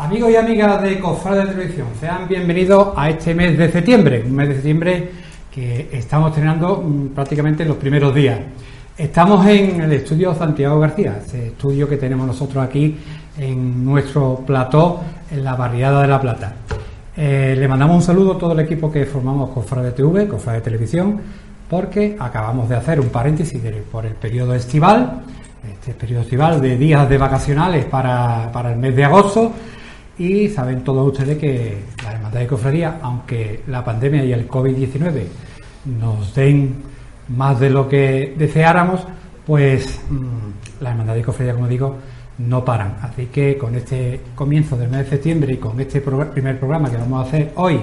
Amigos 0.00 0.30
y 0.30 0.36
amigas 0.36 0.80
de 0.80 0.98
Cofrade 0.98 1.44
de 1.44 1.52
Televisión, 1.52 1.88
sean 2.00 2.26
bienvenidos 2.26 2.88
a 2.96 3.10
este 3.10 3.34
mes 3.34 3.58
de 3.58 3.70
septiembre, 3.70 4.24
un 4.26 4.34
mes 4.34 4.48
de 4.48 4.54
septiembre 4.54 5.10
que 5.52 5.90
estamos 5.92 6.30
estrenando 6.30 6.82
mm, 6.82 7.08
prácticamente 7.08 7.64
en 7.64 7.68
los 7.68 7.76
primeros 7.76 8.14
días. 8.14 8.40
Estamos 8.96 9.46
en 9.46 9.78
el 9.78 9.92
estudio 9.92 10.34
Santiago 10.34 10.80
García, 10.80 11.20
ese 11.22 11.48
estudio 11.48 11.86
que 11.86 11.98
tenemos 11.98 12.26
nosotros 12.26 12.64
aquí 12.64 12.96
en 13.36 13.84
nuestro 13.84 14.42
plató 14.46 15.02
en 15.30 15.44
la 15.44 15.54
barriada 15.54 16.00
de 16.00 16.08
La 16.08 16.18
Plata. 16.18 16.54
Eh, 17.14 17.54
le 17.58 17.68
mandamos 17.68 17.96
un 17.96 18.02
saludo 18.02 18.32
a 18.32 18.38
todo 18.38 18.52
el 18.52 18.60
equipo 18.60 18.90
que 18.90 19.04
formamos 19.04 19.50
Cofrade 19.50 19.92
TV, 19.92 20.26
Cofrade 20.26 20.60
de 20.60 20.64
Televisión, 20.64 21.20
porque 21.68 22.16
acabamos 22.18 22.70
de 22.70 22.76
hacer 22.76 23.00
un 23.00 23.10
paréntesis 23.10 23.60
por 23.92 24.06
el 24.06 24.14
periodo 24.14 24.54
estival, 24.54 25.24
este 25.70 25.92
periodo 25.92 26.22
estival 26.22 26.58
de 26.58 26.78
días 26.78 27.06
de 27.06 27.18
vacacionales 27.18 27.84
para, 27.84 28.50
para 28.50 28.72
el 28.72 28.78
mes 28.78 28.96
de 28.96 29.04
agosto 29.04 29.52
y 30.20 30.50
saben 30.50 30.84
todos 30.84 31.12
ustedes 31.12 31.38
que 31.38 31.78
la 32.04 32.12
Hermandad 32.12 32.40
de 32.40 32.46
Cofradía, 32.46 32.98
aunque 33.00 33.62
la 33.68 33.82
pandemia 33.82 34.22
y 34.22 34.34
el 34.34 34.46
COVID-19 34.46 35.22
nos 35.98 36.34
den 36.34 36.74
más 37.28 37.58
de 37.58 37.70
lo 37.70 37.88
que 37.88 38.34
deseáramos, 38.36 39.00
pues 39.46 39.98
mm, 40.10 40.82
la 40.82 40.90
Hermandad 40.90 41.14
de 41.14 41.22
Cofradía, 41.22 41.54
como 41.54 41.68
digo, 41.68 41.96
no 42.36 42.62
paran. 42.62 42.98
Así 43.00 43.26
que 43.32 43.56
con 43.56 43.74
este 43.74 44.20
comienzo 44.34 44.76
del 44.76 44.90
mes 44.90 45.04
de 45.04 45.10
septiembre 45.12 45.54
y 45.54 45.56
con 45.56 45.80
este 45.80 46.02
primer 46.02 46.58
programa 46.58 46.90
que 46.90 46.98
vamos 46.98 47.24
a 47.24 47.26
hacer 47.26 47.52
hoy 47.56 47.80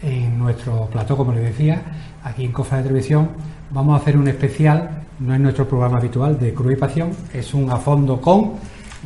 en 0.00 0.38
nuestro 0.38 0.86
plató, 0.86 1.16
como 1.16 1.32
les 1.32 1.42
decía, 1.42 1.82
aquí 2.22 2.44
en 2.44 2.52
Cofradía 2.52 2.84
de 2.84 2.88
Televisión, 2.90 3.30
vamos 3.72 3.98
a 3.98 4.00
hacer 4.00 4.16
un 4.16 4.28
especial, 4.28 5.02
no 5.18 5.34
es 5.34 5.40
nuestro 5.40 5.66
programa 5.66 5.98
habitual 5.98 6.38
de 6.38 6.54
Cruz 6.54 6.74
y 6.74 6.76
Pasión, 6.76 7.10
es 7.32 7.52
un 7.52 7.68
a 7.68 7.78
fondo 7.78 8.20
con 8.20 8.52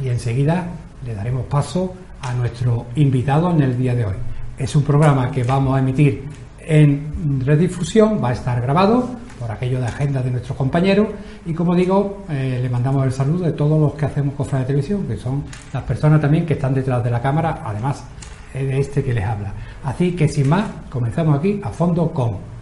y 0.04 0.08
enseguida 0.08 0.66
le 1.06 1.14
daremos 1.14 1.46
paso 1.46 1.94
a 2.22 2.34
nuestro 2.34 2.86
invitado 2.96 3.50
en 3.50 3.62
el 3.62 3.78
día 3.78 3.94
de 3.94 4.06
hoy. 4.06 4.14
Es 4.58 4.74
un 4.74 4.82
programa 4.82 5.30
que 5.30 5.44
vamos 5.44 5.76
a 5.76 5.80
emitir 5.80 6.24
en 6.60 7.40
redifusión, 7.44 8.22
va 8.22 8.30
a 8.30 8.32
estar 8.32 8.60
grabado 8.60 9.08
por 9.38 9.50
aquello 9.50 9.80
de 9.80 9.86
agenda 9.86 10.20
de 10.20 10.30
nuestros 10.30 10.56
compañeros 10.56 11.08
y 11.46 11.54
como 11.54 11.74
digo, 11.74 12.24
eh, 12.28 12.58
le 12.60 12.68
mandamos 12.68 13.04
el 13.04 13.12
saludo 13.12 13.44
de 13.44 13.52
todos 13.52 13.80
los 13.80 13.94
que 13.94 14.06
hacemos 14.06 14.34
cosas 14.34 14.60
de 14.60 14.66
televisión, 14.66 15.06
que 15.06 15.16
son 15.16 15.44
las 15.72 15.82
personas 15.84 16.20
también 16.20 16.44
que 16.44 16.54
están 16.54 16.74
detrás 16.74 17.02
de 17.04 17.10
la 17.10 17.22
cámara, 17.22 17.62
además 17.64 18.04
de 18.52 18.80
este 18.80 19.04
que 19.04 19.12
les 19.14 19.24
habla. 19.24 19.52
Así 19.84 20.12
que 20.12 20.28
sin 20.28 20.48
más, 20.48 20.64
comenzamos 20.90 21.38
aquí 21.38 21.60
a 21.62 21.70
fondo 21.70 22.10
con 22.10 22.57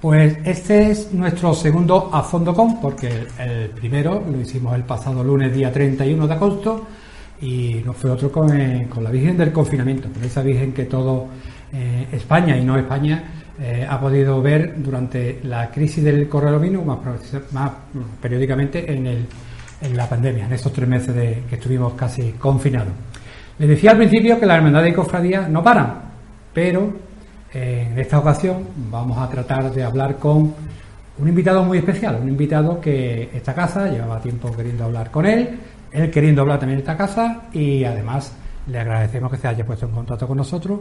Pues 0.00 0.38
este 0.44 0.92
es 0.92 1.12
nuestro 1.12 1.52
segundo 1.54 2.08
a 2.12 2.22
fondo 2.22 2.54
con, 2.54 2.80
porque 2.80 3.26
el 3.36 3.70
primero 3.70 4.22
lo 4.30 4.40
hicimos 4.40 4.76
el 4.76 4.84
pasado 4.84 5.24
lunes, 5.24 5.52
día 5.52 5.72
31 5.72 6.28
de 6.28 6.34
agosto, 6.34 6.86
y 7.40 7.82
no 7.84 7.92
fue 7.94 8.12
otro 8.12 8.30
con, 8.30 8.56
eh, 8.56 8.86
la 9.00 9.10
Virgen 9.10 9.36
del 9.36 9.50
Confinamiento, 9.50 10.08
con 10.08 10.22
esa 10.22 10.42
Virgen 10.42 10.72
que 10.72 10.84
todo 10.84 11.26
eh, 11.72 12.06
España 12.12 12.56
y 12.56 12.64
no 12.64 12.78
España 12.78 13.24
eh, 13.60 13.84
ha 13.90 13.98
podido 13.98 14.40
ver 14.40 14.80
durante 14.80 15.40
la 15.42 15.68
crisis 15.68 16.04
del 16.04 16.28
coronavirus, 16.28 16.84
más, 17.50 17.72
periódicamente 18.22 18.92
en, 18.92 19.04
el, 19.04 19.26
en 19.80 19.96
la 19.96 20.08
pandemia, 20.08 20.46
en 20.46 20.52
estos 20.52 20.72
tres 20.72 20.88
meses 20.88 21.12
de, 21.12 21.42
que 21.50 21.56
estuvimos 21.56 21.94
casi 21.94 22.34
confinados. 22.34 22.92
Les 23.58 23.68
decía 23.68 23.90
al 23.90 23.96
principio 23.96 24.38
que 24.38 24.46
la 24.46 24.54
hermandad 24.54 24.84
de 24.84 24.94
cofradía 24.94 25.48
no 25.48 25.60
paran, 25.60 26.02
pero 26.54 27.07
en 27.52 27.98
esta 27.98 28.18
ocasión 28.18 28.64
vamos 28.90 29.18
a 29.18 29.28
tratar 29.28 29.72
de 29.72 29.82
hablar 29.82 30.16
con 30.16 30.54
un 31.18 31.28
invitado 31.28 31.64
muy 31.64 31.78
especial, 31.78 32.18
un 32.20 32.28
invitado 32.28 32.80
que 32.80 33.30
esta 33.34 33.54
casa 33.54 33.88
llevaba 33.88 34.20
tiempo 34.20 34.54
queriendo 34.54 34.84
hablar 34.84 35.10
con 35.10 35.26
él, 35.26 35.58
él 35.90 36.10
queriendo 36.10 36.42
hablar 36.42 36.60
también 36.60 36.78
en 36.78 36.80
esta 36.80 36.96
casa 36.96 37.42
y 37.52 37.84
además 37.84 38.32
le 38.66 38.78
agradecemos 38.78 39.30
que 39.30 39.38
se 39.38 39.48
haya 39.48 39.64
puesto 39.64 39.86
en 39.86 39.92
contacto 39.92 40.28
con 40.28 40.36
nosotros 40.36 40.80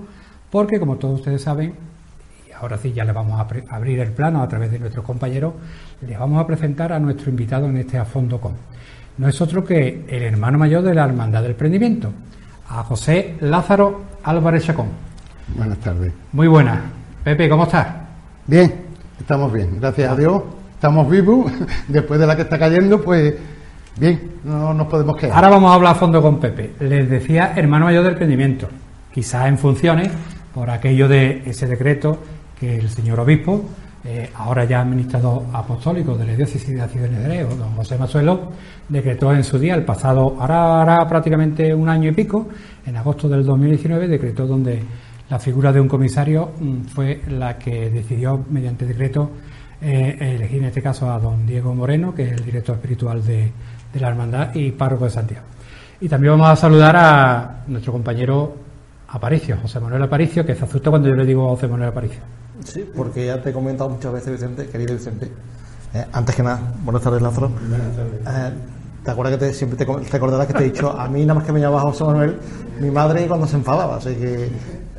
porque 0.52 0.80
como 0.80 0.98
todos 0.98 1.20
ustedes 1.20 1.42
saben, 1.42 1.74
y 2.48 2.52
ahora 2.52 2.78
sí 2.78 2.92
ya 2.94 3.04
le 3.04 3.12
vamos 3.12 3.40
a 3.40 3.76
abrir 3.76 4.00
el 4.00 4.12
plano 4.12 4.42
a 4.42 4.48
través 4.48 4.72
de 4.72 4.80
nuestros 4.80 5.06
compañeros, 5.06 5.54
les 6.02 6.18
vamos 6.18 6.40
a 6.40 6.48
presentar 6.48 6.94
a 6.94 7.00
nuestro 7.00 7.30
invitado 7.30 7.68
en 7.68 7.78
este 7.78 7.98
a 7.98 8.06
fondo 8.06 8.40
con. 8.40 8.54
No 9.18 9.28
es 9.28 9.42
otro 9.42 9.64
que 9.64 10.06
el 10.08 10.24
hermano 10.24 10.58
mayor 10.58 10.84
de 10.84 10.94
la 10.94 11.06
Hermandad 11.06 11.42
del 11.42 11.56
Prendimiento, 11.56 12.12
a 12.70 12.84
José 12.84 13.36
Lázaro 13.40 14.04
Álvarez 14.24 14.66
Chacón. 14.66 15.07
Buenas 15.56 15.78
tardes. 15.80 16.12
Muy 16.34 16.48
buenas. 16.48 16.80
Pepe, 17.24 17.50
¿cómo 17.50 17.64
estás? 17.64 17.88
Bien, 18.46 18.74
estamos 19.20 19.52
bien, 19.52 19.80
gracias 19.80 20.12
a 20.12 20.16
Dios. 20.16 20.44
Estamos 20.74 21.10
vivos. 21.10 21.52
Después 21.88 22.20
de 22.20 22.28
la 22.28 22.36
que 22.36 22.44
está 22.44 22.60
cayendo, 22.60 23.02
pues 23.02 23.34
bien, 24.00 24.34
no 24.44 24.74
nos 24.74 24.88
podemos 24.88 25.18
quedar. 25.18 25.36
Ahora 25.36 25.50
vamos 25.50 25.72
a 25.72 25.76
hablar 25.76 25.92
a 25.94 25.96
fondo 25.96 26.22
con 26.22 26.40
Pepe. 26.40 26.74
Les 26.80 27.10
decía 27.10 27.54
hermano 27.56 27.86
mayor 27.86 28.04
del 28.04 28.14
emprendimiento. 28.14 28.68
Quizás 29.14 29.48
en 29.48 29.58
funciones 29.58 30.12
por 30.54 30.70
aquello 30.70 31.08
de 31.08 31.44
ese 31.46 31.66
decreto 31.66 32.20
que 32.60 32.76
el 32.78 32.90
señor 32.90 33.20
obispo, 33.20 33.64
eh, 34.04 34.30
ahora 34.36 34.66
ya 34.66 34.82
administrador 34.82 35.44
apostólico 35.54 36.16
de 36.16 36.26
la 36.26 36.36
diócesis 36.36 36.68
de 36.68 36.88
Ciudad 36.88 37.10
don 37.58 37.76
José 37.76 37.98
Masuelo, 37.98 38.52
decretó 38.88 39.34
en 39.34 39.44
su 39.44 39.60
día, 39.60 39.76
el 39.76 39.84
pasado, 39.84 40.38
ahora, 40.40 40.80
ahora 40.80 41.08
prácticamente 41.08 41.74
un 41.74 41.90
año 41.90 42.10
y 42.10 42.14
pico, 42.14 42.48
en 42.86 42.96
agosto 42.96 43.28
del 43.28 43.46
2019, 43.46 44.08
decretó 44.08 44.48
donde 44.48 44.82
la 45.30 45.40
figura 45.40 45.72
de 45.72 45.82
un 45.82 45.88
comisario 45.88 46.52
mm, 46.60 46.82
fue 46.84 47.22
la 47.30 47.58
que 47.58 47.90
decidió, 47.90 48.44
mediante 48.50 48.86
decreto, 48.86 49.32
eh, 49.82 50.18
elegir 50.20 50.60
en 50.60 50.66
este 50.66 50.82
caso 50.82 51.12
a 51.12 51.20
don 51.20 51.46
Diego 51.46 51.74
Moreno, 51.74 52.14
que 52.16 52.24
es 52.24 52.32
el 52.32 52.44
director 52.44 52.76
espiritual 52.76 53.24
de, 53.24 53.52
la 54.00 54.10
Hermandad 54.10 54.54
y 54.54 54.72
párroco 54.72 55.06
de 55.06 55.12
Santiago. 55.12 55.46
Y 56.00 56.08
también 56.08 56.34
vamos 56.34 56.50
a 56.50 56.56
saludar 56.56 56.96
a 56.96 57.64
nuestro 57.68 57.92
compañero 57.92 58.56
Aparicio, 59.08 59.58
José 59.60 59.80
Manuel 59.80 60.04
Aparicio, 60.04 60.46
que 60.46 60.54
se 60.54 60.66
asusta 60.66 60.92
cuando 60.92 61.10
yo 61.10 61.16
le 61.16 61.26
digo 61.26 61.48
a 61.48 61.50
José 61.50 61.68
Manuel 61.68 61.90
Aparicio. 61.90 62.20
Sí, 62.64 62.88
porque 62.96 63.26
ya 63.26 63.42
te 63.42 63.50
he 63.50 63.54
comentado 63.54 63.90
muchas 63.90 64.14
veces, 64.14 64.34
Vicente, 64.34 64.68
querido 64.68 64.94
Vicente. 64.94 65.32
Eh, 65.94 66.06
antes 66.12 66.36
que 66.36 66.44
nada, 66.44 66.60
buenas 66.84 67.02
tardes, 67.02 67.22
Lázaro. 67.22 67.50
Buenas 67.50 67.96
tardes. 67.96 68.54
Eh, 68.54 68.58
¿Te 69.04 69.12
acuerdas 69.12 69.38
que 69.38 69.46
te, 69.46 69.54
siempre 69.54 69.78
te, 69.78 69.86
recordarás 70.12 70.48
que 70.48 70.54
te 70.54 70.64
he 70.66 70.72
dicho, 70.72 70.92
a 70.92 71.08
mí 71.08 71.22
nada 71.22 71.36
más 71.36 71.44
que 71.46 71.54
me 71.54 71.62
llamaba 71.62 71.84
José 71.84 72.04
Manuel, 72.04 72.38
mi 72.80 72.92
madre 72.92 73.26
cuando 73.28 73.48
se 73.48 73.56
enfadaba, 73.56 73.96
así 73.96 74.14
que 74.16 74.50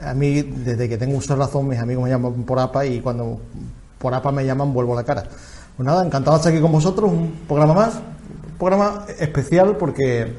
a 0.02 0.14
mí, 0.14 0.42
desde 0.42 0.88
que 0.88 0.96
tengo 0.96 1.16
uso 1.16 1.36
razón, 1.36 1.68
mis 1.68 1.78
amigos 1.78 2.04
me 2.04 2.10
llaman 2.10 2.44
por 2.44 2.58
APA 2.58 2.86
y 2.86 3.00
cuando 3.00 3.40
por 3.98 4.14
APA 4.14 4.32
me 4.32 4.44
llaman, 4.44 4.72
vuelvo 4.72 4.94
la 4.94 5.04
cara. 5.04 5.24
Pues 5.76 5.86
nada, 5.86 6.04
encantado 6.04 6.36
de 6.36 6.40
estar 6.40 6.52
aquí 6.52 6.60
con 6.62 6.72
vosotros, 6.72 7.10
un 7.10 7.32
programa 7.46 7.74
más, 7.74 7.94
un 7.94 8.58
programa 8.58 9.04
especial 9.18 9.76
porque 9.76 10.32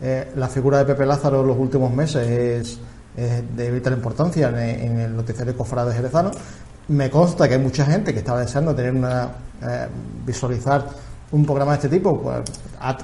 eh, 0.00 0.32
la 0.36 0.48
figura 0.48 0.78
de 0.78 0.84
Pepe 0.84 1.06
Lázaro 1.06 1.42
en 1.42 1.46
los 1.46 1.58
últimos 1.58 1.92
meses 1.92 2.28
es, 2.28 2.78
de 3.14 3.70
vital 3.70 3.92
importancia 3.92 4.48
en, 4.48 4.98
el 4.98 5.14
noticiario 5.14 5.56
Cofrade 5.56 5.94
Jerezano. 5.94 6.30
Me 6.88 7.10
consta 7.10 7.46
que 7.46 7.54
hay 7.54 7.60
mucha 7.60 7.84
gente 7.84 8.12
que 8.12 8.20
estaba 8.20 8.40
deseando 8.40 8.74
tener 8.74 8.92
una 8.94 9.28
eh, 9.62 9.86
visualizar 10.26 10.84
un 11.30 11.44
programa 11.44 11.72
de 11.72 11.76
este 11.76 11.88
tipo 11.88 12.20
pues, 12.20 12.42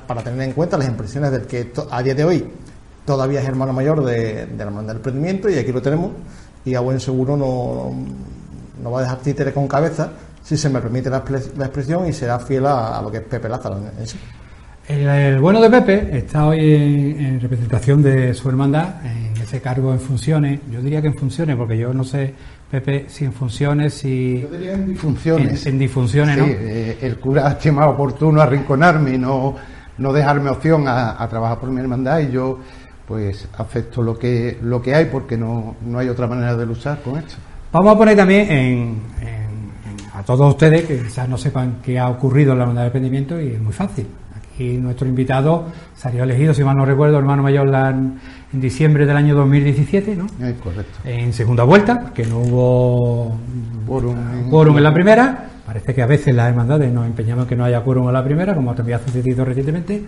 para 0.07 0.23
tener 0.23 0.43
en 0.43 0.53
cuenta 0.53 0.77
las 0.77 0.89
impresiones 0.89 1.31
del 1.31 1.47
que 1.47 1.73
a 1.91 2.03
día 2.03 2.15
de 2.15 2.25
hoy 2.25 2.51
todavía 3.09 3.41
es 3.41 3.49
hermano 3.49 3.73
mayor 3.73 4.05
de, 4.05 4.47
la 4.55 4.65
hermandad 4.65 4.89
del 4.89 4.97
emprendimiento 4.99 5.49
y 5.49 5.57
aquí 5.57 5.73
lo 5.73 5.81
tenemos 5.81 6.11
y 6.63 6.75
a 6.75 6.81
buen 6.81 7.01
seguro 7.01 7.39
no, 7.39 7.91
no 8.83 8.91
va 8.91 8.99
a 8.99 9.03
dejar 9.03 9.19
títere 9.21 9.51
con 9.51 9.67
cabeza 9.67 10.13
si 10.43 10.59
se 10.59 10.69
me 10.69 10.79
permite 10.79 11.09
la, 11.09 11.19
expresión 11.19 12.07
y 12.07 12.13
será 12.13 12.39
fiel 12.39 12.67
a, 12.67 13.01
lo 13.03 13.11
que 13.11 13.17
es 13.17 13.23
Pepe 13.23 13.49
Lázaro 13.49 13.79
en, 13.79 14.07
sí. 14.07 14.19
El, 14.89 15.41
bueno 15.41 15.59
de 15.61 15.71
Pepe 15.71 16.19
está 16.19 16.49
hoy 16.49 17.17
en, 17.19 17.41
representación 17.41 18.03
de 18.03 18.35
su 18.35 18.49
hermandad, 18.51 19.05
en 19.07 19.43
ese 19.43 19.61
cargo 19.61 19.93
en 19.93 20.01
funciones. 20.01 20.61
Yo 20.71 20.81
diría 20.81 21.01
que 21.03 21.09
en 21.09 21.15
funciones, 21.15 21.57
porque 21.57 21.77
yo 21.77 21.93
no 21.93 22.05
sé, 22.05 22.35
Pepe, 22.71 23.07
si 23.09 23.27
en 23.27 23.35
funciones, 23.35 23.93
si. 23.93 24.41
Yo 24.41 24.73
en 24.73 24.87
difunciones. 24.87 25.67
En, 25.67 25.79
difunciones, 25.79 26.39
¿no? 26.39 26.47
Eh, 26.47 26.99
el 27.03 27.19
cura 27.19 27.49
ha 27.49 27.51
estimado 27.53 27.91
oportuno 27.91 28.41
arrinconarme 28.41 29.15
y 29.15 29.19
no 29.19 29.57
no 29.99 30.13
dejarme 30.13 30.51
opción 30.51 30.87
a, 30.87 31.27
trabajar 31.29 31.59
por 31.59 31.71
mi 31.71 31.81
hermandad 31.81 32.21
y 32.21 32.31
yo 32.31 32.61
pues 33.09 33.49
acepto 33.57 34.03
lo 34.03 34.19
que, 34.19 34.59
lo 34.63 34.83
que 34.83 34.95
hay 34.95 35.07
porque 35.07 35.39
no, 35.39 35.77
no 35.87 35.99
hay 35.99 36.11
otra 36.11 36.27
manera 36.27 36.55
de 36.55 36.67
luchar 36.67 37.01
con 37.01 37.19
esto. 37.19 37.37
Vamos 37.73 37.95
a 37.95 37.99
poner 37.99 38.15
también 38.15 38.53
en, 38.53 38.97
a 40.15 40.23
todos 40.23 40.51
ustedes 40.51 40.85
que 40.85 40.99
quizás 40.99 41.27
no 41.27 41.39
sepan 41.39 41.79
qué 41.83 41.99
ha 41.99 42.09
ocurrido 42.09 42.53
en 42.53 42.59
la 42.59 42.65
hermandad 42.65 42.83
de 42.83 42.87
emprendimiento 42.89 43.41
y 43.41 43.53
es 43.53 43.61
muy 43.61 43.73
fácil. 43.73 44.07
Aquí 44.37 44.77
nuestro 44.77 45.09
invitado 45.09 45.67
salió 45.97 46.25
elegido, 46.25 46.53
si 46.53 46.63
mal 46.63 46.77
no 46.77 46.85
recuerdo, 46.85 47.19
hermano 47.19 47.43
mayor 47.43 47.75
en, 47.75 48.21
diciembre 48.53 49.07
del 49.07 49.17
año 49.17 49.35
2017, 49.35 50.15
¿no? 50.15 50.27
Es 50.47 50.55
correcto. 50.59 50.99
En 51.05 51.33
segunda 51.33 51.65
vuelta, 51.65 52.13
que 52.15 52.27
no 52.27 52.41
hubo 52.41 53.39
quórum 54.51 54.77
en 54.77 54.83
la 54.85 54.93
primera 54.93 55.49
Parece 55.69 55.95
que 55.95 56.01
a 56.01 56.07
veces 56.07 56.35
las 56.35 56.49
hermandades 56.49 56.91
nos 56.91 57.05
empeñamos 57.05 57.45
en 57.45 57.49
que 57.51 57.55
no 57.55 57.63
haya 57.63 57.83
quórum 57.83 58.09
a 58.09 58.13
la 58.13 58.25
primera, 58.25 58.55
como 58.55 58.75
también 58.75 58.99
ha 58.99 59.05
sucedido 59.05 59.45
recientemente. 59.45 60.03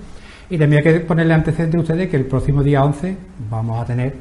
Y 0.50 0.58
también 0.58 0.84
hay 0.84 0.92
que 0.92 1.00
ponerle 1.00 1.32
antecedente 1.32 1.76
a 1.76 1.80
ustedes 1.80 2.10
que 2.10 2.16
el 2.16 2.26
próximo 2.26 2.62
día 2.62 2.84
11 2.84 3.16
vamos 3.48 3.80
a 3.80 3.84
tener, 3.84 4.14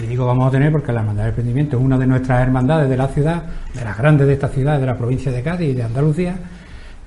y 0.00 0.06
digo 0.06 0.26
vamos 0.26 0.48
a 0.48 0.50
tener 0.50 0.72
porque 0.72 0.92
la 0.92 1.00
Hermandad 1.00 1.22
del 1.22 1.30
Emprendimiento 1.30 1.78
es 1.78 1.82
una 1.82 1.96
de 1.96 2.06
nuestras 2.08 2.42
hermandades 2.42 2.88
de 2.90 2.96
la 2.96 3.06
ciudad, 3.06 3.44
de 3.72 3.84
las 3.84 3.96
grandes 3.96 4.26
de 4.26 4.32
esta 4.32 4.48
ciudad, 4.48 4.80
de 4.80 4.86
la 4.86 4.96
provincia 4.98 5.30
de 5.30 5.42
Cádiz 5.42 5.70
y 5.70 5.74
de 5.74 5.84
Andalucía. 5.84 6.36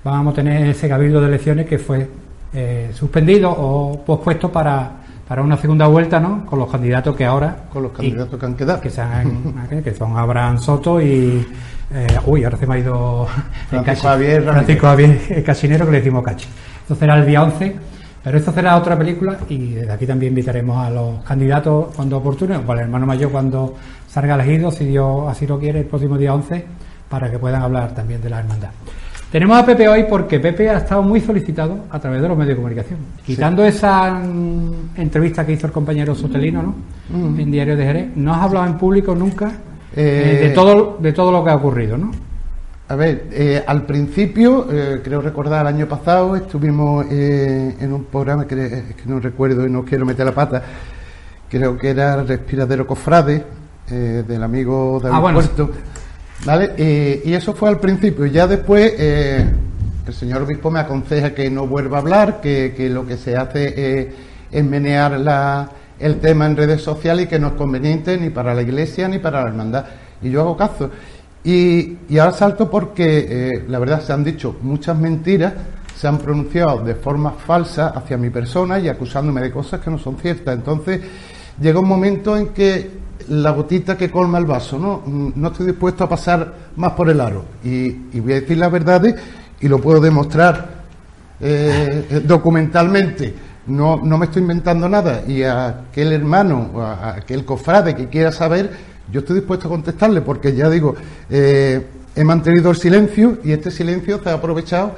Vamos 0.01 0.31
a 0.31 0.35
tener 0.37 0.65
ese 0.65 0.87
cabildo 0.87 1.19
de 1.19 1.27
elecciones 1.27 1.65
que 1.65 1.77
fue 1.77 2.09
eh, 2.53 2.91
suspendido 2.93 3.51
o 3.51 4.01
pospuesto 4.05 4.49
para, 4.49 4.91
para 5.27 5.41
una 5.41 5.57
segunda 5.57 5.85
vuelta, 5.87 6.21
¿no? 6.21 6.45
Con 6.45 6.59
los 6.59 6.71
candidatos 6.71 7.17
que 7.17 7.25
ahora. 7.25 7.65
Con 7.73 7.83
los 7.83 7.91
candidatos 7.91 8.39
que 8.39 8.45
han 8.45 8.55
quedado. 8.55 8.79
Que, 8.79 8.89
que 9.83 9.93
son 9.93 10.17
Abraham 10.17 10.57
Soto 10.57 11.01
y 11.01 11.45
eh, 11.93 12.07
uy, 12.25 12.45
ahora 12.45 12.57
se 12.57 12.65
me 12.65 12.75
ha 12.75 12.79
ido 12.79 13.27
Francisco 13.69 14.07
Javier, 14.07 14.43
Francisco 14.43 14.87
Javier 14.87 15.43
Casinero, 15.43 15.85
que 15.85 15.91
le 15.91 15.97
decimos 15.97 16.23
Cachi. 16.23 16.47
Esto 16.81 16.95
será 16.95 17.17
el 17.17 17.25
día 17.25 17.43
11, 17.43 17.75
pero 18.23 18.37
esto 18.37 18.51
será 18.51 18.77
otra 18.77 18.97
película 18.97 19.37
y 19.47 19.73
desde 19.73 19.91
aquí 19.91 20.05
también 20.05 20.31
invitaremos 20.31 20.77
a 20.77 20.89
los 20.89 21.23
candidatos 21.23 21.87
cuando 21.95 22.17
oportuno, 22.17 22.61
o 22.65 22.71
al 22.71 22.79
hermano 22.79 23.05
mayor 23.05 23.31
cuando 23.31 23.75
salga 24.07 24.35
elegido, 24.35 24.71
si 24.71 24.85
Dios 24.85 25.27
así 25.27 25.47
lo 25.47 25.59
quiere, 25.59 25.79
el 25.79 25.85
próximo 25.85 26.17
día 26.17 26.33
11, 26.33 26.65
para 27.09 27.31
que 27.31 27.39
puedan 27.39 27.61
hablar 27.61 27.93
también 27.95 28.21
de 28.21 28.29
la 28.29 28.39
hermandad. 28.39 28.69
Tenemos 29.31 29.59
a 29.59 29.65
Pepe 29.65 29.87
hoy 29.87 30.05
porque 30.09 30.39
Pepe 30.39 30.69
ha 30.69 30.79
estado 30.79 31.03
muy 31.03 31.21
solicitado 31.21 31.85
a 31.91 31.99
través 31.99 32.19
de 32.21 32.27
los 32.27 32.35
medios 32.35 32.49
de 32.49 32.55
comunicación. 32.55 32.99
Quitando 33.23 33.63
esa 33.63 34.11
mm, 34.11 34.71
entrevista 34.97 35.45
que 35.45 35.53
hizo 35.53 35.67
el 35.67 35.73
compañero 35.73 36.15
Sotelino 36.15 36.63
¿no? 36.63 36.75
Mm. 37.15 37.39
en 37.39 37.51
Diario 37.51 37.77
de 37.77 37.85
Jerez, 37.85 38.09
no 38.15 38.33
has 38.33 38.41
hablado 38.41 38.65
en 38.65 38.77
público 38.77 39.13
nunca 39.13 39.51
eh, 39.95 40.39
de, 40.41 40.49
todo, 40.49 40.97
de 40.99 41.13
todo 41.13 41.31
lo 41.31 41.43
que 41.43 41.51
ha 41.51 41.55
ocurrido, 41.55 41.95
¿no? 41.95 42.11
A 42.89 42.95
ver, 42.95 43.27
eh, 43.31 43.63
al 43.67 43.85
principio, 43.85 44.67
eh, 44.71 45.01
creo 45.03 45.21
recordar, 45.21 45.61
el 45.61 45.75
año 45.75 45.87
pasado 45.87 46.35
estuvimos 46.35 47.05
en 47.07 47.93
un 47.93 48.05
programa 48.05 48.47
que, 48.47 48.55
que, 48.55 49.03
no 49.05 49.19
recuerdo 49.19 49.67
y 49.67 49.69
no 49.69 49.85
quiero 49.85 50.07
meter 50.07 50.25
la 50.25 50.33
pata, 50.33 50.63
creo 51.47 51.77
que 51.77 51.91
era 51.91 52.23
Respiradero 52.23 52.87
Cofrade, 52.87 53.45
del 53.87 54.41
amigo 54.41 54.99
David 55.03 55.17
ah, 55.19 55.33
Puerto. 55.33 55.71
¿Vale? 56.45 57.21
y 57.25 57.31
eso 57.31 57.53
fue 57.53 57.69
al 57.69 57.79
principio. 57.79 58.25
Ya 58.25 58.47
después, 58.47 58.91
el 58.99 60.13
señor 60.13 60.41
obispo 60.41 60.71
me 60.71 60.79
aconseja 60.79 61.35
que 61.35 61.47
no 61.51 61.67
vuelva 61.67 61.97
a 61.97 62.01
hablar, 62.01 62.41
que, 62.41 62.73
que 62.75 62.89
lo 62.89 63.05
que 63.05 63.17
se 63.17 63.37
hace 63.37 64.15
es 64.51 64.63
menear 64.63 65.19
la, 65.19 65.69
el 65.99 66.19
tema 66.19 66.47
en 66.47 66.57
redes 66.57 66.81
sociales 66.81 67.25
y 67.25 67.29
que 67.29 67.37
no 67.37 67.49
es 67.49 67.53
conveniente 67.53 68.17
ni 68.17 68.31
para 68.31 68.55
la 68.55 68.63
iglesia 68.63 69.07
ni 69.07 69.19
para 69.19 69.43
la 69.43 69.49
hermandad. 69.49 69.85
Y 70.23 70.31
yo 70.31 70.41
hago 70.41 70.57
caso. 70.57 70.89
Y, 71.43 71.97
ahora 72.19 72.31
salto 72.31 72.69
porque, 72.69 73.27
eh, 73.29 73.65
la 73.67 73.79
verdad, 73.79 74.01
se 74.01 74.13
han 74.13 74.23
dicho 74.23 74.57
muchas 74.61 74.97
mentiras, 74.97 75.53
se 75.95 76.07
han 76.07 76.17
pronunciado 76.17 76.83
de 76.83 76.95
forma 76.95 77.31
falsa 77.31 77.89
hacia 77.89 78.17
mi 78.17 78.29
persona 78.29 78.79
y 78.79 78.87
acusándome 78.87 79.41
de 79.41 79.51
cosas 79.51 79.81
que 79.81 79.89
no 79.89 79.97
son 79.97 80.17
ciertas. 80.17 80.55
Entonces, 80.55 81.01
llega 81.59 81.79
un 81.79 81.87
momento 81.87 82.37
en 82.37 82.49
que 82.49 82.99
la 83.29 83.51
gotita 83.51 83.97
que 83.97 84.09
colma 84.09 84.37
el 84.37 84.45
vaso, 84.45 84.79
¿no? 84.79 85.03
No 85.05 85.47
estoy 85.49 85.67
dispuesto 85.67 86.03
a 86.03 86.09
pasar 86.09 86.53
más 86.75 86.93
por 86.93 87.09
el 87.09 87.21
aro. 87.21 87.45
Y, 87.63 87.91
voy 88.19 88.33
a 88.33 88.41
decir 88.41 88.57
la 88.57 88.69
verdad 88.69 89.03
y 89.61 89.67
lo 89.67 89.79
puedo 89.79 89.99
demostrar 89.99 90.79
eh, 91.41 92.23
documentalmente 92.25 93.33
no, 93.69 93.97
no 93.97 94.17
me 94.17 94.25
estoy 94.25 94.41
inventando 94.41 94.89
nada 94.89 95.23
y 95.27 95.43
a 95.43 95.67
aquel 95.67 96.11
hermano 96.11 96.81
a 96.81 97.15
aquel 97.17 97.45
cofrade 97.45 97.95
que 97.95 98.07
quiera 98.07 98.31
saber, 98.31 98.71
yo 99.11 99.21
estoy 99.21 99.37
dispuesto 99.37 99.67
a 99.67 99.71
contestarle 99.71 100.21
porque 100.21 100.55
ya 100.55 100.69
digo, 100.69 100.95
eh, 101.29 101.85
he 102.15 102.23
mantenido 102.23 102.69
el 102.71 102.75
silencio 102.75 103.39
y 103.43 103.51
este 103.51 103.71
silencio 103.71 104.21
se 104.21 104.29
ha 104.29 104.33
aprovechado 104.33 104.93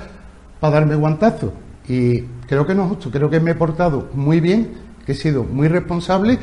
para 0.60 0.76
darme 0.76 0.96
guantazo. 0.96 1.54
Y 1.88 2.22
creo 2.48 2.66
que 2.66 2.76
no 2.76 2.84
es 2.84 2.90
justo, 2.90 3.12
creo 3.12 3.30
que 3.30 3.40
me 3.40 3.52
he 3.52 3.56
portado 3.56 4.10
muy 4.14 4.40
bien, 4.40 4.70
que 5.06 5.14
he 5.14 5.16
sido 5.16 5.44
muy 5.44 5.68
responsable, 5.68 6.38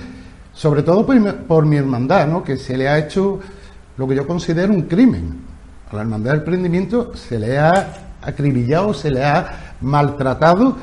sobre 0.52 0.82
todo 0.82 1.06
por, 1.06 1.66
mi 1.66 1.76
hermandad, 1.76 2.26
¿no? 2.26 2.42
que 2.42 2.56
se 2.56 2.76
le 2.76 2.88
ha 2.88 2.98
hecho 2.98 3.38
lo 3.96 4.08
que 4.08 4.14
yo 4.14 4.26
considero 4.26 4.72
un 4.72 4.82
crimen. 4.82 5.48
A 5.90 5.96
la 5.96 6.02
hermandad 6.02 6.32
del 6.32 6.40
emprendimiento 6.40 7.14
se 7.14 7.38
le 7.38 7.58
ha 7.58 8.16
acribillado, 8.22 8.92
se 8.92 9.10
le 9.10 9.24
ha 9.24 9.74
maltratado 9.80 10.76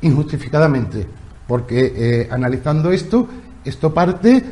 injustificadamente, 0.00 1.06
porque 1.46 1.92
eh, 1.96 2.28
analizando 2.30 2.90
esto, 2.92 3.28
esto 3.64 3.92
parte 3.92 4.42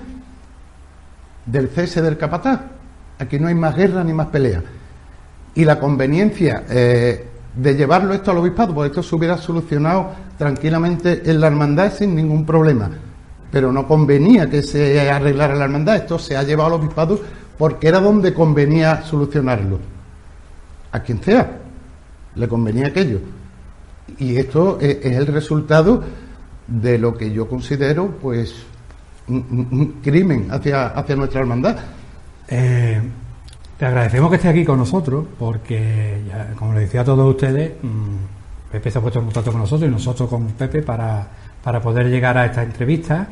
del 1.47 1.69
cese 1.69 2.03
del 2.03 2.17
capataz. 2.17 2.61
Aquí 3.19 3.39
no 3.39 3.49
hay 3.49 3.55
más 3.55 3.77
guerra 3.77 4.03
ni 4.03 4.13
más 4.13 4.29
pelea. 4.29 4.63
Y 5.55 5.65
la 5.65 5.79
conveniencia 5.79 6.65
eh, 6.69 7.29
de 7.55 7.75
llevarlo 7.77 8.13
esto 8.15 8.31
al 8.31 8.39
obispado, 8.39 8.75
pues 8.75 8.91
esto 8.91 9.03
se 9.03 9.15
hubiera 9.15 9.39
solucionado 9.39 10.11
tranquilamente 10.37 11.23
en 11.31 11.41
la 11.41 11.47
hermandad 11.47 11.93
sin 11.93 12.15
ningún 12.15 12.45
problema. 12.45 12.91
Pero 13.51 13.71
no 13.73 13.87
convenía 13.87 14.51
que 14.51 14.63
se 14.63 15.09
arreglara 15.09 15.55
la 15.55 15.65
hermandad, 15.65 15.97
esto 15.97 16.19
se 16.19 16.37
ha 16.37 16.43
llevado 16.43 16.75
al 16.75 16.81
obispado 16.81 17.21
porque 17.57 17.89
era 17.89 18.01
donde 18.01 18.35
convenía 18.35 19.03
solucionarlo. 19.03 19.79
A 20.91 21.01
quien 21.01 21.23
sea, 21.23 21.59
le 22.35 22.49
convenía 22.49 22.89
aquello. 22.89 23.21
Y 24.19 24.37
esto 24.37 24.79
es, 24.81 25.05
el 25.05 25.27
resultado 25.27 26.03
de 26.67 26.99
lo 26.99 27.17
que 27.17 27.31
yo 27.31 27.49
considero, 27.49 28.09
pues, 28.21 28.55
un, 29.29 30.01
crimen 30.03 30.49
hacia, 30.51 30.89
hacia 30.89 31.17
nuestra 31.17 31.41
hermandad. 31.41 31.77
Eh, 32.49 33.01
te 33.79 33.87
agradecemos 33.87 34.31
que 34.31 34.37
estés 34.37 34.51
aquí 34.51 34.65
con 34.65 34.79
nosotros, 34.79 35.25
porque, 35.39 36.21
como 36.57 36.75
le 36.75 36.81
decía 36.81 37.01
a 37.01 37.05
todos 37.05 37.29
ustedes, 37.29 37.73
mm, 37.83 38.71
Pepe 38.73 38.91
se 38.91 38.99
ha 38.99 39.01
puesto 39.01 39.19
en 39.19 39.27
contacto 39.27 39.51
con 39.51 39.61
nosotros 39.61 39.89
y 39.89 39.93
nosotros 39.93 40.29
con 40.29 40.47
Pepe 40.49 40.83
para, 40.83 41.27
para 41.63 41.81
poder 41.81 42.09
llegar 42.09 42.37
a 42.39 42.47
esta 42.47 42.63
entrevista. 42.63 43.27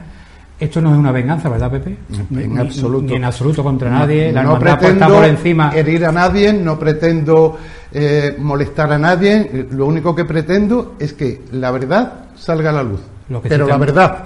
Esto 0.58 0.80
no 0.80 0.92
es 0.92 0.98
una 0.98 1.10
venganza, 1.10 1.48
¿verdad, 1.48 1.70
Pepe? 1.70 1.96
En 2.36 2.58
absoluto. 2.58 3.06
Ni 3.06 3.16
en 3.16 3.24
absoluto 3.24 3.64
contra 3.64 3.90
nadie. 3.90 4.32
La 4.32 4.44
no 4.44 4.58
pretendo 4.58 5.08
por 5.08 5.24
encima. 5.24 5.72
herir 5.74 6.06
a 6.06 6.12
nadie, 6.12 6.52
no 6.52 6.78
pretendo 6.78 7.58
eh, 7.90 8.36
molestar 8.38 8.92
a 8.92 8.98
nadie. 8.98 9.66
Lo 9.72 9.86
único 9.86 10.14
que 10.14 10.24
pretendo 10.24 10.94
es 11.00 11.14
que 11.14 11.42
la 11.50 11.72
verdad 11.72 12.26
salga 12.36 12.70
a 12.70 12.74
la 12.74 12.82
luz. 12.84 13.00
Pero 13.42 13.66
la 13.66 13.76
verdad, 13.76 14.24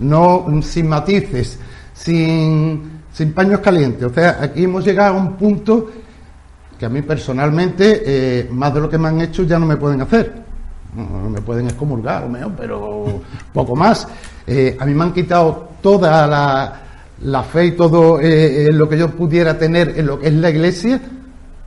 no 0.00 0.46
sin 0.62 0.88
matices, 0.88 1.58
sin, 1.92 3.00
sin 3.12 3.32
paños 3.32 3.60
calientes. 3.60 4.04
O 4.04 4.14
sea, 4.14 4.38
aquí 4.40 4.64
hemos 4.64 4.84
llegado 4.84 5.14
a 5.14 5.18
un 5.18 5.36
punto 5.36 5.90
que 6.78 6.86
a 6.86 6.88
mí 6.88 7.02
personalmente, 7.02 8.02
eh, 8.04 8.48
más 8.50 8.72
de 8.72 8.80
lo 8.80 8.88
que 8.88 8.98
me 8.98 9.08
han 9.08 9.20
hecho, 9.20 9.42
ya 9.42 9.58
no 9.58 9.66
me 9.66 9.76
pueden 9.76 10.00
hacer. 10.00 10.48
No, 10.94 11.28
me 11.28 11.40
pueden 11.42 11.66
excomulgar, 11.66 12.28
pero 12.56 13.20
poco 13.52 13.76
más. 13.76 14.06
Eh, 14.46 14.76
a 14.78 14.86
mí 14.86 14.94
me 14.94 15.04
han 15.04 15.12
quitado 15.12 15.70
toda 15.82 16.26
la, 16.26 16.80
la 17.22 17.42
fe 17.42 17.66
y 17.66 17.72
todo 17.72 18.18
lo 18.20 18.88
que 18.88 18.98
yo 18.98 19.10
pudiera 19.10 19.58
tener 19.58 19.98
en 19.98 20.06
lo 20.06 20.18
que 20.18 20.28
es 20.28 20.34
la 20.34 20.50
iglesia. 20.50 21.00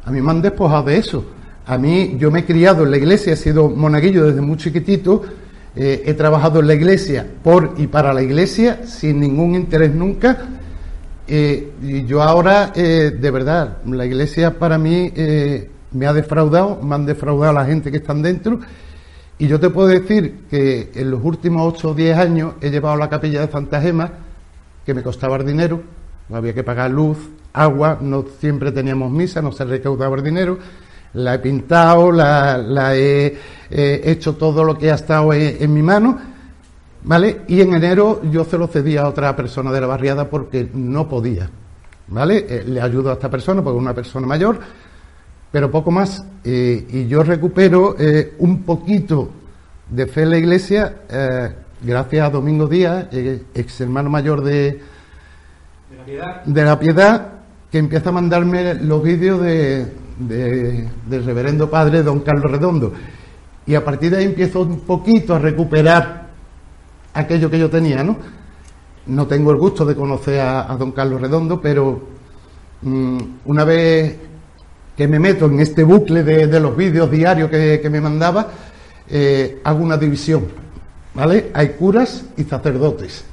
A 0.06 0.12
mí 0.12 0.22
me 0.22 0.32
han 0.32 0.42
despojado 0.42 0.84
de 0.84 0.98
eso. 0.98 1.26
A 1.68 1.78
mí, 1.78 2.16
yo 2.18 2.32
me 2.32 2.40
he 2.40 2.46
criado 2.46 2.84
en 2.84 2.92
la 2.92 2.98
iglesia, 2.98 3.34
he 3.34 3.36
sido 3.36 3.70
monaguillo 3.70 4.26
desde 4.26 4.42
muy 4.42 4.58
chiquitito, 4.58 5.22
eh, 5.76 6.04
he 6.06 6.14
trabajado 6.14 6.60
en 6.60 6.68
la 6.68 6.74
iglesia 6.74 7.26
por 7.44 7.76
y 7.78 7.88
para 7.88 8.14
la 8.14 8.22
iglesia, 8.22 8.82
sin 8.86 9.20
ningún 9.20 9.56
interés 9.56 9.94
nunca. 9.94 10.38
Eh, 11.28 11.72
y 11.82 12.06
yo 12.06 12.22
ahora, 12.22 12.74
eh, 12.76 13.16
de 13.18 13.32
verdad, 13.32 13.78
la 13.86 14.06
iglesia 14.06 14.60
para 14.60 14.78
mí 14.78 15.12
me 15.94 16.08
ha 16.08 16.14
defraudado, 16.14 16.82
me 16.82 16.96
han 16.96 17.06
defraudado 17.06 17.54
la 17.54 17.66
gente 17.66 17.90
que 17.90 17.98
están 17.98 18.22
dentro. 18.22 18.60
Y 19.38 19.48
yo 19.48 19.60
te 19.60 19.70
puedo 19.70 19.88
decir 19.88 20.42
que 20.50 20.92
en 20.94 21.10
los 21.10 21.24
últimos 21.24 21.74
8 21.76 21.90
o 21.90 21.94
10 21.94 22.18
años 22.18 22.54
he 22.62 22.70
llevado 22.70 22.98
la 22.98 23.10
capilla 23.10 23.42
de 23.42 23.52
Santa 23.52 23.82
Gema, 23.82 24.12
que 24.86 24.94
me 24.94 25.02
costaba 25.02 25.38
el 25.38 25.46
dinero, 25.46 25.82
había 26.32 26.54
que 26.54 26.64
pagar 26.64 26.92
luz, 26.92 27.18
agua, 27.54 27.98
no 28.02 28.26
siempre 28.40 28.72
teníamos 28.72 29.10
misa, 29.12 29.42
no 29.42 29.52
se 29.52 29.66
recaudaba 29.66 30.18
el 30.18 30.24
dinero 30.24 30.60
la 31.14 31.36
he 31.36 31.40
pintado, 31.40 32.12
la, 32.12 32.96
he, 32.96 33.38
hecho 33.70 34.36
todo 34.36 34.64
lo 34.64 34.78
que 34.78 34.92
ha 34.92 34.96
estado 34.96 35.34
en, 35.34 35.74
mi 35.74 35.82
mano, 35.82 36.20
¿vale? 37.04 37.42
Y 37.48 37.62
en 37.62 37.74
enero 37.74 38.22
yo 38.30 38.44
se 38.44 38.58
lo 38.58 38.68
cedí 38.68 38.98
a 38.98 39.08
otra 39.08 39.36
persona 39.36 39.72
de 39.72 39.82
la 39.82 39.88
barriada 39.88 40.30
porque 40.30 40.70
no 40.74 41.08
podía, 41.08 41.50
¿vale? 42.08 42.46
Eh, 42.48 42.64
le 42.68 42.82
ayudo 42.82 43.10
a 43.10 43.14
esta 43.14 43.30
persona 43.30 43.62
porque 43.62 43.78
es 43.78 43.82
una 43.82 43.94
persona 43.94 44.28
mayor, 44.28 44.60
pero 45.52 45.72
poco 45.72 45.92
más. 45.92 46.26
Eh, 46.44 46.88
y 46.90 47.08
yo 47.08 47.24
recupero 47.24 47.96
eh, 47.98 48.36
un 48.40 48.64
poquito 48.64 49.30
de 49.90 50.08
fe 50.08 50.24
en 50.24 50.30
la 50.30 50.38
iglesia, 50.38 50.96
gracias 51.82 52.28
a 52.28 52.30
Domingo 52.30 52.68
Díaz, 52.68 53.08
ex 53.12 53.82
hermano 53.82 54.10
mayor 54.10 54.42
de, 54.42 54.82
de 56.46 56.64
la 56.64 56.80
piedad, 56.80 57.28
que 57.70 57.78
empieza 57.78 58.10
a 58.10 58.14
mandarme 58.14 58.76
los 58.76 59.04
vídeos 59.04 59.42
de, 59.42 60.01
del 60.28 61.26
reverendo 61.26 61.70
padre 61.70 62.04
don 62.04 62.22
Carlos 62.22 62.52
Redondo. 62.52 62.94
Y 63.66 63.76
a 63.76 63.84
partir 63.84 64.12
de 64.12 64.18
ahí 64.18 64.26
empiezo 64.26 64.62
un 64.62 64.82
poquito 64.82 65.36
a 65.36 65.40
recuperar 65.40 66.30
aquello 67.14 67.50
que 67.50 67.60
yo 67.60 67.70
tenía, 67.70 68.04
¿no? 68.04 68.18
No 69.08 69.28
tengo 69.28 69.52
el 69.52 69.58
gusto 69.58 69.86
de 69.86 69.96
conocer 69.96 70.40
a, 70.40 70.76
don 70.78 70.92
Carlos 70.92 71.22
Redondo, 71.22 71.60
pero 71.60 72.02
mm, 72.82 73.18
una 73.46 73.64
vez 73.64 74.16
que 74.96 75.08
me 75.08 75.20
meto 75.20 75.46
en 75.46 75.60
este 75.60 75.84
bucle 75.84 76.24
de, 76.24 76.60
los 76.60 76.76
vídeos 76.76 77.10
diarios 77.10 77.50
que, 77.50 77.90
me 77.90 78.02
mandaba, 78.02 78.48
eh, 79.10 79.60
hago 79.64 79.84
una 79.84 79.98
división, 79.98 80.46
¿vale? 81.14 81.52
Hay 81.54 81.70
curas 81.70 82.26
y 82.38 82.44
sacerdotes. 82.44 83.26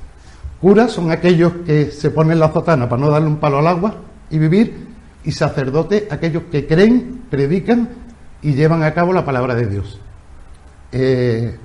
Curas 0.60 0.92
son 0.92 1.10
aquellos 1.10 1.52
que 1.66 1.90
se 1.90 2.10
ponen 2.10 2.38
la 2.38 2.52
sotana 2.52 2.88
para 2.88 3.00
no 3.00 3.10
darle 3.10 3.28
un 3.28 3.36
palo 3.36 3.58
al 3.58 3.66
agua 3.66 3.94
y 4.30 4.38
vivir, 4.38 4.87
y 5.24 5.32
sacerdotes 5.32 6.04
aquellos 6.10 6.44
que 6.50 6.66
creen, 6.66 7.22
predican 7.30 7.88
y 8.42 8.54
llevan 8.54 8.82
a 8.82 8.94
cabo 8.94 9.12
la 9.12 9.24
palabra 9.24 9.54
de 9.54 9.66
Dios. 9.66 10.00
Eh, 10.92 11.56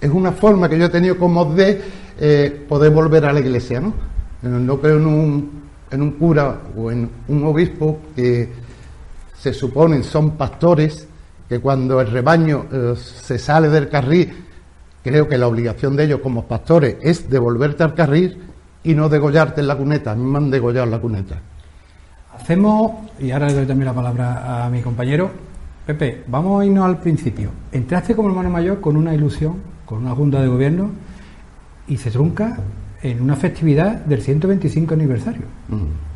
es 0.00 0.10
una 0.10 0.32
forma 0.32 0.68
que 0.68 0.78
yo 0.78 0.86
he 0.86 0.90
tenido 0.90 1.16
como 1.16 1.44
de 1.54 1.80
eh, 2.20 2.66
poder 2.68 2.90
volver 2.90 3.24
a 3.24 3.32
la 3.32 3.40
iglesia, 3.40 3.80
¿no? 3.80 3.94
No 4.42 4.80
creo 4.80 4.98
en 4.98 5.06
un, 5.06 5.62
en 5.90 6.02
un 6.02 6.12
cura 6.12 6.60
o 6.76 6.92
en 6.92 7.10
un 7.26 7.44
obispo 7.44 7.98
que 8.14 8.48
se 9.36 9.52
suponen 9.52 10.04
son 10.04 10.32
pastores, 10.36 11.06
que 11.48 11.60
cuando 11.60 12.00
el 12.00 12.10
rebaño 12.10 12.66
eh, 12.70 12.94
se 12.96 13.38
sale 13.38 13.68
del 13.68 13.88
carril, 13.88 14.44
creo 15.02 15.28
que 15.28 15.38
la 15.38 15.48
obligación 15.48 15.96
de 15.96 16.04
ellos 16.04 16.20
como 16.20 16.46
pastores 16.46 16.96
es 17.00 17.28
devolverte 17.30 17.82
al 17.82 17.94
carril 17.94 18.38
y 18.84 18.94
no 18.94 19.08
degollarte 19.08 19.60
en 19.60 19.68
la 19.68 19.76
cuneta. 19.76 20.12
A 20.12 20.14
mí 20.14 20.24
me 20.24 20.38
han 20.38 20.50
degollado 20.50 20.84
en 20.84 20.90
la 20.90 21.00
cuneta. 21.00 21.40
Hacemos, 22.40 22.92
y 23.18 23.30
ahora 23.30 23.48
le 23.48 23.54
doy 23.54 23.66
también 23.66 23.86
la 23.86 23.94
palabra 23.94 24.66
a 24.66 24.70
mi 24.70 24.80
compañero, 24.80 25.30
Pepe, 25.86 26.22
vamos 26.26 26.60
a 26.60 26.66
irnos 26.66 26.84
al 26.84 26.98
principio. 26.98 27.50
Entraste 27.72 28.14
como 28.14 28.28
hermano 28.28 28.50
mayor 28.50 28.80
con 28.80 28.96
una 28.96 29.14
ilusión, 29.14 29.56
con 29.86 30.04
una 30.04 30.14
junta 30.14 30.40
de 30.40 30.48
gobierno, 30.48 30.90
y 31.86 31.96
se 31.96 32.10
trunca 32.10 32.58
en 33.02 33.22
una 33.22 33.36
festividad 33.36 34.04
del 34.04 34.20
125 34.20 34.94
aniversario. 34.94 35.42
Mm. 35.68 36.08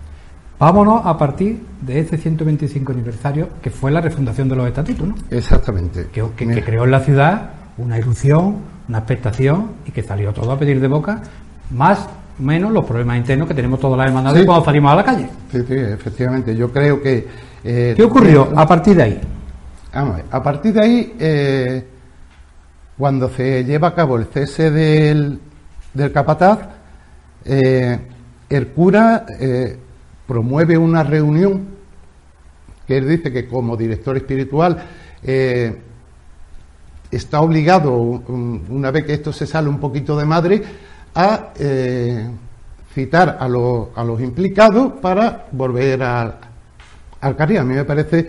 Vámonos 0.59 1.05
a 1.05 1.19
partir 1.19 1.61
de 1.81 1.99
ese 1.99 2.19
125 2.19 2.93
aniversario, 2.93 3.49
que 3.61 3.71
fue 3.71 3.91
la 3.91 4.01
refundación 4.01 4.49
de 4.49 4.57
los 4.57 4.69
estatutos, 4.69 5.09
¿no? 5.09 5.15
Exactamente. 5.31 6.07
Que, 6.13 6.23
creó 6.63 6.85
en 6.85 6.91
la 6.91 7.01
ciudad 7.01 7.51
una 7.79 7.99
ilusión, 7.99 8.59
una 8.89 8.99
expectación, 8.99 9.73
y 9.87 9.91
que 9.91 10.03
salió 10.03 10.33
todo 10.33 10.53
a 10.53 10.59
pedir 10.59 10.81
de 10.81 10.89
boca, 10.89 11.23
más 11.71 12.07
menos 12.39 12.73
los 12.73 12.85
problemas 12.85 13.19
internos 13.19 13.49
que 13.49 13.55
tenemos 13.55 13.79
todas 13.81 13.99
las 13.99 14.09
hermandades 14.09 14.45
cuando 14.45 14.65
salimos 14.65 14.93
a 14.93 14.97
la 14.97 15.05
calle. 15.05 15.29
Sí, 15.51 15.59
sí, 15.67 15.75
efectivamente. 15.75 16.57
Yo 16.57 16.73
creo 16.73 17.01
que... 17.03 17.27
Eh, 17.65 17.95
¿Qué 17.97 18.03
ocurrió 18.03 18.49
a 18.57 18.67
partir 18.67 18.97
de 18.97 19.03
ahí? 19.03 19.21
a, 20.31 20.43
partir 20.43 20.73
de 20.73 20.81
ahí, 20.81 21.17
eh, 21.19 21.87
cuando 22.97 23.29
se 23.29 23.65
lleva 23.65 23.89
a 23.89 23.95
cabo 23.95 24.17
el 24.17 24.27
cese 24.27 24.71
del, 24.71 25.41
capataz, 26.13 26.61
eh, 27.45 27.99
el 28.49 28.69
cura 28.69 29.27
eh, 29.39 29.79
promueve 30.27 30.79
una 30.79 31.03
reunión 31.03 31.67
que 32.87 32.97
él 32.97 33.09
dice 33.09 33.33
que 33.33 33.47
como 33.47 33.77
director 33.77 34.17
espiritual 34.17 34.83
está 37.11 37.41
obligado, 37.41 37.93
una 37.97 38.91
vez 38.91 39.05
que 39.05 39.13
esto 39.13 39.33
se 39.33 39.47
sale 39.47 39.69
un 39.69 39.79
poquito 39.79 40.17
de 40.17 40.25
madre, 40.25 40.63
a 41.15 41.53
citar 42.95 43.39
a, 43.41 43.45
a, 43.45 44.05
los 44.05 44.21
implicados 44.21 44.95
para 45.01 45.47
volver 45.53 46.03
al, 46.03 46.37
al. 47.21 47.37
A 47.59 47.65
mí 47.65 47.75
me 47.75 47.85
parece 47.85 48.29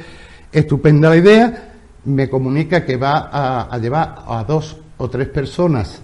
estupenda 0.52 1.10
la 1.10 1.18
idea, 1.18 1.74
me 2.06 2.30
comunica 2.30 2.86
que 2.86 2.98
va 2.98 3.66
a, 3.66 3.78
llevar 3.78 4.24
a 4.28 4.44
dos 4.44 4.78
o 4.98 5.10
tres 5.10 5.28
personas 5.30 6.02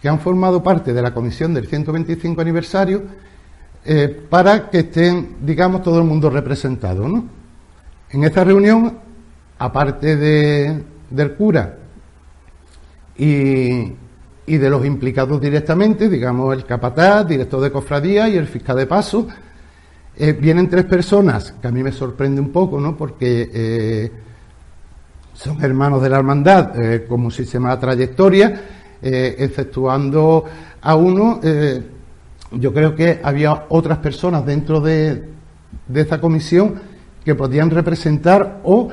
que 0.00 0.08
han 0.08 0.18
formado 0.18 0.62
parte 0.62 0.92
de 0.92 1.00
la 1.00 1.14
comisión 1.14 1.54
del 1.54 1.66
125 1.66 2.40
aniversario 2.40 3.02
eh, 3.84 4.26
para 4.28 4.68
que 4.68 4.80
estén, 4.80 5.36
digamos, 5.40 5.82
todo 5.82 5.98
el 5.98 6.04
mundo 6.04 6.28
representado. 6.28 7.08
¿no? 7.08 7.24
En 8.10 8.24
esta 8.24 8.44
reunión, 8.44 8.98
aparte 9.58 10.16
de, 10.16 10.82
del 11.08 11.34
cura 11.34 11.78
y, 13.16 13.92
y 14.52 14.58
de 14.58 14.68
los 14.68 14.84
implicados 14.84 15.40
directamente, 15.40 16.10
digamos, 16.10 16.54
el 16.54 16.66
capataz, 16.66 17.26
director 17.26 17.58
de 17.62 17.72
cofradía 17.72 18.28
y 18.28 18.36
el 18.36 18.46
fiscal 18.46 18.76
de 18.76 18.86
paso, 18.86 19.26
eh, 20.14 20.32
vienen 20.34 20.68
tres 20.68 20.84
personas, 20.84 21.54
que 21.58 21.68
a 21.68 21.70
mí 21.70 21.82
me 21.82 21.90
sorprende 21.90 22.38
un 22.38 22.50
poco, 22.50 22.78
¿no? 22.78 22.94
Porque 22.94 23.48
eh, 23.50 24.12
son 25.32 25.64
hermanos 25.64 26.02
de 26.02 26.10
la 26.10 26.18
hermandad, 26.18 26.78
eh, 26.78 27.06
como 27.08 27.30
si 27.30 27.46
se 27.46 27.52
llama 27.52 27.80
trayectoria, 27.80 28.60
exceptuando 29.00 30.44
a 30.82 30.94
uno, 30.94 31.40
yo 32.52 32.72
creo 32.72 32.94
que 32.94 33.20
había 33.24 33.64
otras 33.70 33.98
personas 33.98 34.46
dentro 34.46 34.80
de, 34.80 35.28
de 35.88 36.00
esa 36.00 36.20
comisión 36.20 36.74
que 37.24 37.34
podían 37.34 37.70
representar 37.70 38.60
o 38.62 38.90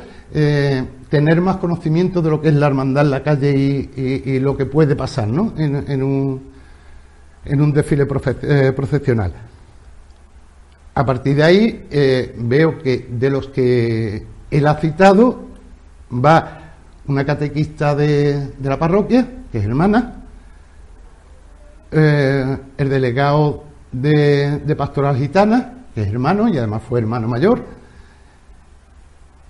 tener 1.10 1.42
más 1.42 1.58
conocimiento 1.58 2.22
de 2.22 2.30
lo 2.30 2.40
que 2.40 2.50
es 2.50 2.54
la 2.54 2.68
hermandad 2.68 3.04
en 3.06 3.12
la 3.12 3.24
calle 3.24 3.52
y, 3.96 4.40
lo 4.40 4.56
que 4.56 4.66
puede 4.66 4.96
pasar, 4.96 5.28
¿no? 5.28 5.54
En, 5.58 6.04
un, 6.04 6.42
en 7.46 7.62
un 7.62 7.74
desfile 7.74 8.06
procesional. 8.06 9.34
A 10.94 11.06
partir 11.06 11.36
de 11.36 11.44
ahí 11.44 11.88
eh, 11.90 12.36
veo 12.38 12.78
que 12.78 13.08
de 13.10 13.30
los 13.30 13.48
que 13.48 14.26
él 14.52 14.68
ha 14.68 14.76
citado 14.76 15.46
va 16.14 16.60
una 17.08 17.26
catequista 17.26 17.96
de, 17.96 18.54
la 18.62 18.78
parroquia, 18.78 19.28
que 19.52 19.60
es 19.60 19.66
hermana, 19.66 20.24
eh, 21.92 22.58
el 22.78 22.90
delegado 22.90 23.64
de, 23.92 24.60
de, 24.60 24.76
Pastoral 24.76 25.18
Gitana, 25.18 25.86
que 25.96 26.02
es 26.04 26.08
hermano 26.08 26.48
y 26.48 26.58
además 26.58 26.84
fue 26.88 27.00
hermano 27.00 27.28
mayor, 27.28 27.79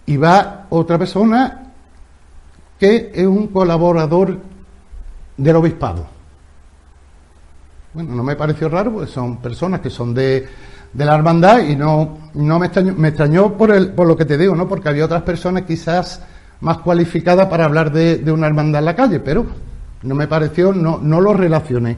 y 0.10 0.18
va 0.18 0.66
otra 0.70 0.98
persona 0.98 1.72
que 2.80 3.12
es 3.14 3.26
un 3.26 3.48
colaborador 3.48 4.40
del 5.38 5.56
obispado. 5.56 6.06
Bueno, 7.94 8.16
no 8.16 8.24
me 8.24 8.36
pareció 8.36 8.70
raro, 8.70 8.94
porque 8.94 9.12
son 9.12 9.38
personas 9.38 9.82
que 9.82 9.90
son 9.90 10.14
de 10.14 10.48
de 10.94 11.06
la 11.06 11.16
hermandad 11.16 11.60
y 11.60 11.76
no, 11.76 12.18
no 12.34 12.60
me 12.60 12.68
extrañó, 12.68 12.94
me 12.96 13.10
extrañó 13.10 13.56
por, 13.56 13.72
el, 13.72 13.92
por 13.92 14.08
lo 14.08 14.18
que 14.18 14.26
te 14.26 14.38
digo, 14.38 14.56
¿no? 14.56 14.68
Porque 14.68 14.90
había 14.90 15.06
otras 15.06 15.22
personas 15.22 15.64
quizás 15.64 16.22
más 16.62 16.80
cualificadas 16.80 17.48
para 17.48 17.66
hablar 17.66 17.92
de, 17.92 18.18
de 18.18 18.32
una 18.32 18.48
hermandad 18.48 18.80
en 18.80 18.86
la 18.86 18.96
calle, 18.96 19.20
pero 19.20 19.46
no 20.02 20.16
me 20.16 20.28
pareció, 20.28 20.74
no, 20.74 21.00
no 21.02 21.22
lo 21.22 21.34
relacioné 21.34 21.98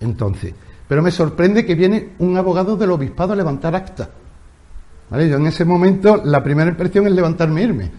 entonces. 0.00 0.54
Pero 0.88 1.02
me 1.02 1.10
sorprende 1.10 1.64
que 1.64 1.74
viene 1.74 2.10
un 2.18 2.36
abogado 2.36 2.76
del 2.76 2.90
obispado 2.90 3.32
a 3.32 3.36
levantar 3.36 3.74
acta. 3.74 4.10
Yo 5.12 5.36
en 5.36 5.46
ese 5.46 5.64
momento 5.64 6.22
la 6.24 6.42
primera 6.42 6.70
impresión 6.70 7.06
es 7.06 7.12
levantarme 7.12 7.60
e 7.60 7.64
irme. 7.64 7.90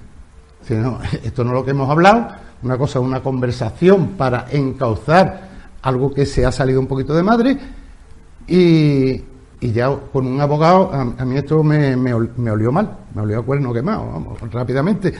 Esto 1.24 1.43
no 1.43 1.51
es 1.51 1.55
lo 1.55 1.65
que 1.65 1.72
hemos 1.72 1.89
hablado, 1.89 2.27
una 2.63 2.77
cosa, 2.77 3.00
una 3.00 3.22
conversación 3.22 4.10
para 4.17 4.48
encauzar 4.51 5.50
algo 5.82 6.13
que 6.13 6.25
se 6.25 6.46
ha 6.46 6.51
salido 6.51 6.79
un 6.79 6.88
poquito 6.88 7.13
de 7.13 7.24
madre 7.24 7.58
y, 8.48 9.22
y 9.60 9.72
ya 9.72 9.96
con 10.12 10.25
un 10.25 10.39
abogado, 10.39 10.91
a, 10.93 11.25
mí 11.25 11.38
esto 11.38 11.62
me, 11.63 11.96
me, 11.96 12.13
olió 12.13 12.72
mal, 12.72 12.98
me 13.13 13.22
olió 13.22 13.39
a 13.39 13.43
cuerno 13.43 13.74
quemado, 13.74 14.08
vamos, 14.12 14.51
rápidamente. 14.51 15.13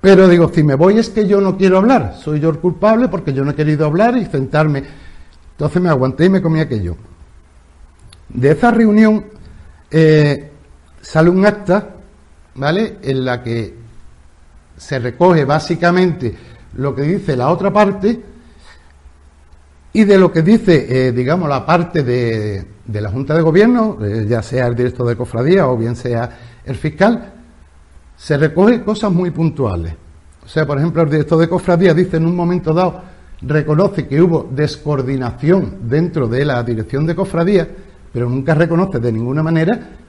Pero 0.00 0.28
digo, 0.28 0.50
si 0.52 0.62
me 0.62 0.74
voy 0.74 0.98
es 0.98 1.10
que 1.10 1.26
yo 1.26 1.40
no 1.40 1.56
quiero 1.56 1.78
hablar, 1.78 2.14
soy 2.18 2.40
yo 2.40 2.50
el 2.50 2.58
culpable 2.58 3.08
porque 3.08 3.32
yo 3.32 3.44
no 3.44 3.50
he 3.50 3.54
querido 3.54 3.86
hablar 3.86 4.16
y 4.16 4.26
sentarme. 4.26 4.84
Entonces 5.52 5.82
me 5.82 5.88
aguanté 5.88 6.26
y 6.26 6.30
me 6.30 6.40
comí 6.42 6.60
aquello. 6.60 6.96
De 8.28 8.52
esa 8.52 8.70
reunión 8.70 9.26
eh, 9.90 10.50
sale 11.00 11.30
un 11.30 11.44
acta, 11.46 11.96
¿vale? 12.54 12.98
En 13.02 13.24
la 13.24 13.42
que 13.42 13.74
se 14.76 14.98
recoge 14.98 15.44
básicamente 15.44 16.36
lo 16.74 16.94
que 16.94 17.02
dice 17.02 17.36
la 17.36 17.50
otra 17.50 17.72
parte 17.72 18.20
y 19.92 20.04
de 20.04 20.18
lo 20.18 20.30
que 20.30 20.42
dice, 20.42 21.08
eh, 21.08 21.12
digamos, 21.12 21.48
la 21.48 21.66
parte 21.66 22.02
de, 22.04 22.64
de, 22.84 23.00
la 23.00 23.10
Junta 23.10 23.34
de 23.34 23.42
Gobierno, 23.42 23.98
eh, 24.02 24.24
ya 24.28 24.40
sea 24.40 24.68
el 24.68 24.76
director 24.76 25.06
de 25.06 25.16
cofradía 25.16 25.66
o 25.66 25.76
bien 25.76 25.96
sea 25.96 26.30
el 26.64 26.76
fiscal, 26.76 27.32
se 28.16 28.36
recoge 28.36 28.82
cosas 28.82 29.10
muy 29.10 29.30
puntuales. 29.30 29.94
O 30.44 30.48
sea, 30.48 30.66
por 30.66 30.78
ejemplo, 30.78 31.02
el 31.02 31.10
director 31.10 31.38
de 31.38 31.48
cofradía 31.48 31.92
dice 31.92 32.18
en 32.18 32.26
un 32.26 32.36
momento 32.36 32.72
dado, 32.72 33.02
reconoce 33.42 34.06
que 34.06 34.20
hubo 34.20 34.48
descoordinación 34.50 35.78
dentro 35.82 36.28
de 36.28 36.44
la 36.44 36.62
dirección 36.62 37.06
de 37.06 37.16
cofradía, 37.16 37.68
pero 38.12 38.28
nunca 38.28 38.54
reconoce 38.54 39.00
de 39.00 39.12
ninguna 39.12 39.42
manera 39.42 39.99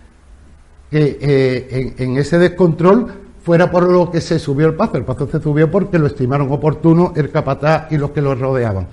que 0.92 1.18
eh, 1.22 1.94
en, 1.98 2.18
ese 2.18 2.38
descontrol 2.38 3.08
fuera 3.42 3.72
por 3.72 3.90
lo 3.90 4.12
que 4.12 4.20
se 4.20 4.38
subió 4.38 4.68
el 4.68 4.76
paso. 4.76 4.98
El 4.98 5.06
paso 5.06 5.28
se 5.32 5.42
subió 5.42 5.72
porque 5.72 5.98
lo 5.98 6.08
estimaron 6.08 6.52
oportuno 6.52 7.14
el 7.16 7.32
capataz 7.32 7.90
y 7.92 7.98
los 7.98 8.12
que 8.12 8.22
lo 8.22 8.36
rodeaban. 8.36 8.88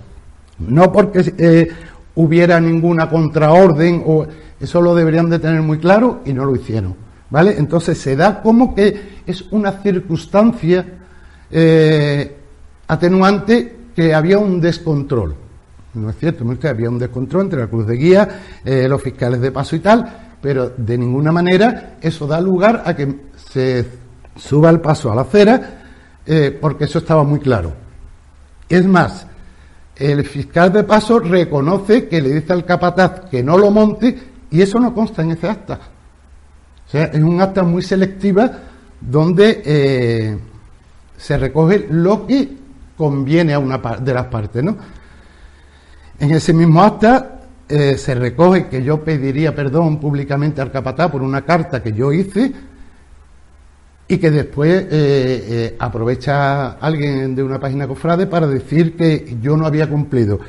No 0.60 0.92
porque 0.92 1.34
eh, 1.36 1.68
hubiera 2.14 2.60
ninguna 2.60 3.10
contraorden, 3.10 4.04
o 4.06 4.24
eso 4.60 4.80
lo 4.80 4.94
deberían 4.94 5.28
de 5.28 5.40
tener 5.40 5.60
muy 5.60 5.78
claro 5.78 6.20
y 6.24 6.32
no 6.32 6.44
lo 6.44 6.54
hicieron. 6.54 6.94
¿Vale? 7.30 7.56
Entonces 7.58 7.98
se 7.98 8.16
da 8.16 8.40
como 8.42 8.74
que 8.74 9.18
es 9.26 9.42
una 9.50 9.72
circunstancia 9.72 10.86
eh, 11.50 12.36
atenuante 12.86 13.76
que 13.94 14.14
había 14.14 14.38
un 14.38 14.60
descontrol. 14.60 15.34
No 15.94 16.10
es 16.10 16.16
cierto, 16.16 16.44
había 16.62 16.88
un 16.88 16.98
descontrol 16.98 17.42
entre 17.42 17.58
la 17.58 17.66
cruz 17.66 17.86
de 17.86 17.96
guía, 17.96 18.28
los 18.64 19.02
fiscales 19.02 19.40
de 19.40 19.50
paso 19.50 19.74
y 19.74 19.80
tal, 19.80 20.27
pero 20.40 20.70
de 20.76 20.98
ninguna 20.98 21.32
manera 21.32 21.96
eso 22.00 22.26
da 22.26 22.40
lugar 22.40 22.82
a 22.84 22.94
que 22.94 23.28
se 23.50 23.86
suba 24.36 24.70
el 24.70 24.80
paso 24.80 25.10
a 25.10 25.14
la 25.14 25.22
acera, 25.22 25.80
eh, 26.24 26.56
porque 26.60 26.84
eso 26.84 26.98
estaba 26.98 27.24
muy 27.24 27.40
claro. 27.40 27.72
Es 28.68 28.86
más, 28.86 29.26
el 29.96 30.24
fiscal 30.24 30.72
de 30.72 30.84
paso 30.84 31.18
reconoce 31.18 32.06
que 32.06 32.22
le 32.22 32.34
dice 32.34 32.52
al 32.52 32.64
capataz 32.64 33.28
que 33.30 33.42
no 33.42 33.58
lo 33.58 33.70
monte 33.70 34.16
y 34.50 34.62
eso 34.62 34.78
no 34.78 34.94
consta 34.94 35.22
en 35.22 35.32
ese 35.32 35.48
acta. 35.48 35.80
O 36.86 36.90
sea, 36.90 37.04
es 37.04 37.22
un 37.22 37.40
acta 37.40 37.62
muy 37.62 37.82
selectiva 37.82 38.50
donde 39.00 39.62
eh, 39.64 40.38
se 41.16 41.36
recoge 41.36 41.86
lo 41.90 42.26
que 42.26 42.56
conviene 42.96 43.54
a 43.54 43.58
una 43.58 43.78
de 43.78 44.14
las 44.14 44.26
partes, 44.26 44.62
¿no? 44.62 44.76
En 46.20 46.32
ese 46.32 46.52
mismo 46.52 46.82
acta 46.82 47.37
eh, 47.70 47.98
se 47.98 48.14
recoge 48.14 48.68
que 48.68 48.82
yo 48.82 49.04
pediría 49.04 49.54
perdón 49.54 50.00
públicamente 50.00 50.62
al 50.62 50.72
capataz 50.72 51.10
por 51.10 51.20
una 51.20 51.42
carta 51.42 51.82
que 51.82 51.92
yo 51.92 52.14
hice 52.14 52.50
y 54.08 54.16
que 54.16 54.30
después 54.30 54.84
eh, 54.84 54.88
eh, 54.90 55.76
aprovecha 55.78 56.78
alguien 56.78 57.34
de 57.34 57.42
una 57.42 57.60
página 57.60 57.86
cofrade 57.86 58.26
para 58.26 58.46
decir 58.46 58.96
que 58.96 59.36
yo 59.42 59.54
no 59.54 59.66
había 59.66 59.86
cumplido. 59.86 60.40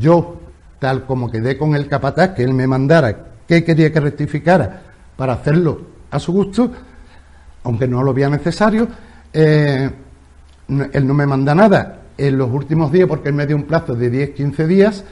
yo, 0.00 0.40
tal 0.80 1.06
como 1.06 1.30
quedé 1.30 1.56
con 1.56 1.76
el 1.76 1.86
capataz, 1.86 2.30
que 2.30 2.42
él 2.42 2.54
me 2.54 2.66
mandara 2.66 3.26
qué 3.46 3.62
quería 3.62 3.92
que 3.92 4.00
rectificara 4.00 4.82
para 5.16 5.34
hacerlo 5.34 5.80
a 6.10 6.18
su 6.18 6.32
gusto, 6.32 6.72
aunque 7.62 7.86
no 7.86 8.02
lo 8.02 8.12
veía 8.12 8.28
necesario, 8.28 8.88
él 9.32 9.92
no 11.06 11.14
me 11.14 11.26
manda 11.26 11.54
nada 11.54 12.00
en 12.18 12.36
los 12.36 12.50
últimos 12.50 12.90
días, 12.90 13.06
porque 13.06 13.28
él 13.28 13.36
me 13.36 13.46
dio 13.46 13.54
un 13.54 13.64
plazo 13.64 13.94
de 13.94 14.10
10, 14.10 14.30
15 14.30 14.66
días, 14.66 15.04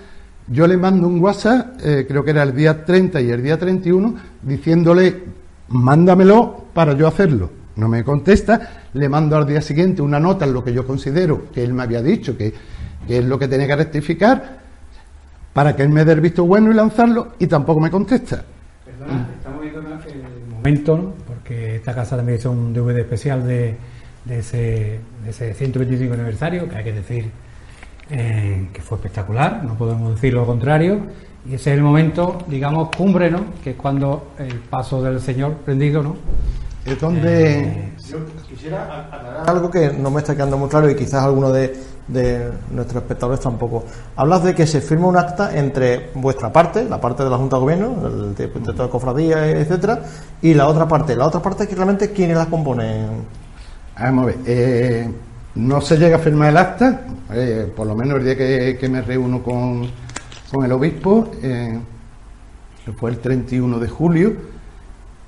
yo 0.48 0.66
le 0.66 0.76
mando 0.76 1.06
un 1.06 1.20
WhatsApp, 1.20 1.80
eh, 1.84 2.04
creo 2.06 2.24
que 2.24 2.30
era 2.30 2.42
el 2.42 2.54
día 2.54 2.84
30 2.84 3.20
y 3.20 3.30
el 3.30 3.42
día 3.42 3.58
31, 3.58 4.14
diciéndole, 4.42 5.24
mándamelo 5.68 6.64
para 6.74 6.94
yo 6.94 7.06
hacerlo. 7.06 7.50
No 7.76 7.88
me 7.88 8.04
contesta, 8.04 8.84
le 8.92 9.08
mando 9.08 9.36
al 9.36 9.46
día 9.46 9.62
siguiente 9.62 10.02
una 10.02 10.20
nota 10.20 10.44
en 10.44 10.52
lo 10.52 10.62
que 10.62 10.72
yo 10.72 10.86
considero 10.86 11.50
que 11.52 11.62
él 11.62 11.72
me 11.72 11.82
había 11.84 12.02
dicho, 12.02 12.36
que, 12.36 12.52
es 13.08 13.24
lo 13.24 13.38
que 13.38 13.48
tenía 13.48 13.66
que 13.66 13.76
rectificar, 13.76 14.60
para 15.52 15.74
que 15.74 15.82
él 15.82 15.88
me 15.88 16.04
dé 16.04 16.12
el 16.12 16.20
visto 16.20 16.44
bueno 16.44 16.70
y 16.70 16.74
lanzarlo, 16.74 17.32
y 17.38 17.46
tampoco 17.46 17.80
me 17.80 17.90
contesta. 17.90 18.44
Perdona, 18.84 19.28
estamos 19.36 19.62
viendo 19.62 19.80
el 19.80 20.48
momento, 20.50 21.14
porque 21.26 21.76
esta 21.76 21.94
casa 21.94 22.16
también 22.16 22.38
hizo 22.38 22.50
un 22.50 22.74
DVD 22.74 22.98
especial 22.98 23.46
de, 23.46 23.76
de, 24.24 24.38
ese, 24.38 25.00
de 25.24 25.30
ese 25.30 25.54
125 25.54 26.12
aniversario, 26.12 26.68
que 26.68 26.76
hay 26.76 26.84
que 26.84 26.92
decir 26.92 27.30
eh, 28.12 28.68
que 28.72 28.82
fue 28.82 28.98
espectacular, 28.98 29.64
no 29.64 29.74
podemos 29.74 30.14
decir 30.14 30.34
lo 30.34 30.44
contrario, 30.44 31.00
y 31.48 31.54
ese 31.54 31.72
es 31.72 31.78
el 31.78 31.82
momento, 31.82 32.38
digamos, 32.46 32.90
cumbre, 32.94 33.30
¿no? 33.30 33.46
Que 33.64 33.70
es 33.70 33.76
cuando 33.76 34.32
el 34.38 34.58
paso 34.60 35.02
del 35.02 35.18
Señor 35.18 35.54
prendido, 35.64 36.02
¿no? 36.02 36.16
Es 36.84 37.00
donde... 37.00 37.60
Eh, 37.60 37.92
yo 38.06 38.18
quisiera 38.46 39.06
aclarar 39.06 39.48
algo 39.48 39.70
que 39.70 39.92
no 39.92 40.10
me 40.10 40.20
está 40.20 40.34
quedando 40.34 40.58
muy 40.58 40.68
claro 40.68 40.90
y 40.90 40.94
quizás 40.94 41.22
alguno 41.24 41.50
de, 41.50 41.74
nuestros 42.70 43.02
espectadores 43.02 43.40
tampoco. 43.40 43.84
Hablas 44.14 44.44
de 44.44 44.54
que 44.54 44.66
se 44.66 44.82
firma 44.82 45.06
un 45.06 45.16
acta 45.16 45.56
entre 45.56 46.10
vuestra 46.14 46.52
parte, 46.52 46.84
la 46.84 47.00
parte 47.00 47.24
de 47.24 47.30
la 47.30 47.38
Junta 47.38 47.56
de 47.56 47.62
Gobierno, 47.62 48.06
el 48.06 48.34
de, 48.34 48.46
de 48.48 48.88
cofradía, 48.90 49.48
etcétera, 49.48 50.00
y 50.42 50.52
la 50.52 50.68
otra 50.68 50.86
parte. 50.86 51.16
La 51.16 51.26
otra 51.26 51.40
parte 51.40 51.62
es 51.62 51.68
que 51.70 51.76
realmente 51.76 52.10
quiénes 52.10 52.36
la 52.36 52.46
componen. 52.46 53.06
Vamos 53.98 54.24
a 54.24 54.26
ver. 54.26 54.36
Eh, 54.46 55.10
no 55.54 55.80
se 55.80 55.96
llega 55.96 56.16
a 56.16 56.18
firmar 56.18 56.50
el 56.50 56.56
acta, 56.56 57.02
eh, 57.32 57.70
por 57.74 57.86
lo 57.86 57.94
menos 57.94 58.18
el 58.18 58.24
día 58.24 58.36
que, 58.36 58.88
me 58.88 59.02
reúno 59.02 59.42
con, 59.42 59.88
el 60.64 60.72
obispo, 60.72 61.30
eh, 61.42 61.78
fue 62.96 63.10
el 63.10 63.18
31 63.18 63.78
de 63.78 63.88
julio, 63.88 64.34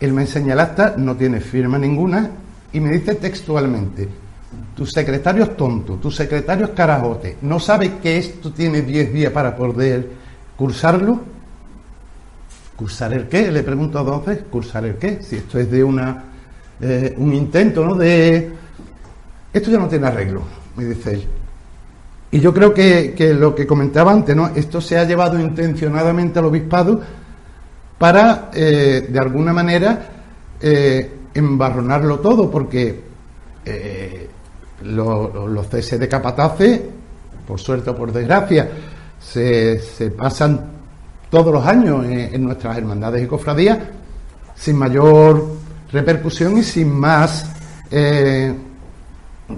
él 0.01 0.13
me 0.13 0.23
enseña 0.23 0.55
el 0.55 0.61
acta, 0.61 0.95
no 0.97 1.17
tiene 1.17 1.41
firma 1.41 1.79
ninguna, 1.79 2.31
y 2.73 2.81
me 2.81 2.91
dice 2.91 3.15
textualmente, 3.15 4.09
tu 4.75 4.87
secretario 4.87 5.45
es 5.45 5.57
tonto, 5.57 5.95
tu 5.95 6.11
secretario 6.11 6.67
es 6.67 6.71
carajote, 6.73 7.39
no 7.43 7.61
sabe 7.61 7.99
que 8.03 8.19
esto 8.19 8.53
tiene 8.53 8.83
10 8.83 9.13
días 9.13 9.33
para 9.33 9.55
poder 9.55 10.09
cursarlo. 10.57 11.21
¿Cursar 12.77 13.13
el 13.13 13.29
qué? 13.29 13.53
Le 13.53 13.63
pregunto 13.63 13.99
a 13.99 14.03
entonces, 14.03 14.45
¿cursar 14.51 14.85
el 14.85 14.97
qué? 14.97 15.23
Si 15.23 15.37
esto 15.37 15.61
es 15.61 15.71
de 15.71 15.85
una 15.85 16.25
eh, 16.81 17.15
un 17.19 17.33
intento, 17.33 17.85
¿no? 17.85 17.95
De 17.95 18.51
esto 19.55 19.71
ya 19.71 19.79
no 19.79 19.89
tiene 19.89 20.07
arreglo, 20.07 20.43
me 20.77 20.85
dice 20.85 21.15
él. 21.15 21.25
Y 22.31 22.41
yo 22.41 22.53
creo 22.53 22.75
que, 22.75 23.15
lo 23.39 23.55
que 23.55 23.67
comentaba 23.67 24.13
antes, 24.13 24.35
¿no? 24.35 24.49
Esto 24.55 24.81
se 24.81 24.99
ha 24.99 25.05
llevado 25.05 25.41
intencionadamente 25.41 26.39
al 26.41 26.47
obispado 26.47 27.01
para, 27.97 28.51
eh, 28.53 29.07
de 29.09 29.19
alguna 29.19 29.53
manera, 29.53 30.11
eh, 30.61 31.11
embarronarlo 31.33 32.19
todo, 32.19 32.51
porque 32.51 33.03
los 34.83 35.67
CS 35.69 35.99
de 35.99 36.09
capatace, 36.09 36.91
por 37.47 37.59
suerte 37.59 37.91
o 37.91 37.97
por 37.97 38.13
desgracia, 38.13 38.69
se, 39.19 39.81
pasan 40.17 40.73
todos 41.31 41.55
los 41.55 41.65
años 41.65 42.05
en 42.05 42.45
nuestras 42.45 42.77
hermandades 42.77 43.23
y 43.23 43.27
cofradías 43.27 43.79
sin 44.55 44.77
mayor 44.77 45.45
repercusión 45.93 46.59
y 46.59 46.63
sin 46.63 46.93
más, 46.93 47.47
eh, 47.91 48.53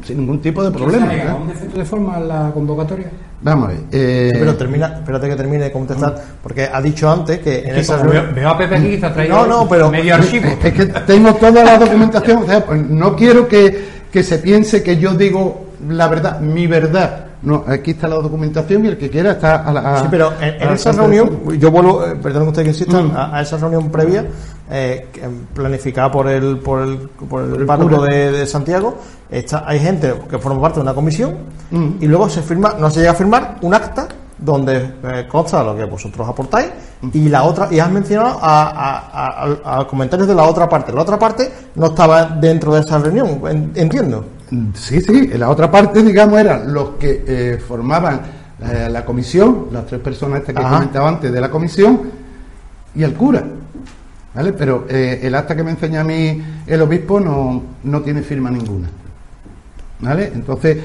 sin 0.02 0.18
ningún 0.18 0.40
tipo 0.40 0.62
de 0.64 0.70
problema. 0.70 1.14
¿eh? 1.14 1.26
¿Un 1.40 1.48
defecto 1.48 1.78
de 1.78 1.84
forma 1.84 2.18
la 2.18 2.50
convocatoria? 2.52 3.10
Vamos 3.42 3.68
a 3.68 3.72
ver. 3.72 3.80
Eh, 3.92 4.32
pero 4.38 4.56
termina, 4.56 4.94
espérate 4.98 5.28
que 5.28 5.36
termine 5.36 5.64
de 5.64 5.72
contestar, 5.72 6.22
porque 6.42 6.68
ha 6.72 6.80
dicho 6.80 7.10
antes 7.10 7.38
que 7.38 7.60
en 7.60 7.76
esa 7.76 7.96
veo, 8.02 8.48
a 8.48 8.58
Pepe 8.58 8.76
aquí 8.76 8.96
traído 8.98 9.46
no, 9.46 9.46
no, 9.46 9.68
pero, 9.68 9.90
medio 9.90 10.14
archivo. 10.14 10.48
Es 10.62 10.72
que 10.72 10.86
tengo 10.86 11.34
toda 11.34 11.64
la 11.64 11.78
documentación, 11.78 12.42
o 12.42 12.46
sea, 12.46 12.64
pues 12.64 12.80
no 12.88 13.14
quiero 13.14 13.46
que, 13.46 13.88
que 14.10 14.22
se 14.22 14.38
piense 14.38 14.82
que 14.82 14.96
yo 14.96 15.14
digo 15.14 15.66
la 15.88 16.08
verdad, 16.08 16.40
mi 16.40 16.66
verdad. 16.66 17.25
No, 17.42 17.64
aquí 17.66 17.92
está 17.92 18.08
la 18.08 18.16
documentación 18.16 18.84
y 18.84 18.88
el 18.88 18.96
que 18.96 19.10
quiera 19.10 19.32
está 19.32 19.56
a 19.56 19.72
la. 19.72 20.00
sí, 20.00 20.06
pero 20.10 20.32
en, 20.40 20.72
esa 20.72 20.92
reunión, 20.92 21.58
yo 21.58 21.70
vuelvo, 21.70 22.04
eh, 22.04 22.16
perdón 22.16 22.48
usted 22.48 22.62
que 22.62 22.68
insista, 22.68 23.00
mm. 23.00 23.12
a, 23.14 23.42
esa 23.42 23.58
reunión 23.58 23.90
previa, 23.90 24.24
eh, 24.70 25.06
planificada 25.54 26.10
por 26.10 26.28
el, 26.28 26.58
por 26.58 26.82
el, 26.82 26.96
por 27.28 27.42
el, 27.42 27.66
párroco 27.66 28.02
de, 28.02 28.46
Santiago, 28.46 28.98
está, 29.30 29.64
hay 29.66 29.78
gente 29.80 30.14
que 30.30 30.38
forma 30.38 30.60
parte 30.60 30.76
de 30.76 30.82
una 30.82 30.94
comisión 30.94 31.36
mm. 31.70 31.88
y 32.00 32.06
luego 32.06 32.28
se 32.28 32.42
firma, 32.42 32.74
no 32.78 32.90
se 32.90 33.00
llega 33.00 33.12
a 33.12 33.16
firmar 33.16 33.58
un 33.60 33.74
acta 33.74 34.08
donde 34.38 34.94
eh, 35.02 35.26
consta 35.28 35.62
lo 35.62 35.76
que 35.76 35.84
vosotros 35.84 36.28
aportáis 36.28 36.68
y 37.12 37.28
la 37.28 37.44
otra 37.44 37.68
y 37.70 37.78
has 37.78 37.90
mencionado 37.90 38.38
a, 38.40 39.78
a, 39.80 39.86
comentarios 39.86 40.28
de 40.28 40.34
la 40.34 40.44
otra 40.44 40.68
parte 40.68 40.92
la 40.92 41.02
otra 41.02 41.18
parte 41.18 41.50
no 41.74 41.86
estaba 41.86 42.24
dentro 42.24 42.74
de 42.74 42.80
esa 42.80 42.98
reunión 42.98 43.40
entiendo 43.74 44.24
Sí, 44.74 45.00
sí, 45.00 45.26
la 45.28 45.50
otra 45.50 45.70
parte, 45.70 46.02
digamos, 46.02 46.38
eran 46.38 46.72
los 46.72 46.90
que 46.90 47.24
eh, 47.26 47.58
formaban 47.58 48.20
eh, 48.60 48.88
la 48.90 49.04
comisión, 49.04 49.66
las 49.72 49.86
tres 49.86 50.00
personas 50.00 50.42
que 50.42 50.54
comentaba 50.54 51.08
antes 51.08 51.32
de 51.32 51.40
la 51.40 51.50
comisión, 51.50 52.02
y 52.94 53.02
el 53.02 53.14
cura. 53.14 53.44
¿Vale? 54.34 54.52
Pero 54.52 54.84
el 54.88 55.34
acta 55.34 55.56
que 55.56 55.62
me 55.62 55.70
enseña 55.70 56.02
a 56.02 56.04
mí 56.04 56.42
el 56.66 56.82
obispo 56.82 57.18
no, 57.18 57.62
no 57.84 58.02
tiene 58.02 58.20
firma 58.22 58.50
ninguna. 58.50 58.86
¿Vale? 59.98 60.30
Entonces, 60.34 60.76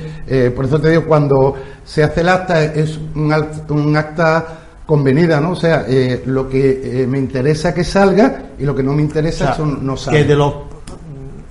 por 0.55 0.65
eso 0.65 0.79
te 0.79 0.89
digo, 0.89 1.05
cuando 1.05 1.55
se 1.83 2.03
hace 2.03 2.21
el 2.21 2.29
acta 2.29 2.63
es 2.63 2.97
un, 3.13 3.33
un 3.69 3.97
acta 3.97 4.45
convenida, 4.85 5.41
¿no? 5.41 5.51
O 5.51 5.55
sea, 5.55 5.85
lo 6.25 6.47
que 6.47 7.05
me 7.09 7.17
interesa 7.17 7.73
que 7.73 7.83
salga 7.83 8.43
y 8.57 8.63
lo 8.63 8.73
que 8.73 8.83
no 8.83 8.93
me 8.93 9.01
interesa 9.01 9.57
no 9.59 9.97
salga. 9.97 10.19
Que 10.19 10.25
de 10.25 10.35
los 10.35 10.53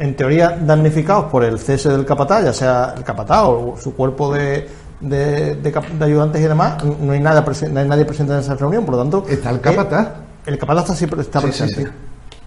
en 0.00 0.16
teoría 0.16 0.58
damnificados 0.58 1.26
por 1.26 1.44
el 1.44 1.58
cese 1.58 1.90
del 1.90 2.06
capataz, 2.06 2.44
ya 2.44 2.52
sea 2.54 2.94
el 2.96 3.04
capataz 3.04 3.44
o 3.44 3.76
su 3.78 3.94
cuerpo 3.94 4.32
de, 4.32 4.66
de, 5.00 5.72
ayudantes 6.00 6.40
y 6.40 6.44
demás, 6.44 6.82
no 6.82 7.12
hay, 7.12 7.20
nada 7.20 7.44
no 7.70 7.80
hay 7.80 7.86
nadie 7.86 8.06
presente 8.06 8.32
en 8.32 8.38
esa 8.40 8.54
reunión, 8.56 8.86
por 8.86 8.94
lo 8.94 9.02
tanto... 9.02 9.26
¿Está 9.28 9.50
el 9.50 9.60
capataz? 9.60 10.08
el 10.46 10.58
capataz 10.58 10.84
está, 10.84 10.96
siempre 10.96 11.20
está 11.20 11.40
presente. 11.42 11.86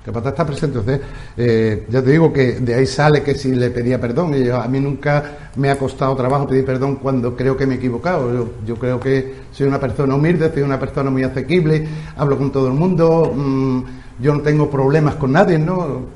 Capataz 0.03 0.33
está 0.33 0.45
presente. 0.45 0.79
Entonces, 0.79 1.01
eh, 1.37 1.85
ya 1.89 2.01
te 2.01 2.11
digo 2.11 2.33
que 2.33 2.59
de 2.59 2.75
ahí 2.75 2.85
sale 2.85 3.23
que 3.23 3.35
si 3.35 3.55
le 3.55 3.69
pedía 3.69 3.99
perdón, 4.01 4.33
y 4.35 4.49
a 4.49 4.67
mí 4.67 4.79
nunca 4.79 5.23
me 5.55 5.69
ha 5.69 5.77
costado 5.77 6.15
trabajo 6.15 6.45
pedir 6.47 6.65
perdón 6.65 6.97
cuando 6.97 7.35
creo 7.35 7.55
que 7.55 7.65
me 7.65 7.75
he 7.75 7.77
equivocado. 7.77 8.49
Yo, 8.65 8.75
creo 8.75 8.99
que 8.99 9.43
soy 9.51 9.67
una 9.67 9.79
persona 9.79 10.15
humilde, 10.15 10.51
soy 10.53 10.63
una 10.63 10.79
persona 10.79 11.09
muy 11.09 11.23
asequible, 11.23 11.87
hablo 12.17 12.37
con 12.37 12.51
todo 12.51 12.67
el 12.67 12.73
mundo, 12.73 13.31
mm, 13.33 13.83
yo 14.19 14.33
no 14.33 14.41
tengo 14.41 14.69
problemas 14.69 15.15
con 15.15 15.31
nadie, 15.31 15.57
¿no? 15.57 16.07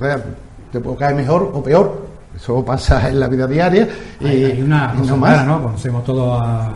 te 0.72 0.82
puedo 0.82 0.98
caer 0.98 1.16
mejor 1.16 1.50
o 1.54 1.64
peor. 1.64 2.08
Eso 2.36 2.64
pasa 2.64 3.10
en 3.10 3.20
la 3.20 3.28
vida 3.28 3.48
diaria. 3.48 3.88
Y, 4.20 4.28
hay, 4.28 4.62
una 4.62 4.94
cosa 4.94 5.16
no 5.16 5.46
¿no? 5.46 5.64
Conocemos 5.64 6.04
todos 6.04 6.40
a, 6.42 6.74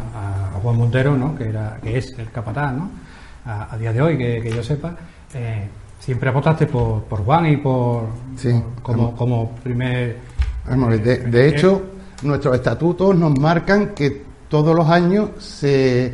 Juan 0.64 0.78
Montero, 0.78 1.18
¿no? 1.18 1.36
Que, 1.36 1.50
era, 1.50 1.78
que 1.82 1.98
es 1.98 2.14
el 2.18 2.32
capataz, 2.32 2.74
¿no? 2.74 2.90
A, 3.46 3.76
día 3.78 3.92
de 3.92 4.02
hoy, 4.02 4.18
que, 4.18 4.52
yo 4.56 4.64
sepa. 4.64 4.96
Eh, 5.34 5.68
siempre 6.02 6.30
apostaste 6.30 6.66
por, 6.66 7.04
por 7.04 7.24
Juan 7.24 7.46
y 7.46 7.58
por. 7.58 8.08
como, 8.82 9.16
como 9.16 9.52
primer. 9.64 10.18
de, 10.66 11.18
de 11.18 11.48
hecho, 11.48 11.82
nuestros 12.24 12.56
estatutos 12.56 13.16
nos 13.16 13.38
marcan 13.40 13.94
que 13.96 14.24
todos 14.50 14.76
los 14.76 14.90
años 14.90 15.30
se, 15.38 16.14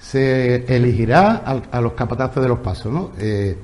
se 0.00 0.64
elegirá 0.74 1.42
a, 1.70 1.80
los 1.80 1.92
capataces 1.92 2.42
de 2.42 2.48
los 2.48 2.58
pasos, 2.58 2.92
¿no? 2.92 3.10
Eh, 3.18 3.56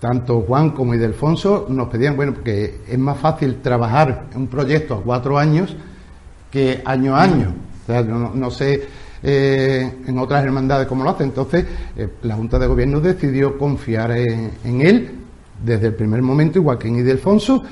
tanto 0.00 0.40
Juan 0.40 0.70
como 0.70 0.94
Idelfonso 0.94 1.66
nos 1.68 1.88
pedían, 1.88 2.16
bueno, 2.16 2.34
porque 2.34 2.80
es 2.88 2.98
más 2.98 3.16
fácil 3.18 3.60
trabajar 3.62 4.26
un 4.34 4.48
proyecto 4.48 4.94
a 4.94 5.02
cuatro 5.02 5.38
años 5.38 5.76
que 6.50 6.82
año 6.84 7.16
a 7.16 7.22
año. 7.22 7.54
O 7.82 7.86
sea, 7.86 8.02
no, 8.02 8.50
sé 8.50 8.86
eh, 9.24 10.02
en 10.06 10.18
otras 10.18 10.44
hermandades 10.44 10.86
cómo 10.86 11.02
lo 11.02 11.10
hacen. 11.10 11.28
Entonces, 11.28 11.64
eh, 11.96 12.08
la 12.22 12.36
Junta 12.36 12.58
de 12.58 12.66
Gobierno 12.66 13.00
decidió 13.00 13.58
confiar 13.58 14.12
en, 14.12 14.80
él 14.80 15.10
desde 15.64 15.88
el 15.88 15.94
primer 15.94 16.22
momento, 16.22 16.58
igual 16.58 16.78
que 16.78 16.88
en 16.88 16.96
Idelfonso, 16.96 17.62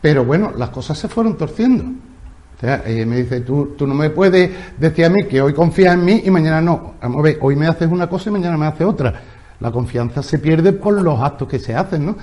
pero 0.00 0.24
bueno, 0.24 0.52
las 0.56 0.70
cosas 0.70 0.98
se 0.98 1.08
fueron 1.08 1.36
torciendo. 1.36 1.84
O 1.84 2.60
sea, 2.60 2.82
eh, 2.86 3.04
me 3.04 3.18
dice, 3.18 3.40
tú, 3.40 3.74
tú 3.76 3.86
no 3.86 3.94
me 3.94 4.10
puedes 4.10 4.50
decir 4.78 5.04
a 5.04 5.10
mí 5.10 5.24
que 5.24 5.42
hoy 5.42 5.52
confías 5.52 5.94
en 5.94 6.04
mí 6.04 6.22
y 6.24 6.30
mañana 6.30 6.60
no. 6.60 6.94
Vamos 7.02 7.18
a 7.18 7.22
ver, 7.22 7.38
hoy 7.40 7.56
me 7.56 7.66
haces 7.66 7.90
una 7.90 8.08
cosa 8.08 8.30
y 8.30 8.32
mañana 8.32 8.56
me 8.56 8.66
haces 8.66 8.86
otra 8.86 9.20
la 9.60 9.70
confianza 9.70 10.22
se 10.22 10.38
pierde 10.38 10.72
por 10.72 11.00
los 11.00 11.20
actos 11.20 11.48
que 11.48 11.58
se 11.58 11.74
hacen, 11.74 12.06
¿no? 12.06 12.16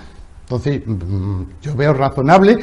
Entonces, 0.44 0.82
mm, 0.86 1.42
yo 1.62 1.76
veo 1.76 1.94
razonable, 1.94 2.60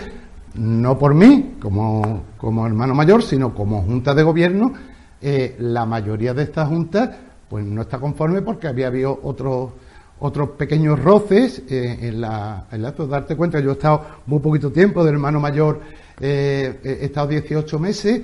no 0.54 0.98
por 0.98 1.14
mí, 1.14 1.56
como, 1.60 2.22
como 2.36 2.66
hermano 2.66 2.94
mayor, 2.94 3.22
sino 3.22 3.54
como 3.54 3.82
junta 3.82 4.14
de 4.14 4.22
gobierno, 4.22 4.72
eh, 5.20 5.56
la 5.58 5.86
mayoría 5.86 6.34
de 6.34 6.44
estas 6.44 6.68
juntas 6.68 7.10
pues 7.48 7.64
no 7.64 7.82
está 7.82 7.98
conforme 7.98 8.42
porque 8.42 8.68
había 8.68 8.88
habido 8.88 9.18
otros 9.22 9.70
otros 10.20 10.50
pequeños 10.50 11.02
roces 11.02 11.62
eh, 11.68 11.98
en 12.02 12.20
la 12.20 12.66
en 12.70 12.82
la 12.82 12.92
darte 12.92 13.36
cuenta 13.36 13.60
yo 13.60 13.70
he 13.70 13.72
estado 13.72 14.04
muy 14.26 14.40
poquito 14.40 14.70
tiempo 14.70 15.04
de 15.04 15.10
hermano 15.10 15.40
mayor 15.40 15.80
eh, 16.20 16.80
he 16.82 17.04
estado 17.04 17.28
18 17.28 17.78
meses 17.78 18.22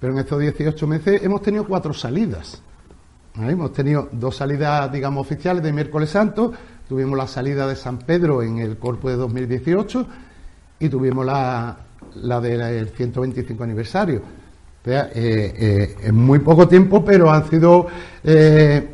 pero 0.00 0.12
en 0.12 0.20
estos 0.20 0.40
18 0.40 0.86
meses 0.86 1.22
hemos 1.22 1.42
tenido 1.42 1.66
cuatro 1.66 1.92
salidas 1.92 2.62
Hemos 3.46 3.72
tenido 3.72 4.08
dos 4.10 4.36
salidas, 4.36 4.90
digamos, 4.90 5.24
oficiales 5.24 5.62
de 5.62 5.72
miércoles 5.72 6.10
santo. 6.10 6.52
Tuvimos 6.88 7.16
la 7.16 7.28
salida 7.28 7.68
de 7.68 7.76
San 7.76 7.98
Pedro 7.98 8.42
en 8.42 8.58
el 8.58 8.78
Corpus 8.78 9.12
de 9.12 9.16
2018 9.16 10.06
y 10.80 10.88
tuvimos 10.88 11.24
la, 11.24 11.76
la 12.16 12.40
del 12.40 12.88
125 12.88 13.62
aniversario. 13.62 14.22
O 14.88 14.90
sea, 14.90 15.10
eh, 15.14 15.52
eh, 15.54 15.96
en 16.04 16.14
muy 16.14 16.38
poco 16.38 16.66
tiempo, 16.66 17.04
pero 17.04 17.30
han 17.30 17.46
sido 17.50 17.88
eh, 18.24 18.88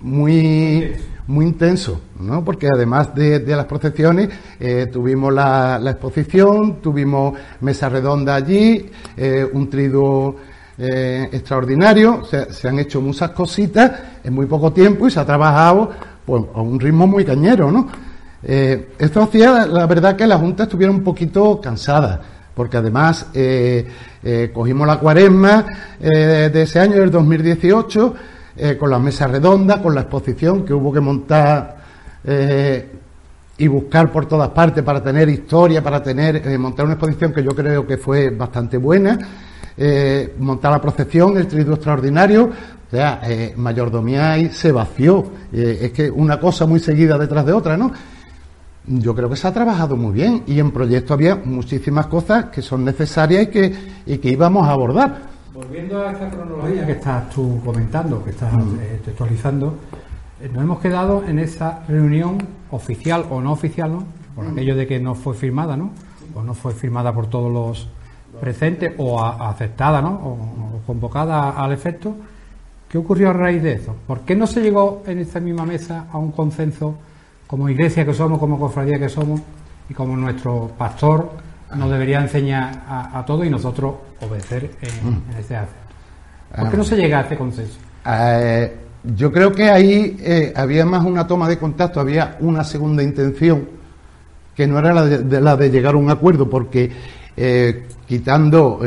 muy 0.00 0.92
muy 1.28 1.46
intensos, 1.46 1.98
¿no? 2.18 2.44
Porque 2.44 2.66
además 2.66 3.14
de, 3.14 3.38
las 3.46 3.66
procesiones 3.66 4.28
tuvimos 4.90 5.32
la, 5.32 5.78
la, 5.80 5.92
exposición, 5.92 6.80
tuvimos 6.82 7.38
mesa 7.60 7.88
redonda 7.88 8.34
allí, 8.34 8.90
un 9.52 9.70
triduo 9.70 10.34
eh, 10.76 11.28
extraordinario, 11.30 12.24
se, 12.24 12.66
han 12.66 12.80
hecho 12.80 13.00
muchas 13.00 13.30
cositas 13.30 13.92
en 14.24 14.34
muy 14.34 14.46
poco 14.46 14.72
tiempo 14.72 15.06
y 15.06 15.12
se 15.12 15.20
ha 15.20 15.24
trabajado 15.24 15.90
pues, 16.26 16.42
a 16.52 16.60
un 16.60 16.80
ritmo 16.80 17.06
muy 17.06 17.24
cañero, 17.24 17.70
¿no? 17.70 17.86
Esto 18.42 19.22
hacía, 19.22 19.64
la 19.66 19.86
verdad, 19.86 20.16
que 20.16 20.26
la 20.26 20.38
Junta 20.38 20.64
estuviera 20.64 20.90
un 20.90 21.04
poquito 21.04 21.60
cansada, 21.60 22.39
porque 22.60 22.76
además 22.76 23.28
eh, 23.32 23.88
cogimos 24.52 24.86
la 24.86 24.98
cuaresma 24.98 25.64
de 25.98 26.62
ese 26.62 26.78
año, 26.78 26.96
del 26.96 27.10
2018, 27.10 28.14
con 28.78 28.90
la 28.90 28.98
mesa 28.98 29.26
redonda, 29.26 29.80
con 29.80 29.94
la 29.94 30.02
exposición 30.02 30.62
que 30.62 30.74
hubo 30.74 30.92
que 30.92 31.00
montar 31.00 31.78
y 33.56 33.66
buscar 33.66 34.12
por 34.12 34.26
todas 34.26 34.50
partes 34.50 34.84
para 34.84 35.02
tener 35.02 35.30
historia, 35.30 35.82
para 35.82 36.02
tener 36.02 36.58
montar 36.58 36.84
una 36.84 36.96
exposición 36.96 37.32
que 37.32 37.42
yo 37.42 37.54
creo 37.54 37.86
que 37.86 37.96
fue 37.96 38.28
bastante 38.28 38.76
buena 38.76 39.18
eh, 39.82 40.34
montar 40.38 40.72
la 40.72 40.80
procesión, 40.80 41.38
el 41.38 41.46
triduo 41.46 41.76
extraordinario, 41.76 42.44
o 42.44 42.90
sea, 42.90 43.22
eh, 43.24 43.54
mayordomía 43.56 44.52
se 44.52 44.72
vació. 44.72 45.24
Eh, 45.50 45.78
es 45.82 45.92
que 45.92 46.10
una 46.10 46.38
cosa 46.38 46.66
muy 46.66 46.80
seguida 46.80 47.16
detrás 47.16 47.46
de 47.46 47.54
otra, 47.54 47.78
¿no? 47.78 47.90
Yo 48.86 49.14
creo 49.14 49.28
que 49.28 49.36
se 49.36 49.46
ha 49.46 49.52
trabajado 49.52 49.96
muy 49.96 50.12
bien 50.12 50.42
y 50.46 50.58
en 50.58 50.70
proyecto 50.70 51.14
había 51.14 51.36
muchísimas 51.36 52.06
cosas 52.06 52.46
que 52.46 52.62
son 52.62 52.84
necesarias 52.84 53.44
y 53.44 53.46
que, 53.48 53.74
y 54.06 54.18
que 54.18 54.30
íbamos 54.30 54.66
a 54.66 54.72
abordar. 54.72 55.18
Volviendo 55.52 56.00
a 56.00 56.12
esta 56.12 56.30
cronología 56.30 56.86
que 56.86 56.92
estás 56.92 57.30
tú 57.30 57.60
comentando, 57.64 58.24
que 58.24 58.30
estás 58.30 58.52
mm. 58.52 58.78
eh, 58.80 59.00
textualizando, 59.04 59.74
nos 60.52 60.62
hemos 60.62 60.80
quedado 60.80 61.24
en 61.24 61.38
esa 61.38 61.84
reunión 61.86 62.38
oficial 62.70 63.26
o 63.30 63.40
no 63.40 63.52
oficial, 63.52 63.92
¿no? 63.92 64.04
Por 64.34 64.46
mm. 64.46 64.52
aquello 64.52 64.76
de 64.76 64.86
que 64.86 64.98
no 64.98 65.14
fue 65.14 65.34
firmada, 65.34 65.76
¿no? 65.76 65.90
O 66.34 66.42
no 66.42 66.54
fue 66.54 66.72
firmada 66.72 67.12
por 67.12 67.26
todos 67.26 67.52
los 67.52 67.88
presente 68.40 68.94
o 68.98 69.22
aceptada, 69.22 70.00
¿no? 70.00 70.10
O, 70.10 70.80
convocada 70.86 71.50
al 71.50 71.72
efecto. 71.72 72.14
¿Qué 72.88 72.98
ocurrió 72.98 73.30
a 73.30 73.32
raíz 73.32 73.62
de 73.62 73.74
eso? 73.74 73.94
¿Por 74.06 74.20
qué 74.20 74.34
no 74.34 74.46
se 74.46 74.60
llegó 74.60 75.02
en 75.06 75.18
esta 75.18 75.38
misma 75.38 75.64
mesa 75.64 76.06
a 76.10 76.18
un 76.18 76.32
consenso 76.32 76.96
como 77.50 77.68
iglesia 77.68 78.04
que 78.04 78.14
somos, 78.14 78.38
como 78.38 78.60
cofradía 78.60 78.96
que 78.96 79.08
somos 79.08 79.40
y 79.88 79.92
como 79.92 80.16
nuestro 80.16 80.70
pastor 80.78 81.32
nos 81.74 81.90
debería 81.90 82.20
enseñar 82.20 82.84
a, 82.88 83.24
todo 83.26 83.44
y 83.44 83.50
nosotros 83.50 83.92
obedecer 84.20 84.70
en, 84.80 85.10
mm. 85.10 85.22
ese 85.36 85.56
acto? 85.56 85.74
¿Por 86.56 86.70
qué 86.70 86.76
no 86.76 86.84
se 86.84 86.96
llega 86.96 87.18
a 87.18 87.22
este 87.22 87.36
consenso? 87.36 87.76
Eh, 88.06 88.72
yo 89.16 89.32
creo 89.32 89.50
que 89.50 89.68
ahí 89.68 90.16
eh, 90.20 90.52
había 90.54 90.86
más 90.86 91.04
una 91.04 91.26
toma 91.26 91.48
de 91.48 91.58
contacto, 91.58 91.98
había 91.98 92.36
una 92.38 92.62
segunda 92.62 93.02
intención 93.02 93.68
que 94.54 94.68
no 94.68 94.78
era 94.78 94.92
la 94.92 95.04
de, 95.06 95.40
la 95.40 95.56
de 95.56 95.70
llegar 95.70 95.94
a 95.94 95.98
un 95.98 96.08
acuerdo, 96.08 96.48
porque 96.48 96.88
eh, 97.36 97.86
quitando 98.06 98.78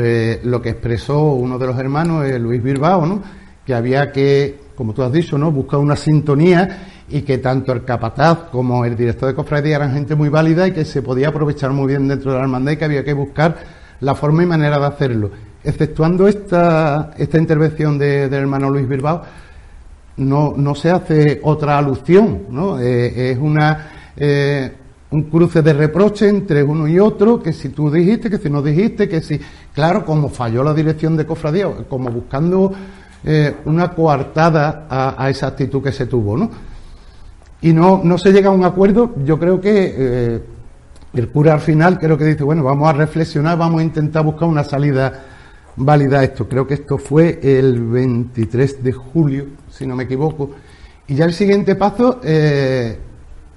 lo 0.42 0.62
que 0.62 0.70
expresó 0.70 1.32
uno 1.34 1.58
de 1.58 1.66
los 1.66 1.78
hermanos, 1.78 2.26
Luis 2.40 2.62
Bilbao, 2.62 3.04
¿no? 3.04 3.22
que 3.66 3.74
había 3.74 4.10
que, 4.10 4.58
como 4.74 4.94
tú 4.94 5.02
has 5.02 5.12
dicho, 5.12 5.36
¿no? 5.36 5.50
buscar 5.52 5.80
una 5.80 5.96
sintonía 5.96 6.93
y 7.14 7.22
que 7.22 7.38
tanto 7.38 7.72
el 7.72 7.84
capataz 7.84 8.50
como 8.50 8.84
el 8.84 8.96
director 8.96 9.28
de 9.28 9.34
cofradía 9.36 9.76
eran 9.76 9.92
gente 9.92 10.16
muy 10.16 10.28
válida 10.28 10.66
y 10.66 10.72
que 10.72 10.84
se 10.84 11.00
podía 11.00 11.28
aprovechar 11.28 11.70
muy 11.70 11.86
bien 11.86 12.08
dentro 12.08 12.32
de 12.32 12.38
la 12.38 12.42
hermandad 12.42 12.72
y 12.72 12.76
que 12.76 12.84
había 12.84 13.04
que 13.04 13.12
buscar 13.12 13.56
la 14.00 14.16
forma 14.16 14.42
y 14.42 14.46
manera 14.46 14.80
de 14.80 14.86
hacerlo. 14.86 15.30
Exceptuando 15.62 16.26
esta, 16.26 17.12
esta 17.16 17.38
intervención 17.38 17.96
del 17.98 18.34
hermano 18.34 18.68
Luis 18.68 18.88
Bilbao, 18.88 19.22
no, 20.16 20.54
no 20.56 20.74
se 20.74 20.90
hace 20.90 21.40
otra 21.44 21.78
alusión, 21.78 22.46
¿no? 22.50 22.80
es 22.80 23.38
una 23.38 23.90
un 24.16 25.22
cruce 25.30 25.62
de 25.62 25.72
reproche 25.72 26.28
entre 26.28 26.64
uno 26.64 26.88
y 26.88 26.98
otro, 26.98 27.40
que 27.40 27.52
si 27.52 27.68
tú 27.68 27.88
dijiste, 27.90 28.28
que 28.28 28.38
si 28.38 28.50
no 28.50 28.60
dijiste, 28.60 29.08
que 29.08 29.22
si, 29.22 29.40
claro, 29.72 30.04
como 30.04 30.28
falló 30.28 30.64
la 30.64 30.74
dirección 30.74 31.16
de 31.16 31.24
cofradía, 31.24 31.68
como 31.88 32.10
buscando 32.10 32.72
eh, 33.24 33.54
una 33.66 33.92
coartada 33.92 34.88
a, 35.16 35.30
esa 35.30 35.46
actitud 35.46 35.80
que 35.80 35.92
se 35.92 36.06
tuvo, 36.06 36.36
¿no? 36.36 36.73
Y 37.64 37.72
no, 37.72 38.02
no 38.04 38.18
se 38.18 38.30
llega 38.30 38.50
a 38.50 38.52
un 38.52 38.62
acuerdo, 38.62 39.14
yo 39.24 39.38
creo 39.38 39.58
que 39.58 39.94
eh, 39.96 40.42
el 41.14 41.28
cura 41.30 41.54
al 41.54 41.60
final 41.60 41.98
creo 41.98 42.18
que 42.18 42.26
dice, 42.26 42.44
bueno, 42.44 42.62
vamos 42.62 42.86
a 42.90 42.92
reflexionar, 42.92 43.56
vamos 43.56 43.80
a 43.80 43.84
intentar 43.84 44.22
buscar 44.22 44.46
una 44.46 44.62
salida 44.64 45.24
válida 45.74 46.20
a 46.20 46.24
esto. 46.24 46.46
Creo 46.46 46.66
que 46.66 46.74
esto 46.74 46.98
fue 46.98 47.40
el 47.42 47.80
23 47.80 48.84
de 48.84 48.92
julio, 48.92 49.46
si 49.70 49.86
no 49.86 49.96
me 49.96 50.04
equivoco. 50.04 50.50
Y 51.08 51.14
ya 51.14 51.24
el 51.24 51.32
siguiente 51.32 51.74
paso, 51.74 52.20
eh, 52.22 52.98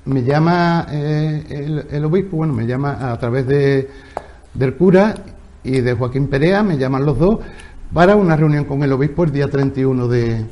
me 0.06 0.24
llama 0.24 0.88
eh, 0.90 1.84
el, 1.92 2.06
obispo, 2.06 2.38
bueno, 2.38 2.54
me 2.54 2.66
llama 2.66 3.12
a 3.12 3.20
través 3.20 3.46
de, 3.46 3.90
del 4.54 4.76
cura 4.76 5.16
y 5.66 5.82
de 5.82 5.94
Joaquín 5.96 6.30
Perea, 6.30 6.64
me 6.64 6.78
llaman 6.78 7.06
los 7.06 7.20
dos 7.20 7.40
para 7.94 8.16
una 8.16 8.38
reunión 8.38 8.64
con 8.64 8.82
el 8.84 8.94
obispo 8.94 9.26
el 9.26 9.34
día 9.34 9.50
31 9.50 10.08
de, 10.08 10.46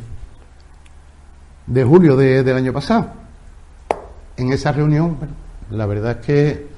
de 1.67 1.83
julio 1.85 2.17
del 2.17 2.57
año 2.57 2.73
pasado. 2.73 3.23
En 4.37 4.51
esa 4.51 4.71
reunión, 4.71 5.17
la 5.71 5.85
verdad 5.85 6.19
es 6.19 6.25
que... 6.25 6.75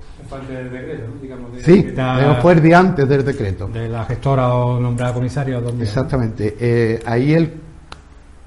Del 0.49 0.71
decreto, 0.71 1.05
Digamos, 1.21 1.51
sí, 1.61 1.93
fue 2.41 2.53
el 2.53 2.61
día 2.61 2.79
antes 2.79 3.07
del 3.07 3.23
decreto. 3.23 3.67
De 3.67 3.87
la 3.87 4.03
gestora 4.03 4.53
o 4.53 4.77
nombrada 4.77 5.13
comisario. 5.13 5.63
Exactamente. 5.79 6.57
Eh, 6.59 6.99
ahí 7.05 7.33
el, 7.33 7.53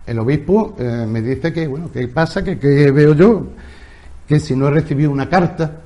el 0.07 0.19
obispo 0.19 0.77
eh, 0.79 1.07
me 1.09 1.23
dice 1.23 1.51
que, 1.53 1.67
bueno, 1.67 1.91
¿qué 1.91 2.07
pasa? 2.09 2.45
Que, 2.45 2.59
que 2.59 2.91
veo 2.91 3.15
yo 3.15 3.47
que 4.31 4.39
si 4.39 4.55
no 4.55 4.69
he 4.69 4.71
recibido 4.71 5.11
una 5.11 5.29
carta, 5.29 5.81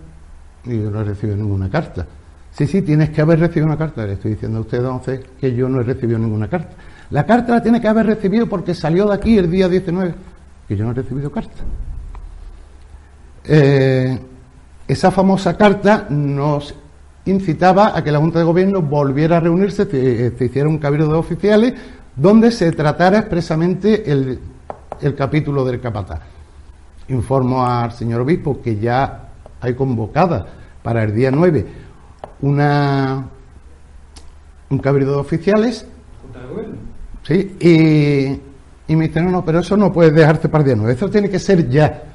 y 0.67 0.83
yo 0.83 0.91
no 0.91 1.01
he 1.01 1.05
recibido 1.05 1.35
ninguna 1.35 1.71
carta. 1.71 2.07
Sí, 2.51 2.67
sí, 2.67 2.83
tienes 2.83 3.09
que 3.09 3.23
haber 3.23 3.41
recibido 3.41 3.67
una 3.67 3.79
carta. 3.79 4.05
Le 4.05 4.13
estoy 4.13 4.33
diciendo 4.33 4.59
a 4.59 4.61
usted, 4.61 4.79
entonces, 4.79 5.21
que 5.41 5.55
yo 5.55 5.67
no 5.67 5.81
he 5.81 5.83
recibido 5.83 6.19
ninguna 6.19 6.47
carta. 6.47 6.75
La 7.09 7.25
carta 7.25 7.55
la 7.55 7.63
tiene 7.63 7.81
que 7.81 7.89
haber 7.89 8.05
recibido 8.05 8.47
porque 8.47 8.75
salió 8.75 9.09
de 9.09 9.15
aquí 9.15 9.39
el 9.39 9.51
día 9.51 9.67
19, 9.67 10.15
que 10.69 10.77
yo 10.77 10.85
no 10.85 10.91
he 10.91 10.95
recibido 10.95 11.33
carta. 11.33 11.63
Eh, 13.47 14.19
esa 14.89 15.11
famosa 15.11 15.57
carta 15.57 16.07
nos 16.11 16.75
incitaba 17.27 17.97
a 17.97 18.05
que 18.05 18.13
la 18.13 18.19
Junta 18.19 18.39
de 18.39 18.45
Gobierno 18.45 18.83
volviera 18.83 19.39
a 19.39 19.41
reunirse, 19.41 19.87
se, 19.87 20.45
hiciera 20.45 20.69
un 20.69 20.79
cabildo 20.79 21.09
de 21.09 21.15
oficiales 21.15 21.75
donde 22.17 22.51
se 22.51 22.71
tratara 22.73 23.19
expresamente 23.19 24.11
el, 24.11 24.39
el 25.01 25.15
capítulo 25.15 25.65
del 25.65 25.81
capataz. 25.81 26.21
Informo 27.09 27.67
al 27.67 27.93
señor 27.93 28.21
obispo 28.23 28.61
que 28.63 28.77
ya 28.77 29.29
hay 29.61 29.75
convocada 29.75 30.47
para 30.83 31.03
el 31.03 31.15
día 31.15 31.31
9 31.31 31.67
una, 32.43 33.25
un 34.71 34.79
cabildo 34.79 35.13
de 35.13 35.19
oficiales. 35.19 35.87
Sí, 37.23 37.57
y, 37.59 38.93
y 38.93 38.97
me 38.97 39.09
dice, 39.09 39.23
no, 39.23 39.31
no, 39.31 39.45
pero 39.45 39.61
eso 39.61 39.79
no 39.79 39.91
puede 39.91 40.11
dejarse 40.11 40.49
para 40.51 40.63
el 40.63 40.67
día 40.67 40.77
9, 40.77 40.93
eso 40.93 41.09
tiene 41.09 41.31
que 41.31 41.39
ser 41.39 41.69
ya. 41.71 42.14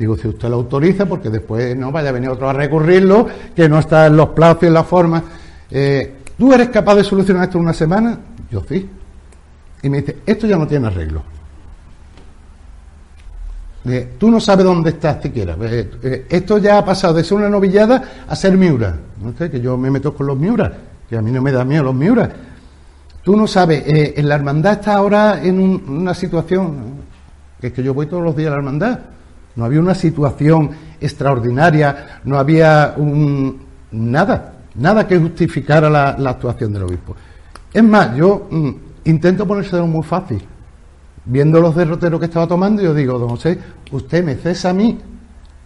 Digo, 0.00 0.16
si 0.16 0.28
usted 0.28 0.48
lo 0.48 0.56
autoriza, 0.56 1.04
porque 1.04 1.28
después 1.28 1.76
no 1.76 1.92
vaya 1.92 2.08
a 2.08 2.12
venir 2.12 2.30
otro 2.30 2.48
a 2.48 2.54
recurrirlo, 2.54 3.28
que 3.54 3.68
no 3.68 3.78
está 3.78 4.06
en 4.06 4.16
los 4.16 4.30
plazos 4.30 4.62
y 4.62 4.66
en 4.68 4.72
la 4.72 4.82
forma. 4.82 5.22
Eh, 5.70 6.14
¿Tú 6.38 6.54
eres 6.54 6.70
capaz 6.70 6.94
de 6.94 7.04
solucionar 7.04 7.44
esto 7.44 7.58
en 7.58 7.64
una 7.64 7.74
semana? 7.74 8.18
Yo 8.50 8.62
sí. 8.66 8.88
Y 9.82 9.90
me 9.90 9.98
dice, 9.98 10.16
esto 10.24 10.46
ya 10.46 10.56
no 10.56 10.66
tiene 10.66 10.86
arreglo. 10.86 11.22
Eh, 13.84 14.14
tú 14.18 14.30
no 14.30 14.40
sabes 14.40 14.64
dónde 14.64 14.88
estás 14.88 15.20
siquiera. 15.22 15.54
Eh, 15.60 16.24
esto 16.30 16.56
ya 16.56 16.78
ha 16.78 16.84
pasado 16.86 17.12
de 17.12 17.22
ser 17.22 17.36
una 17.36 17.50
novillada 17.50 18.02
a 18.26 18.34
ser 18.34 18.56
miura. 18.56 18.96
No 19.22 19.34
sé, 19.36 19.50
que 19.50 19.60
yo 19.60 19.76
me 19.76 19.90
meto 19.90 20.14
con 20.14 20.28
los 20.28 20.38
miuras, 20.38 20.72
que 21.10 21.18
a 21.18 21.20
mí 21.20 21.30
no 21.30 21.42
me 21.42 21.52
da 21.52 21.62
miedo 21.62 21.82
los 21.82 21.94
miuras. 21.94 22.30
Tú 23.22 23.36
no 23.36 23.46
sabes, 23.46 23.84
la 24.24 24.34
hermandad 24.34 24.72
está 24.72 24.94
ahora 24.94 25.44
en 25.44 25.60
una 25.60 26.14
situación, 26.14 27.02
que 27.60 27.66
es 27.66 27.72
que 27.74 27.82
yo 27.82 27.92
voy 27.92 28.06
todos 28.06 28.22
los 28.22 28.34
días 28.34 28.46
a 28.48 28.52
la 28.52 28.56
hermandad 28.56 28.98
no 29.56 29.64
había 29.64 29.80
una 29.80 29.94
situación 29.94 30.70
extraordinaria, 31.00 32.20
no 32.24 32.38
había 32.38 32.94
un, 32.96 33.60
nada, 33.92 34.54
nada 34.74 35.06
que 35.06 35.18
justificara 35.18 35.90
la, 35.90 36.10
actuación 36.30 36.72
del 36.72 36.84
obispo. 36.84 37.16
Es 37.72 37.82
más, 37.82 38.14
yo 38.16 38.48
mm, 38.50 38.70
intento 39.04 39.46
ponérselo 39.46 39.86
muy 39.86 40.02
fácil. 40.02 40.42
Viendo 41.24 41.60
los 41.60 41.74
derroteros 41.74 42.18
que 42.18 42.26
estaba 42.26 42.46
tomando, 42.46 42.82
yo 42.82 42.94
digo, 42.94 43.18
don 43.18 43.30
José, 43.30 43.58
usted 43.92 44.24
me 44.24 44.36
cesa 44.36 44.70
a 44.70 44.72
mí, 44.72 44.98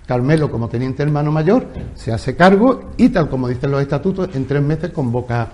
Carmelo 0.07 0.51
como 0.51 0.69
teniente 0.69 1.03
hermano 1.03 1.33
mayor, 1.33 1.67
se 1.95 2.13
hace 2.13 2.37
cargo 2.37 2.93
y 2.97 3.09
tal 3.09 3.29
como 3.29 3.49
dicen 3.49 3.71
los 3.71 3.81
estatutos, 3.81 4.29
en 4.35 4.47
tres 4.47 4.63
meses 4.63 4.91
convoca 4.91 5.49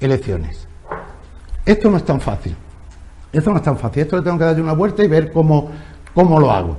elecciones. 0.00 0.66
Esto 1.64 1.90
no 1.90 1.96
es 1.96 2.04
tan 2.04 2.20
fácil. 2.20 2.56
Esto 3.32 3.50
no 3.50 3.56
es 3.56 3.62
tan 3.62 3.78
fácil. 3.78 4.02
Esto 4.02 4.16
le 4.16 4.22
tengo 4.22 4.38
que 4.38 4.44
darle 4.44 4.62
una 4.62 4.72
vuelta 4.72 5.04
y 5.04 5.08
ver 5.08 5.32
cómo, 5.32 5.70
cómo 6.14 6.40
lo 6.40 6.50
hago. 6.50 6.76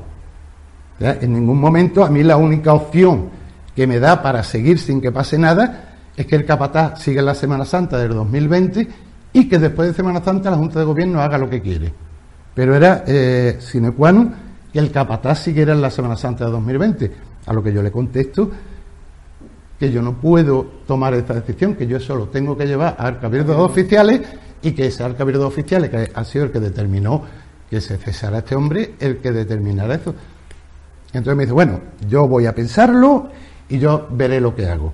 En 1.04 1.34
ningún 1.34 1.60
momento 1.60 2.04
a 2.04 2.10
mí 2.10 2.24
la 2.24 2.38
única 2.38 2.74
opción 2.74 3.30
que 3.76 3.86
me 3.88 4.00
da 4.00 4.22
para 4.22 4.44
seguir 4.44 4.80
sin 4.80 5.02
que 5.02 5.12
pase 5.12 5.38
nada 5.38 5.96
es 6.16 6.26
que 6.26 6.36
el 6.36 6.46
capataz 6.46 7.02
siga 7.02 7.22
la 7.22 7.36
Semana 7.36 7.66
Santa 7.66 7.98
del 7.98 8.14
2020 8.14 8.88
y 9.34 9.50
que 9.50 9.60
después 9.60 9.90
de 9.90 9.94
Semana 9.94 10.24
Santa 10.24 10.50
la 10.50 10.58
Junta 10.58 10.80
de 10.80 10.86
Gobierno 10.86 11.22
haga 11.22 11.38
lo 11.38 11.50
que 11.50 11.62
quiere. 11.62 11.92
Pero 12.54 12.76
era 12.76 13.04
eh, 13.08 13.58
sine 13.60 13.92
qua 13.92 14.12
non 14.12 14.32
que 14.72 14.80
el 14.80 14.92
capataz 14.92 15.44
siguiera 15.44 15.74
en 15.74 15.82
la 15.82 15.90
Semana 15.90 16.16
Santa 16.16 16.46
de 16.46 16.52
2020, 16.52 17.12
a 17.46 17.54
lo 17.54 17.62
que 17.62 17.74
yo 17.74 17.84
le 17.84 17.92
contesto 17.92 18.50
que 19.84 19.92
yo 19.92 20.02
no 20.02 20.14
puedo 20.14 20.66
tomar 20.88 21.14
esta 21.14 21.34
decisión, 21.34 21.76
que 21.76 21.86
yo 21.86 22.00
solo 22.00 22.28
tengo 22.28 22.56
que 22.56 22.66
llevar 22.66 22.96
al 22.98 23.20
cabildo 23.20 23.54
de 23.54 23.62
oficiales 23.62 24.22
y 24.62 24.72
que 24.72 24.88
ese 24.88 25.04
al 25.04 25.18
cabildo 25.18 25.42
de 25.42 25.46
oficiales, 25.48 25.90
que 25.90 26.10
ha 26.14 26.24
sido 26.24 26.46
el 26.46 26.52
que 26.52 26.62
determinó 26.62 27.22
que 27.70 27.82
se 27.82 27.98
cesara 27.98 28.38
este 28.38 28.56
hombre, 28.56 28.94
el 29.00 29.18
que 29.18 29.34
determinara 29.34 29.96
eso. 29.96 30.16
Entonces 31.14 31.36
me 31.36 31.44
dice, 31.44 31.54
bueno, 31.54 31.80
yo 32.08 32.28
voy 32.28 32.48
a 32.48 32.56
pensarlo 32.56 33.30
y 33.70 33.78
yo 33.78 34.08
veré 34.12 34.42
lo 34.42 34.56
que 34.56 34.68
hago. 34.68 34.94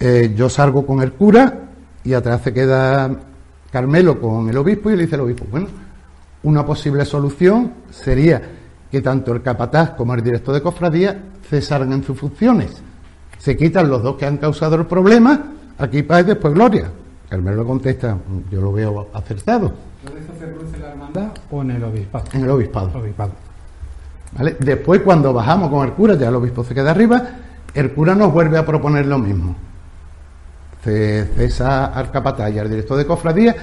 Eh, 0.00 0.32
yo 0.34 0.48
salgo 0.48 0.86
con 0.86 1.02
el 1.02 1.12
cura 1.12 1.68
y 2.02 2.14
atrás 2.14 2.42
se 2.42 2.52
queda 2.52 3.10
Carmelo 3.70 4.20
con 4.20 4.48
el 4.48 4.56
obispo 4.56 4.90
y 4.90 4.96
le 4.96 5.02
dice 5.02 5.16
el 5.16 5.22
obispo, 5.22 5.44
bueno, 5.50 5.68
una 6.42 6.64
posible 6.64 7.04
solución 7.04 7.72
sería 7.90 8.40
que 8.90 9.02
tanto 9.02 9.32
el 9.32 9.42
capataz 9.42 9.90
como 9.90 10.14
el 10.14 10.22
director 10.22 10.54
de 10.54 10.62
cofradía 10.62 11.22
cesaran 11.48 11.92
en 11.92 12.02
sus 12.02 12.18
funciones. 12.18 12.82
Se 13.38 13.56
quitan 13.56 13.90
los 13.90 14.02
dos 14.02 14.16
que 14.16 14.24
han 14.24 14.38
causado 14.38 14.76
el 14.76 14.86
problema, 14.86 15.52
aquí 15.78 16.02
paz 16.02 16.22
y 16.22 16.24
después 16.28 16.54
gloria. 16.54 16.90
Carmelo 17.28 17.66
contesta, 17.66 18.16
yo 18.50 18.60
lo 18.60 18.72
veo 18.72 19.08
acertado. 19.12 19.72
¿Eso 20.04 20.38
se 20.38 20.46
produce 20.46 20.76
en 20.76 20.82
la 20.82 20.90
hermandad 20.90 21.28
o 21.50 21.62
en 21.62 21.70
el 21.72 21.84
obispado? 21.84 22.24
En 22.32 22.42
el 22.44 22.50
obispado. 22.50 22.90
Después, 24.58 25.00
cuando 25.00 25.32
bajamos 25.32 25.70
con 25.70 25.86
el 25.86 25.94
cura, 25.94 26.14
ya 26.14 26.28
el 26.28 26.34
obispo 26.34 26.62
se 26.62 26.74
queda 26.74 26.90
arriba, 26.90 27.22
el 27.72 27.92
cura 27.92 28.14
nos 28.14 28.32
vuelve 28.32 28.58
a 28.58 28.66
proponer 28.66 29.06
lo 29.06 29.18
mismo. 29.18 29.56
Cesa 30.82 31.86
al 31.86 32.10
capataz 32.10 32.52
y 32.52 32.58
al 32.58 32.70
director 32.70 32.96
de 32.98 33.06
cofradía, 33.06 33.56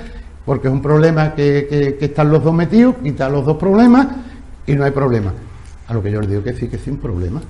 porque 0.45 0.67
es 0.67 0.73
un 0.73 0.81
problema 0.81 1.35
que, 1.35 1.97
están 2.01 2.31
los 2.31 2.43
dos 2.43 2.53
metidos, 2.53 2.95
quita 3.03 3.29
los 3.29 3.45
dos 3.45 3.57
problemas 3.57 4.07
y 4.65 4.73
no 4.73 4.83
hay 4.83 4.91
problema. 4.91 5.31
A 5.87 5.93
lo 5.93 6.01
que 6.01 6.11
yo 6.11 6.21
le 6.21 6.27
digo 6.27 6.43
que 6.43 6.53
sí, 6.53 6.67
que 6.67 6.77
sí, 6.77 6.89
un 6.89 6.97
problema. 6.97 7.41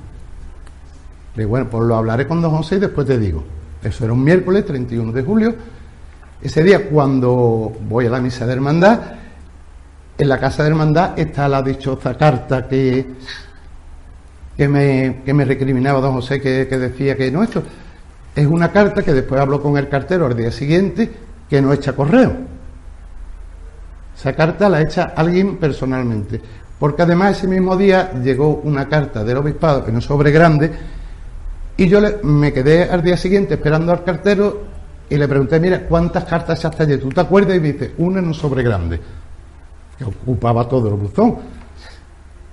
Y 1.36 1.44
bueno, 1.46 1.68
pues 1.70 1.84
lo 1.84 1.96
hablaré 1.96 2.28
con 2.28 2.42
don 2.42 2.56
José 2.56 2.76
y 2.76 2.80
después 2.80 3.08
te 3.08 3.18
digo. 3.18 3.44
Eso 3.82 4.04
era 4.04 4.14
un 4.14 4.24
miércoles 4.24 4.66
31 4.66 5.12
de 5.12 5.24
julio. 5.24 5.56
Ese 6.42 6.62
día, 6.62 6.90
cuando 6.90 7.74
voy 7.88 8.06
a 8.06 8.10
la 8.10 8.20
misa 8.20 8.46
de 8.46 8.54
hermandad, 8.54 9.00
en 10.18 10.30
la 10.30 10.40
Casa 10.40 10.64
de 10.64 10.70
Hermandad 10.70 11.18
está 11.18 11.48
la 11.48 11.62
dichosa 11.62 12.16
carta 12.16 12.68
que, 12.68 13.06
que, 14.56 14.68
me, 14.68 15.22
que 15.26 15.34
me 15.34 15.46
recriminaba 15.46 16.00
don 16.00 16.14
José, 16.14 16.40
que, 16.40 16.66
decía 16.66 17.16
que 17.16 17.32
no, 17.32 17.44
esto 17.44 17.64
es 18.36 18.46
una 18.46 18.72
carta 18.72 19.02
que 19.04 19.14
después 19.14 19.40
habló 19.42 19.62
con 19.62 19.78
el 19.78 19.90
cartero 19.90 20.28
al 20.28 20.36
día 20.36 20.52
siguiente, 20.52 21.10
que 21.50 21.62
no 21.62 21.74
echa 21.74 21.94
correo. 21.94 22.34
Esa 24.16 24.34
carta 24.34 24.70
la 24.70 24.82
echa 24.82 25.14
alguien 25.16 25.58
personalmente, 25.58 26.40
porque 26.80 27.02
además 27.02 27.38
ese 27.38 27.48
mismo 27.48 27.76
día 27.76 28.12
llegó 28.14 28.62
una 28.64 28.88
carta 28.88 29.24
del 29.24 29.38
obispado 29.38 29.88
en 29.88 29.96
un 29.96 30.02
sobre 30.02 30.32
grande 30.32 30.72
y 31.76 31.88
yo 31.88 32.00
me 32.22 32.54
quedé 32.54 32.84
al 32.84 33.02
día 33.02 33.18
siguiente 33.18 33.56
esperando 33.56 33.92
al 33.92 34.04
cartero 34.04 34.74
y 35.10 35.18
le 35.18 35.28
pregunté, 35.28 35.60
mira, 35.60 35.82
¿cuántas 35.88 36.26
cartas 36.26 36.64
hasta 36.64 36.84
allí? 36.84 36.98
¿Tú 36.98 37.10
te 37.10 37.22
acuerdas? 37.22 37.58
Y 37.58 37.60
me 37.60 37.74
dice, 37.74 37.94
una 37.98 38.20
en 38.20 38.28
un 38.28 38.34
sobre 38.34 38.64
grande 38.64 39.00
que 40.04 40.10
ocupaba 40.10 40.68
todo 40.68 40.90
el 40.90 40.96
buzón. 40.96 41.38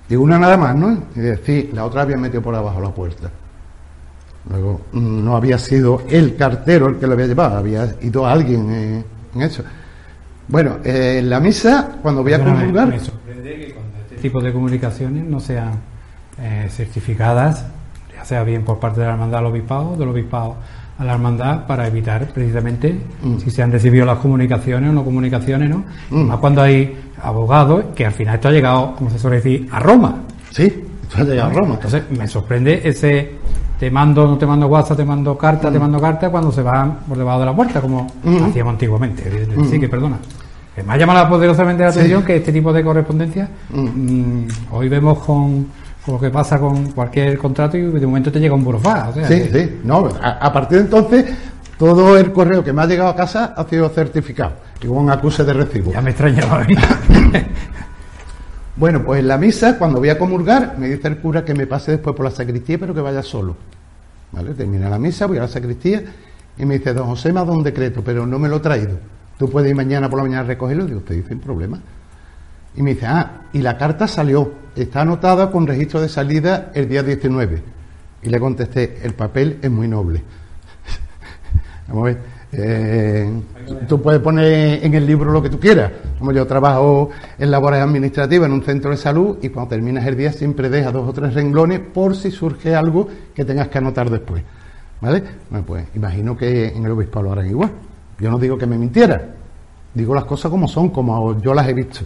Y 0.09 0.15
una 0.15 0.37
nada 0.37 0.57
más, 0.57 0.75
¿no? 0.75 1.03
Y 1.15 1.19
decir, 1.19 1.71
la 1.73 1.85
otra 1.85 2.01
había 2.01 2.17
metido 2.17 2.41
por 2.41 2.55
abajo 2.55 2.81
la 2.81 2.89
puerta. 2.89 3.29
Luego, 4.49 4.81
mm, 4.91 5.23
no 5.23 5.35
había 5.35 5.57
sido 5.57 6.01
el 6.09 6.35
cartero 6.35 6.87
el 6.87 6.97
que 6.97 7.07
lo 7.07 7.13
había 7.13 7.27
llevado, 7.27 7.57
había 7.57 7.95
ido 8.01 8.25
alguien 8.25 8.71
eh, 8.71 9.03
en 9.35 9.41
eso. 9.41 9.63
Bueno, 10.47 10.77
eh, 10.83 11.19
en 11.19 11.29
la 11.29 11.39
misa, 11.39 11.97
cuando 12.01 12.23
voy 12.23 12.33
a 12.33 12.43
comulgar. 12.43 12.87
Me 12.87 12.99
sorprende 12.99 13.55
que 13.55 13.73
cuando 13.73 13.97
este 13.99 14.15
tipo 14.17 14.41
de 14.41 14.51
comunicaciones 14.51 15.23
no 15.23 15.39
sean 15.39 15.73
eh, 16.39 16.67
certificadas, 16.69 17.65
ya 18.13 18.25
sea 18.25 18.43
bien 18.43 18.65
por 18.65 18.79
parte 18.79 18.99
de 18.99 19.05
la 19.05 19.13
hermandad 19.13 19.39
al 19.39 19.45
obispado, 19.45 19.95
del 19.95 20.09
obispado 20.09 20.55
a 21.01 21.03
la 21.03 21.13
hermandad 21.13 21.65
para 21.65 21.87
evitar 21.87 22.27
precisamente 22.27 22.95
mm. 23.23 23.37
si 23.39 23.49
se 23.49 23.63
han 23.63 23.71
recibido 23.71 24.05
las 24.05 24.19
comunicaciones 24.19 24.91
o 24.91 24.93
no 24.93 25.03
comunicaciones, 25.03 25.67
¿no? 25.67 25.83
Mm. 26.11 26.27
Más 26.27 26.37
cuando 26.37 26.61
hay 26.61 26.95
abogados 27.23 27.85
que 27.95 28.05
al 28.05 28.11
final 28.11 28.35
esto 28.35 28.49
ha 28.49 28.51
llegado, 28.51 28.95
como 28.95 29.09
se 29.09 29.17
suele 29.17 29.37
decir, 29.37 29.67
a 29.71 29.79
Roma. 29.79 30.21
Sí, 30.51 30.65
esto 31.09 31.21
ha 31.21 31.23
llegado 31.23 31.49
a 31.49 31.53
Roma. 31.53 31.73
Entonces 31.73 32.03
me 32.11 32.27
sorprende 32.27 32.81
ese 32.83 33.31
te 33.79 33.89
mando, 33.89 34.27
no 34.27 34.37
te 34.37 34.45
mando 34.45 34.67
WhatsApp, 34.67 34.97
te 34.97 35.05
mando 35.05 35.35
carta, 35.35 35.71
te 35.71 35.79
mm. 35.79 35.81
mando 35.81 35.99
carta 35.99 36.29
cuando 36.29 36.51
se 36.51 36.61
van 36.61 36.99
por 36.99 37.17
debajo 37.17 37.39
de 37.39 37.45
la 37.47 37.55
puerta, 37.55 37.81
como 37.81 38.05
hacíamos 38.47 38.73
antiguamente. 38.73 39.47
Sí, 39.71 39.79
que 39.79 39.89
perdona. 39.89 40.19
Me 40.85 40.93
ha 40.93 40.97
llamado 40.97 41.29
poderosamente 41.29 41.81
la 41.81 41.89
atención 41.89 42.23
que 42.23 42.35
este 42.35 42.53
tipo 42.53 42.71
de 42.71 42.83
correspondencia 42.83 43.49
hoy 44.71 44.87
vemos 44.87 45.17
con 45.19 45.65
lo 46.07 46.19
que 46.19 46.29
pasa 46.29 46.59
con 46.59 46.91
cualquier 46.91 47.37
contrato 47.37 47.77
y 47.77 47.81
de 47.81 48.05
momento 48.05 48.31
te 48.31 48.39
llega 48.39 48.55
un 48.55 48.63
burofá. 48.63 49.11
sí, 49.13 49.49
sí. 49.51 49.79
No, 49.83 50.09
a, 50.21 50.51
partir 50.51 50.79
de 50.79 50.83
entonces, 50.85 51.25
todo 51.77 52.17
el 52.17 52.31
correo 52.31 52.63
que 52.63 52.73
me 52.73 52.81
ha 52.81 52.85
llegado 52.85 53.09
a 53.09 53.15
casa 53.15 53.53
ha 53.55 53.63
sido 53.65 53.87
certificado 53.89 54.53
y 54.81 54.87
con 54.87 54.97
un 54.97 55.11
acuse 55.11 55.43
de 55.43 55.53
recibo. 55.53 55.91
Ya 55.91 56.01
me 56.01 56.09
extrañaba. 56.09 56.65
bueno, 58.75 59.03
pues 59.03 59.19
en 59.19 59.27
la 59.27 59.37
misa, 59.37 59.77
cuando 59.77 59.99
voy 59.99 60.09
a 60.09 60.17
comulgar, 60.17 60.75
me 60.77 60.89
dice 60.89 61.07
el 61.07 61.17
cura 61.17 61.45
que 61.45 61.53
me 61.53 61.67
pase 61.67 61.91
después 61.91 62.15
por 62.15 62.25
la 62.25 62.31
sacristía, 62.31 62.79
pero 62.79 62.93
que 62.93 63.01
vaya 63.01 63.21
solo. 63.21 63.55
¿Vale? 64.31 64.53
Termina 64.53 64.89
la 64.89 64.97
misa, 64.97 65.27
voy 65.27 65.37
a 65.37 65.41
la 65.41 65.47
sacristía 65.47 66.03
y 66.57 66.65
me 66.65 66.77
dice, 66.77 66.93
don 66.93 67.07
José 67.07 67.31
me 67.31 67.39
ha 67.39 67.43
dado 67.43 67.57
un 67.57 67.63
decreto, 67.63 68.01
pero 68.03 68.25
no 68.25 68.39
me 68.39 68.49
lo 68.49 68.57
he 68.57 68.59
traído. 68.59 68.97
Tú 69.37 69.49
puedes 69.49 69.69
ir 69.69 69.75
mañana 69.75 70.09
por 70.09 70.17
la 70.17 70.23
mañana 70.23 70.41
a 70.41 70.45
recogerlo. 70.45 70.85
Digo, 70.85 70.99
usted 70.99 71.15
dice, 71.15 71.29
sin 71.29 71.39
problema. 71.39 71.79
Y 72.75 72.81
me 72.81 72.93
dice, 72.93 73.05
ah, 73.07 73.41
y 73.53 73.61
la 73.61 73.77
carta 73.77 74.07
salió, 74.07 74.51
está 74.75 75.01
anotada 75.01 75.51
con 75.51 75.67
registro 75.67 76.01
de 76.01 76.09
salida 76.09 76.71
el 76.73 76.87
día 76.87 77.03
19. 77.03 77.61
Y 78.23 78.29
le 78.29 78.39
contesté, 78.39 78.99
el 79.03 79.13
papel 79.13 79.59
es 79.61 79.71
muy 79.71 79.87
noble. 79.87 80.21
Vamos 81.87 82.01
a 82.01 82.05
ver, 82.05 82.17
Eh, 82.53 83.31
tú 83.87 84.01
puedes 84.01 84.19
poner 84.19 84.83
en 84.83 84.93
el 84.93 85.05
libro 85.05 85.31
lo 85.31 85.41
que 85.41 85.49
tú 85.49 85.59
quieras. 85.59 85.91
Como 86.19 86.33
yo 86.33 86.45
trabajo 86.45 87.09
en 87.39 87.49
labores 87.49 87.81
administrativas 87.81 88.47
en 88.47 88.53
un 88.53 88.63
centro 88.63 88.91
de 88.91 88.97
salud 88.97 89.37
y 89.41 89.49
cuando 89.49 89.69
terminas 89.69 90.05
el 90.05 90.17
día 90.17 90.33
siempre 90.33 90.69
dejas 90.69 90.91
dos 90.91 91.07
o 91.07 91.13
tres 91.13 91.33
renglones 91.33 91.79
por 91.79 92.15
si 92.15 92.29
surge 92.29 92.75
algo 92.75 93.07
que 93.33 93.45
tengas 93.45 93.69
que 93.69 93.77
anotar 93.77 94.09
después. 94.09 94.43
¿Vale? 94.99 95.23
Bueno, 95.49 95.65
pues 95.65 95.85
imagino 95.95 96.37
que 96.37 96.67
en 96.67 96.85
el 96.85 96.91
obispado 96.91 97.23
lo 97.23 97.31
harán 97.31 97.49
igual. 97.49 97.71
Yo 98.19 98.29
no 98.29 98.37
digo 98.37 98.57
que 98.57 98.67
me 98.67 98.77
mintiera, 98.77 99.29
digo 99.93 100.13
las 100.13 100.25
cosas 100.25 100.51
como 100.51 100.67
son, 100.67 100.89
como 100.89 101.41
yo 101.41 101.53
las 101.53 101.67
he 101.67 101.73
visto. 101.73 102.01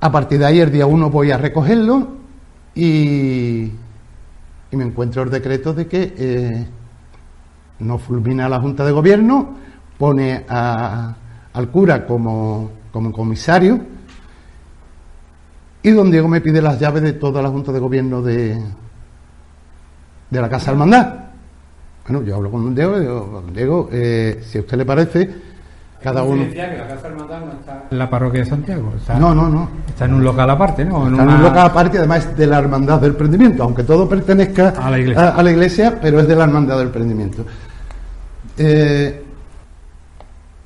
A 0.00 0.10
partir 0.10 0.38
de 0.38 0.46
ahí, 0.46 0.60
el 0.60 0.72
día 0.72 0.86
uno 0.86 1.10
voy 1.10 1.30
a 1.30 1.36
recogerlo 1.36 2.08
y, 2.74 3.70
y 4.70 4.76
me 4.76 4.84
encuentro 4.84 5.22
el 5.22 5.30
decreto 5.30 5.74
de 5.74 5.86
que 5.86 6.14
eh, 6.16 6.66
no 7.80 7.98
fulmina 7.98 8.46
a 8.46 8.48
la 8.48 8.60
Junta 8.60 8.84
de 8.84 8.92
Gobierno, 8.92 9.56
pone 9.98 10.46
al 10.48 11.68
cura 11.70 12.06
como, 12.06 12.70
como 12.92 13.12
comisario 13.12 13.80
y 15.82 15.90
don 15.90 16.10
Diego 16.10 16.28
me 16.28 16.40
pide 16.40 16.60
las 16.60 16.78
llaves 16.78 17.02
de 17.02 17.14
toda 17.14 17.42
la 17.42 17.48
Junta 17.48 17.72
de 17.72 17.78
Gobierno 17.80 18.22
de, 18.22 18.62
de 20.30 20.40
la 20.40 20.48
Casa 20.48 20.70
Hermandad. 20.70 21.24
Bueno, 22.06 22.22
yo 22.22 22.36
hablo 22.36 22.50
con 22.50 22.64
don 22.64 22.74
Diego 22.74 22.98
digo, 22.98 23.42
don 23.44 23.52
Diego, 23.52 23.88
eh, 23.92 24.40
si 24.42 24.58
a 24.58 24.60
usted 24.62 24.78
le 24.78 24.84
parece, 24.84 25.30
cada 26.02 26.22
uno. 26.22 26.48
que 26.48 26.54
la 26.56 26.88
Casa 26.88 27.08
Hermandad 27.08 27.40
no 27.40 27.52
está 27.52 27.84
en 27.90 27.98
la 27.98 28.08
parroquia 28.10 28.40
de 28.40 28.46
Santiago. 28.46 28.92
Está, 28.96 29.18
No, 29.18 29.34
no, 29.34 29.48
no. 29.48 29.68
Está 29.88 30.04
en 30.06 30.14
un 30.14 30.24
local 30.24 30.48
aparte, 30.50 30.84
¿no? 30.84 31.06
En 31.06 31.12
Está 31.12 31.22
en 31.22 31.28
una- 31.28 31.36
un 31.38 31.42
local 31.44 31.66
aparte, 31.66 31.98
además 31.98 32.26
es 32.26 32.36
de 32.36 32.46
la 32.46 32.58
Hermandad 32.58 33.00
del 33.00 33.14
Prendimiento, 33.14 33.62
aunque 33.62 33.82
todo 33.84 34.08
pertenezca 34.08 34.70
A 34.70 34.90
la 34.90 34.98
iglesia. 34.98 35.22
a, 35.28 35.34
a 35.36 35.42
la 35.42 35.50
iglesia, 35.50 35.98
pero 36.00 36.20
es 36.20 36.28
de 36.28 36.36
la 36.36 36.44
Hermandad 36.44 36.78
del 36.78 36.88
Prendimiento. 36.88 37.44
Eh, 38.56 39.22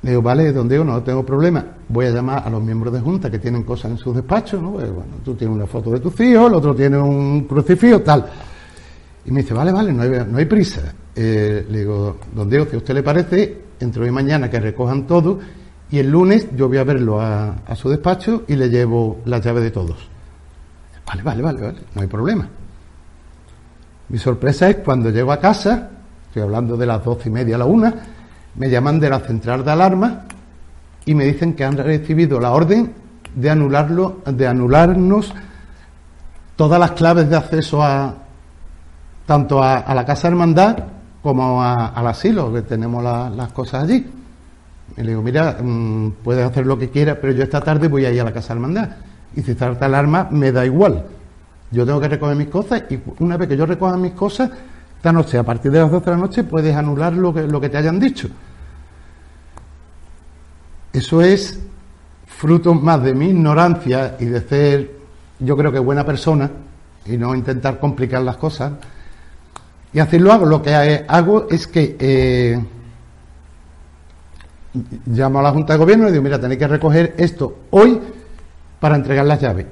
le 0.03 0.09
digo, 0.11 0.21
vale, 0.21 0.51
don 0.51 0.67
Diego, 0.69 0.83
no 0.83 1.01
tengo 1.01 1.25
problema. 1.25 1.65
Voy 1.89 2.05
a 2.05 2.11
llamar 2.11 2.43
a 2.45 2.49
los 2.49 2.61
miembros 2.61 2.93
de 2.93 2.99
Junta 2.99 3.29
que 3.31 3.39
tienen 3.39 3.63
cosas 3.63 3.91
en 3.91 3.97
sus 3.97 4.15
despachos, 4.15 4.61
¿no? 4.61 4.73
Pues, 4.73 4.87
bueno, 4.91 5.15
tú 5.23 5.33
tienes 5.33 5.55
una 5.55 5.65
foto 5.65 5.89
de 5.91 5.99
tus 5.99 6.19
hijos, 6.19 6.47
el 6.47 6.53
otro 6.53 6.75
tiene 6.75 6.97
un 6.97 7.45
crucifijo, 7.45 8.01
tal. 8.01 8.25
Y 9.25 9.31
me 9.31 9.41
dice, 9.41 9.55
vale, 9.55 9.71
vale, 9.71 9.91
no 9.91 10.03
hay, 10.03 10.09
no 10.29 10.37
hay 10.37 10.45
prisa. 10.45 10.81
Eh, 11.15 11.65
le 11.69 11.79
digo, 11.79 12.17
don 12.35 12.47
Diego, 12.49 12.65
si 12.69 12.75
a 12.75 12.77
usted 12.77 12.93
le 12.93 13.01
parece, 13.03 13.64
entre 13.79 14.03
hoy 14.03 14.09
y 14.09 14.11
mañana 14.11 14.49
que 14.49 14.59
recojan 14.59 15.07
todo 15.07 15.39
y 15.91 15.99
el 15.99 16.09
lunes 16.09 16.47
yo 16.55 16.67
voy 16.67 16.77
a 16.77 16.83
verlo 16.83 17.21
a, 17.21 17.55
su 17.75 17.89
despacho 17.89 18.43
y 18.47 18.55
le 18.55 18.69
llevo 18.69 19.21
la 19.25 19.39
llave 19.39 19.61
de 19.61 19.71
todos. 19.71 19.97
Vale, 21.05 21.21
vale, 21.21 21.41
vale, 21.41 21.61
vale, 21.61 21.79
no 21.93 22.01
hay 22.01 22.07
problema. 22.07 22.47
Mi 24.09 24.17
sorpresa 24.17 24.69
es 24.69 24.77
cuando 24.77 25.09
llego 25.09 25.31
a 25.31 25.39
casa, 25.39 25.89
estoy 26.27 26.41
hablando 26.41 26.75
de 26.77 26.85
las 26.85 27.03
doce 27.03 27.29
y 27.29 27.31
media 27.31 27.55
a 27.55 27.59
la 27.59 27.65
una, 27.65 27.93
me 28.55 28.69
llaman 28.69 28.99
de 28.99 29.09
la 29.09 29.19
central 29.19 29.63
de 29.63 29.71
alarma 29.71 30.25
y 31.05 31.13
me 31.13 31.25
dicen 31.25 31.53
que 31.53 31.63
han 31.63 31.77
recibido 31.77 32.39
la 32.39 32.51
orden 32.51 32.93
de 33.35 33.49
anularlo, 33.49 34.21
de 34.25 34.47
anularnos 34.47 35.33
todas 36.55 36.79
las 36.79 36.91
claves 36.91 37.29
de 37.29 37.35
acceso 37.35 37.83
a 37.83 38.15
tanto 39.25 39.61
a, 39.61 39.77
a 39.77 39.93
la 39.93 40.05
casa 40.05 40.27
hermandad 40.27 40.94
como 41.25 41.61
al 41.63 42.05
asilo, 42.07 42.53
que 42.53 42.61
tenemos 42.61 43.03
la- 43.03 43.29
las 43.31 43.51
cosas 43.51 43.83
allí. 43.83 44.05
Y 44.95 45.01
le 45.01 45.09
digo, 45.09 45.23
mira, 45.23 45.57
mm, 45.59 46.11
puedes 46.23 46.45
hacer 46.45 46.67
lo 46.67 46.77
que 46.77 46.89
quieras, 46.91 47.17
pero 47.19 47.33
yo 47.33 47.41
esta 47.43 47.59
tarde 47.61 47.87
voy 47.87 48.05
a 48.05 48.11
ir 48.11 48.21
a 48.21 48.25
la 48.25 48.31
casa 48.31 48.53
hermandad. 48.53 48.89
Y 49.35 49.41
si 49.41 49.55
salta 49.55 49.87
alarma, 49.87 50.27
me 50.29 50.51
da 50.51 50.63
igual. 50.65 51.03
Yo 51.71 51.83
tengo 51.83 51.99
que 51.99 52.07
recoger 52.09 52.35
mis 52.35 52.47
cosas 52.49 52.83
y 52.91 52.99
una 53.19 53.37
vez 53.37 53.49
que 53.49 53.57
yo 53.57 53.65
recoja 53.65 53.97
mis 53.97 54.11
cosas, 54.13 54.51
esta 54.97 55.11
noche, 55.11 55.39
a 55.39 55.43
partir 55.43 55.71
de 55.71 55.79
las 55.79 55.89
12 55.89 56.05
de 56.05 56.11
la 56.11 56.17
noche, 56.17 56.43
puedes 56.43 56.75
anular 56.75 57.11
lo 57.13 57.33
que, 57.33 57.41
lo 57.47 57.59
que 57.59 57.69
te 57.69 57.77
hayan 57.77 57.99
dicho. 57.99 58.29
Eso 60.93 61.21
es 61.21 61.59
fruto 62.27 62.73
más 62.75 63.01
de 63.03 63.13
mi 63.15 63.29
ignorancia 63.29 64.15
y 64.19 64.25
de 64.25 64.41
ser, 64.41 64.91
yo 65.39 65.57
creo 65.57 65.71
que 65.71 65.79
buena 65.79 66.05
persona 66.05 66.49
y 67.05 67.17
no 67.17 67.35
intentar 67.35 67.79
complicar 67.79 68.21
las 68.21 68.37
cosas. 68.37 68.73
Y 69.95 69.99
así 69.99 70.19
lo 70.19 70.33
hago. 70.33 70.45
Lo 70.45 70.61
que 70.61 71.05
hago 71.07 71.47
es 71.49 71.67
que 71.67 71.95
eh, 71.97 72.61
llamo 75.05 75.39
a 75.39 75.41
la 75.41 75.51
Junta 75.51 75.71
de 75.71 75.79
Gobierno 75.79 76.09
y 76.09 76.11
digo, 76.11 76.21
mira, 76.21 76.37
tenéis 76.37 76.59
que 76.59 76.67
recoger 76.67 77.13
esto 77.17 77.59
hoy 77.69 78.01
para 78.81 78.97
entregar 78.97 79.25
las 79.25 79.39
llaves. 79.39 79.65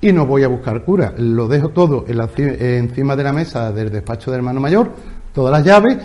Y 0.00 0.12
no 0.12 0.26
voy 0.26 0.44
a 0.44 0.48
buscar 0.48 0.84
cura. 0.84 1.12
Lo 1.18 1.48
dejo 1.48 1.70
todo 1.70 2.04
encima 2.06 3.16
de 3.16 3.24
la 3.24 3.32
mesa 3.32 3.72
del 3.72 3.90
despacho 3.90 4.30
del 4.30 4.38
hermano 4.38 4.60
mayor, 4.60 4.92
todas 5.34 5.50
las 5.50 5.64
llaves, 5.64 5.98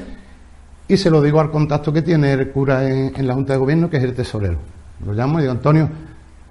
y 0.88 0.98
se 0.98 1.12
lo 1.12 1.22
digo 1.22 1.40
al 1.40 1.52
contacto 1.52 1.94
que 1.94 2.02
tiene 2.02 2.34
el 2.34 2.50
cura 2.50 2.90
en, 2.90 3.28
la 3.28 3.36
Junta 3.36 3.54
de 3.54 3.60
Gobierno, 3.60 3.88
que 3.88 3.98
es 3.98 4.04
el 4.04 4.16
tesorero. 4.16 4.58
Lo 5.06 5.14
llamo 5.14 5.38
y 5.38 5.44
digo, 5.44 5.52
Antonio, 5.52 5.88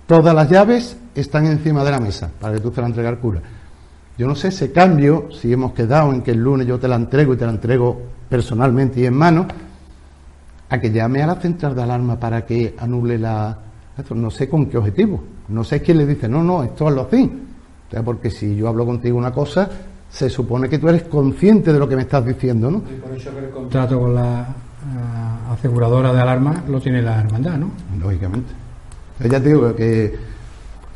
todas 0.06 0.32
las 0.36 0.48
llaves 0.48 0.96
están 1.16 1.46
encima 1.46 1.82
de 1.82 1.90
la 1.90 1.98
mesa 1.98 2.30
para 2.40 2.54
que 2.54 2.60
tú 2.60 2.70
te 2.70 2.80
la 2.80 2.86
entregues 2.86 3.10
al 3.10 3.18
cura. 3.18 3.42
Yo 4.18 4.26
no 4.26 4.34
sé 4.34 4.48
ese 4.48 4.72
cambio, 4.72 5.28
si 5.32 5.52
hemos 5.52 5.72
quedado 5.72 6.12
en 6.12 6.22
que 6.22 6.32
el 6.32 6.38
lunes 6.38 6.66
yo 6.66 6.78
te 6.78 6.88
la 6.88 6.96
entrego 6.96 7.34
y 7.34 7.36
te 7.36 7.46
la 7.46 7.52
entrego 7.52 8.00
personalmente 8.28 9.00
y 9.00 9.06
en 9.06 9.14
mano, 9.14 9.46
a 10.68 10.80
que 10.80 10.90
llame 10.90 11.22
a 11.22 11.26
la 11.26 11.34
central 11.36 11.74
de 11.74 11.82
alarma 11.82 12.18
para 12.18 12.44
que 12.46 12.74
anule 12.78 13.18
la... 13.18 13.58
esto, 13.96 14.14
no 14.14 14.30
sé 14.30 14.48
con 14.48 14.66
qué 14.66 14.78
objetivo. 14.78 15.22
No 15.48 15.64
sé 15.64 15.82
quién 15.82 15.98
le 15.98 16.06
dice, 16.06 16.28
no, 16.28 16.42
no, 16.42 16.62
esto 16.62 16.88
hazlo 16.88 17.02
así. 17.02 17.30
O 17.88 17.90
sea, 17.90 18.02
porque 18.02 18.30
si 18.30 18.56
yo 18.56 18.68
hablo 18.68 18.86
contigo 18.86 19.18
una 19.18 19.32
cosa, 19.32 19.68
se 20.10 20.28
supone 20.30 20.68
que 20.68 20.78
tú 20.78 20.88
eres 20.88 21.04
consciente 21.04 21.72
de 21.72 21.78
lo 21.78 21.88
que 21.88 21.96
me 21.96 22.02
estás 22.02 22.24
diciendo, 22.24 22.70
¿no? 22.70 22.82
Y 22.90 23.00
por 23.00 23.12
eso 23.16 23.30
que 23.32 23.38
el 23.38 23.50
contrato 23.50 24.00
con 24.00 24.14
la 24.14 24.40
ah, 24.40 25.52
aseguradora 25.52 26.12
de 26.12 26.20
alarma 26.20 26.64
lo 26.68 26.80
tiene 26.80 27.02
la 27.02 27.20
hermandad, 27.20 27.58
¿no? 27.58 27.70
Lógicamente. 27.98 28.52
Ya 29.20 29.40
te 29.40 29.48
digo 29.48 29.74
que 29.74 30.14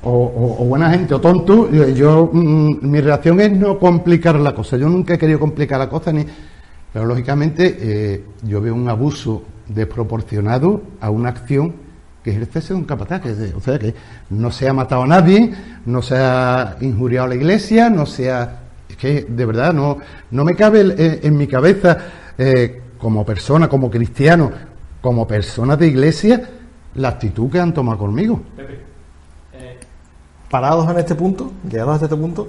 o, 0.08 0.64
buena 0.64 0.90
gente 0.90 1.14
o 1.14 1.20
tonto, 1.20 1.70
yo, 1.70 1.88
yo, 1.88 2.30
mm, 2.32 2.78
mi 2.82 3.00
reacción 3.00 3.40
es 3.40 3.52
no 3.52 3.78
complicar 3.78 4.38
la 4.38 4.54
cosa. 4.54 4.76
Yo 4.76 4.88
nunca 4.88 5.14
he 5.14 5.18
querido 5.18 5.38
complicar 5.38 5.78
la 5.78 5.88
cosa, 5.88 6.12
ni, 6.12 6.24
pero 6.92 7.06
lógicamente 7.06 7.76
eh, 7.80 8.24
yo 8.42 8.60
veo 8.60 8.74
un 8.74 8.88
abuso 8.88 9.42
desproporcionado 9.68 10.82
a 11.00 11.10
una 11.10 11.30
acción 11.30 11.86
que 12.22 12.30
es 12.30 12.36
el 12.38 12.46
cese 12.46 12.74
de 12.74 12.80
un 12.80 12.84
capataz, 12.84 13.20
que 13.20 13.30
o 13.54 13.60
sea 13.60 13.78
que 13.78 13.94
no 14.30 14.50
se 14.50 14.68
ha 14.68 14.72
matado 14.72 15.02
a 15.02 15.06
nadie, 15.06 15.52
no 15.86 16.02
se 16.02 16.16
ha 16.16 16.76
injuriado 16.80 17.26
a 17.26 17.28
la 17.28 17.34
iglesia, 17.36 17.88
no 17.88 18.04
se 18.04 18.32
ha... 18.32 18.62
Es 18.88 18.96
que 18.96 19.26
de 19.28 19.46
verdad 19.46 19.72
no, 19.72 19.98
no 20.32 20.44
me 20.44 20.56
cabe 20.56 20.92
eh, 20.98 21.20
en 21.22 21.36
mi 21.36 21.46
cabeza 21.46 21.98
eh, 22.36 22.82
como 22.98 23.24
persona, 23.24 23.68
como 23.68 23.88
cristiano, 23.88 24.50
como 25.00 25.26
persona 25.26 25.76
de 25.76 25.86
iglesia, 25.86 26.42
la 26.96 27.10
actitud 27.10 27.48
que 27.48 27.60
han 27.60 27.72
tomado 27.72 27.98
conmigo. 27.98 28.42
Parados 30.56 30.88
en 30.88 30.98
este 30.98 31.14
punto, 31.14 31.52
llegados 31.68 31.96
hasta 31.96 32.06
este 32.06 32.16
punto, 32.16 32.48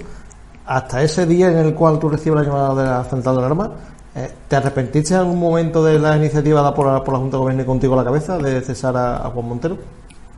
hasta 0.65 1.03
ese 1.03 1.25
día 1.25 1.51
en 1.51 1.57
el 1.57 1.73
cual 1.73 1.99
tú 1.99 2.07
recibes 2.07 2.39
la 2.39 2.45
llamada 2.45 2.81
de 2.81 2.89
la 2.89 3.03
central 3.03 3.35
de 3.35 3.41
alarma, 3.41 3.71
eh, 4.15 4.31
¿te 4.47 4.55
arrepentiste 4.55 5.13
en 5.13 5.19
algún 5.19 5.37
momento 5.37 5.83
de 5.83 5.99
la 5.99 6.15
iniciativa 6.15 6.61
dada 6.61 6.73
por 6.73 6.87
la, 6.87 6.99
Junta 6.99 7.35
de 7.35 7.41
Gobierno 7.41 7.63
y 7.63 7.65
contigo 7.65 7.95
a 7.95 7.97
la 7.97 8.05
cabeza 8.05 8.37
de 8.37 8.61
cesar 8.61 8.95
a, 8.95 9.29
Juan 9.29 9.45
Montero? 9.45 9.77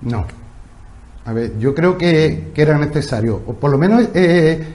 No. 0.01 0.25
A 1.25 1.31
ver, 1.31 1.59
yo 1.59 1.75
creo 1.75 1.95
que, 1.95 2.49
que 2.55 2.61
era 2.63 2.75
necesario, 2.79 3.39
o 3.45 3.53
por 3.53 3.69
lo 3.69 3.77
menos 3.77 4.09
eh, 4.15 4.65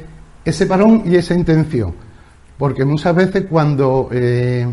ese 0.44 0.66
parón 0.66 1.02
y 1.04 1.16
esa 1.16 1.34
intención. 1.34 1.94
Porque 2.56 2.84
muchas 2.84 3.12
veces 3.16 3.46
cuando 3.50 4.08
eh, 4.12 4.72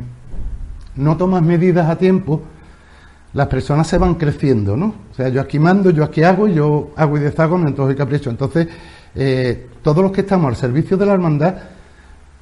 no 0.96 1.18
tomas 1.18 1.42
medidas 1.42 1.90
a 1.90 1.96
tiempo, 1.96 2.40
las 3.34 3.48
personas 3.48 3.88
se 3.88 3.98
van 3.98 4.16
creciendo, 4.16 4.76
¿no? 4.76 4.94
O 5.12 5.14
sea, 5.14 5.30
yo 5.30 5.42
aquí 5.42 5.58
mando, 5.58 5.90
yo 5.90 6.04
aquí 6.04 6.24
hago, 6.24 6.48
yo 6.48 6.92
hago 6.96 7.18
y 7.18 7.22
deshago, 7.22 7.58
no 7.58 7.68
entonces 7.68 7.96
capricho. 7.96 8.30
Entonces, 8.30 8.68
eh, 9.16 9.70
todos 9.82 10.04
los 10.04 10.12
que 10.12 10.22
estamos 10.22 10.50
al 10.50 10.56
servicio 10.56 10.98
de 10.98 11.06
la 11.06 11.14
hermandad, 11.14 11.56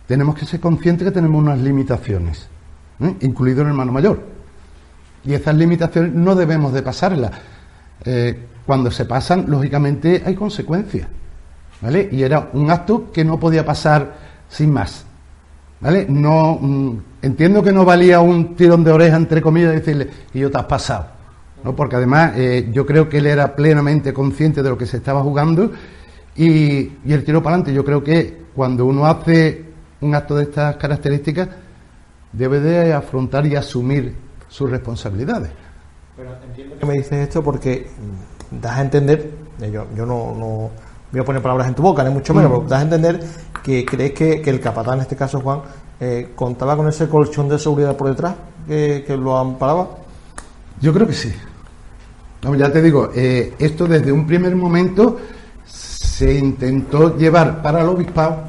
tenemos 0.07 0.35
que 0.35 0.45
ser 0.45 0.59
conscientes 0.59 1.05
que 1.05 1.11
tenemos 1.11 1.41
unas 1.41 1.59
limitaciones, 1.59 2.47
¿eh? 2.99 3.15
incluido 3.21 3.61
el 3.61 3.67
hermano 3.67 3.91
mayor. 3.91 4.19
Y 5.23 5.33
esas 5.33 5.55
limitaciones 5.55 6.13
no 6.13 6.33
debemos 6.33 6.73
de 6.73 6.81
pasarlas. 6.81 7.31
Eh, 8.05 8.45
cuando 8.65 8.89
se 8.89 9.05
pasan, 9.05 9.45
lógicamente 9.47 10.23
hay 10.25 10.33
consecuencias. 10.33 11.07
¿Vale? 11.81 12.09
Y 12.11 12.23
era 12.23 12.49
un 12.53 12.71
acto 12.71 13.11
que 13.11 13.23
no 13.23 13.39
podía 13.39 13.65
pasar 13.65 14.15
sin 14.49 14.73
más. 14.73 15.05
¿Vale? 15.81 16.05
No, 16.09 16.57
mm, 16.59 16.97
entiendo 17.21 17.63
que 17.63 17.71
no 17.71 17.85
valía 17.85 18.19
un 18.19 18.55
tirón 18.55 18.83
de 18.83 18.91
oreja, 18.91 19.15
entre 19.15 19.41
comillas, 19.41 19.71
decirle, 19.71 20.09
y 20.33 20.39
yo 20.39 20.51
te 20.51 20.57
has 20.57 20.65
pasado. 20.65 21.07
¿no? 21.63 21.75
Porque 21.75 21.95
además 21.95 22.33
eh, 22.35 22.69
yo 22.71 22.85
creo 22.85 23.07
que 23.07 23.19
él 23.19 23.27
era 23.27 23.55
plenamente 23.55 24.13
consciente 24.13 24.61
de 24.61 24.69
lo 24.69 24.77
que 24.77 24.85
se 24.85 24.97
estaba 24.97 25.21
jugando 25.21 25.71
y, 26.35 26.91
y 27.05 27.13
el 27.13 27.23
tiro 27.23 27.41
para 27.41 27.55
adelante. 27.55 27.73
Yo 27.73 27.85
creo 27.85 28.03
que 28.03 28.45
cuando 28.55 28.85
uno 28.85 29.05
hace 29.05 29.65
un 30.01 30.15
acto 30.15 30.35
de 30.35 30.43
estas 30.43 30.75
características, 30.77 31.49
debe 32.31 32.59
de 32.59 32.93
afrontar 32.93 33.45
y 33.45 33.55
asumir 33.55 34.15
sus 34.47 34.69
responsabilidades. 34.69 35.51
que 36.79 36.85
me 36.85 36.93
dices 36.93 37.13
esto 37.13 37.43
porque 37.43 37.87
das 38.51 38.77
a 38.77 38.81
entender, 38.81 39.31
yo, 39.71 39.87
yo 39.95 40.05
no 40.05 40.71
voy 41.11 41.21
a 41.21 41.25
poner 41.25 41.41
palabras 41.41 41.67
en 41.67 41.75
tu 41.75 41.81
boca, 41.81 42.03
ni 42.03 42.11
mucho 42.11 42.33
menos, 42.33 42.51
pero 42.51 42.67
das 42.67 42.79
a 42.79 42.83
entender 42.83 43.19
que 43.63 43.85
crees 43.85 44.11
que, 44.11 44.41
que 44.41 44.49
el 44.49 44.59
capatán, 44.59 44.95
en 44.95 45.01
este 45.01 45.15
caso 45.15 45.39
Juan, 45.41 45.61
eh, 45.99 46.31
contaba 46.35 46.77
con 46.77 46.87
ese 46.87 47.09
colchón 47.09 47.49
de 47.49 47.59
seguridad 47.59 47.95
por 47.95 48.09
detrás, 48.09 48.35
que, 48.67 49.17
lo 49.19 49.37
amparaba? 49.37 49.89
Yo 50.79 50.93
creo 50.93 51.07
que 51.07 51.13
sí. 51.13 51.33
ya 52.57 52.71
te 52.71 52.81
digo, 52.81 53.11
eh, 53.15 53.55
esto 53.57 53.87
desde 53.87 54.11
un 54.11 54.27
primer 54.27 54.55
momento 54.55 55.17
se 55.65 56.37
intentó 56.37 57.17
llevar 57.17 57.61
para 57.61 57.81
el 57.81 57.87
obispado, 57.87 58.43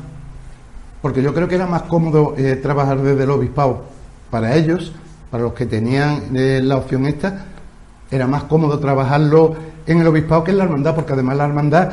porque 1.01 1.23
yo 1.23 1.33
creo 1.33 1.49
que 1.49 1.55
era 1.55 1.67
más 1.67 1.83
cómodo 1.83 2.35
eh, 2.37 2.57
trabajar 2.57 3.01
desde 3.01 3.25
el 3.25 3.31
obispado 3.31 3.85
para 4.31 4.55
ellos, 4.55 4.93
para 5.31 5.45
los 5.45 5.55
que 5.55 5.67
tenían 5.67 6.37
eh, 6.37 6.61
la 6.63 6.77
opción 6.77 7.07
esta, 7.07 7.47
era 8.11 8.27
más 8.27 8.45
cómodo 8.45 8.79
trabajarlo 8.79 9.55
en 9.87 10.01
el 10.01 10.07
obispado 10.07 10.45
que 10.45 10.51
en 10.51 10.59
la 10.59 10.65
hermandad, 10.65 10.95
porque 10.95 11.13
además 11.13 11.37
la 11.37 11.45
hermandad, 11.45 11.93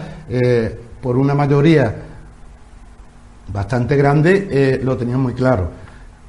por 1.02 1.18
una 1.18 1.34
mayoría 1.34 1.96
bastante 3.52 3.96
grande, 3.96 4.80
lo 4.84 4.98
tenían 4.98 5.20
muy 5.20 5.34
claro. 5.34 5.70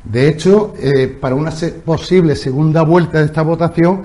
De 0.05 0.29
hecho, 0.29 0.75
para 1.21 1.35
una 1.35 1.53
posible 1.85 2.37
segunda 2.37 2.83
vuelta 2.83 3.19
de 3.19 3.27
esta 3.27 3.43
votación, 3.43 4.05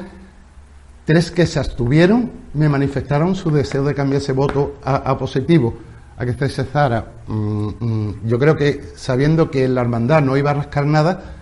tres 1.05 1.31
que 1.31 1.45
se 1.45 1.59
abstuvieron 1.59 2.43
me 2.53 2.69
manifestaron 2.69 3.35
su 3.35 3.51
deseo 3.51 3.83
de 3.83 3.95
cambiar 3.95 4.21
ese 4.21 4.33
voto 4.33 4.75
a, 4.83 5.17
positivo, 5.17 5.73
a 6.17 6.25
que 6.25 6.33
se 6.33 6.49
cesara. 6.49 7.05
Mm, 7.27 7.69
mm, 7.79 8.15
yo 8.25 8.39
creo 8.39 8.55
que 8.55 8.81
sabiendo 8.95 9.49
que 9.49 9.67
la 9.67 9.81
hermandad 9.81 10.21
no 10.21 10.37
iba 10.37 10.51
a 10.51 10.55
rascar 10.55 10.85
nada, 10.85 11.33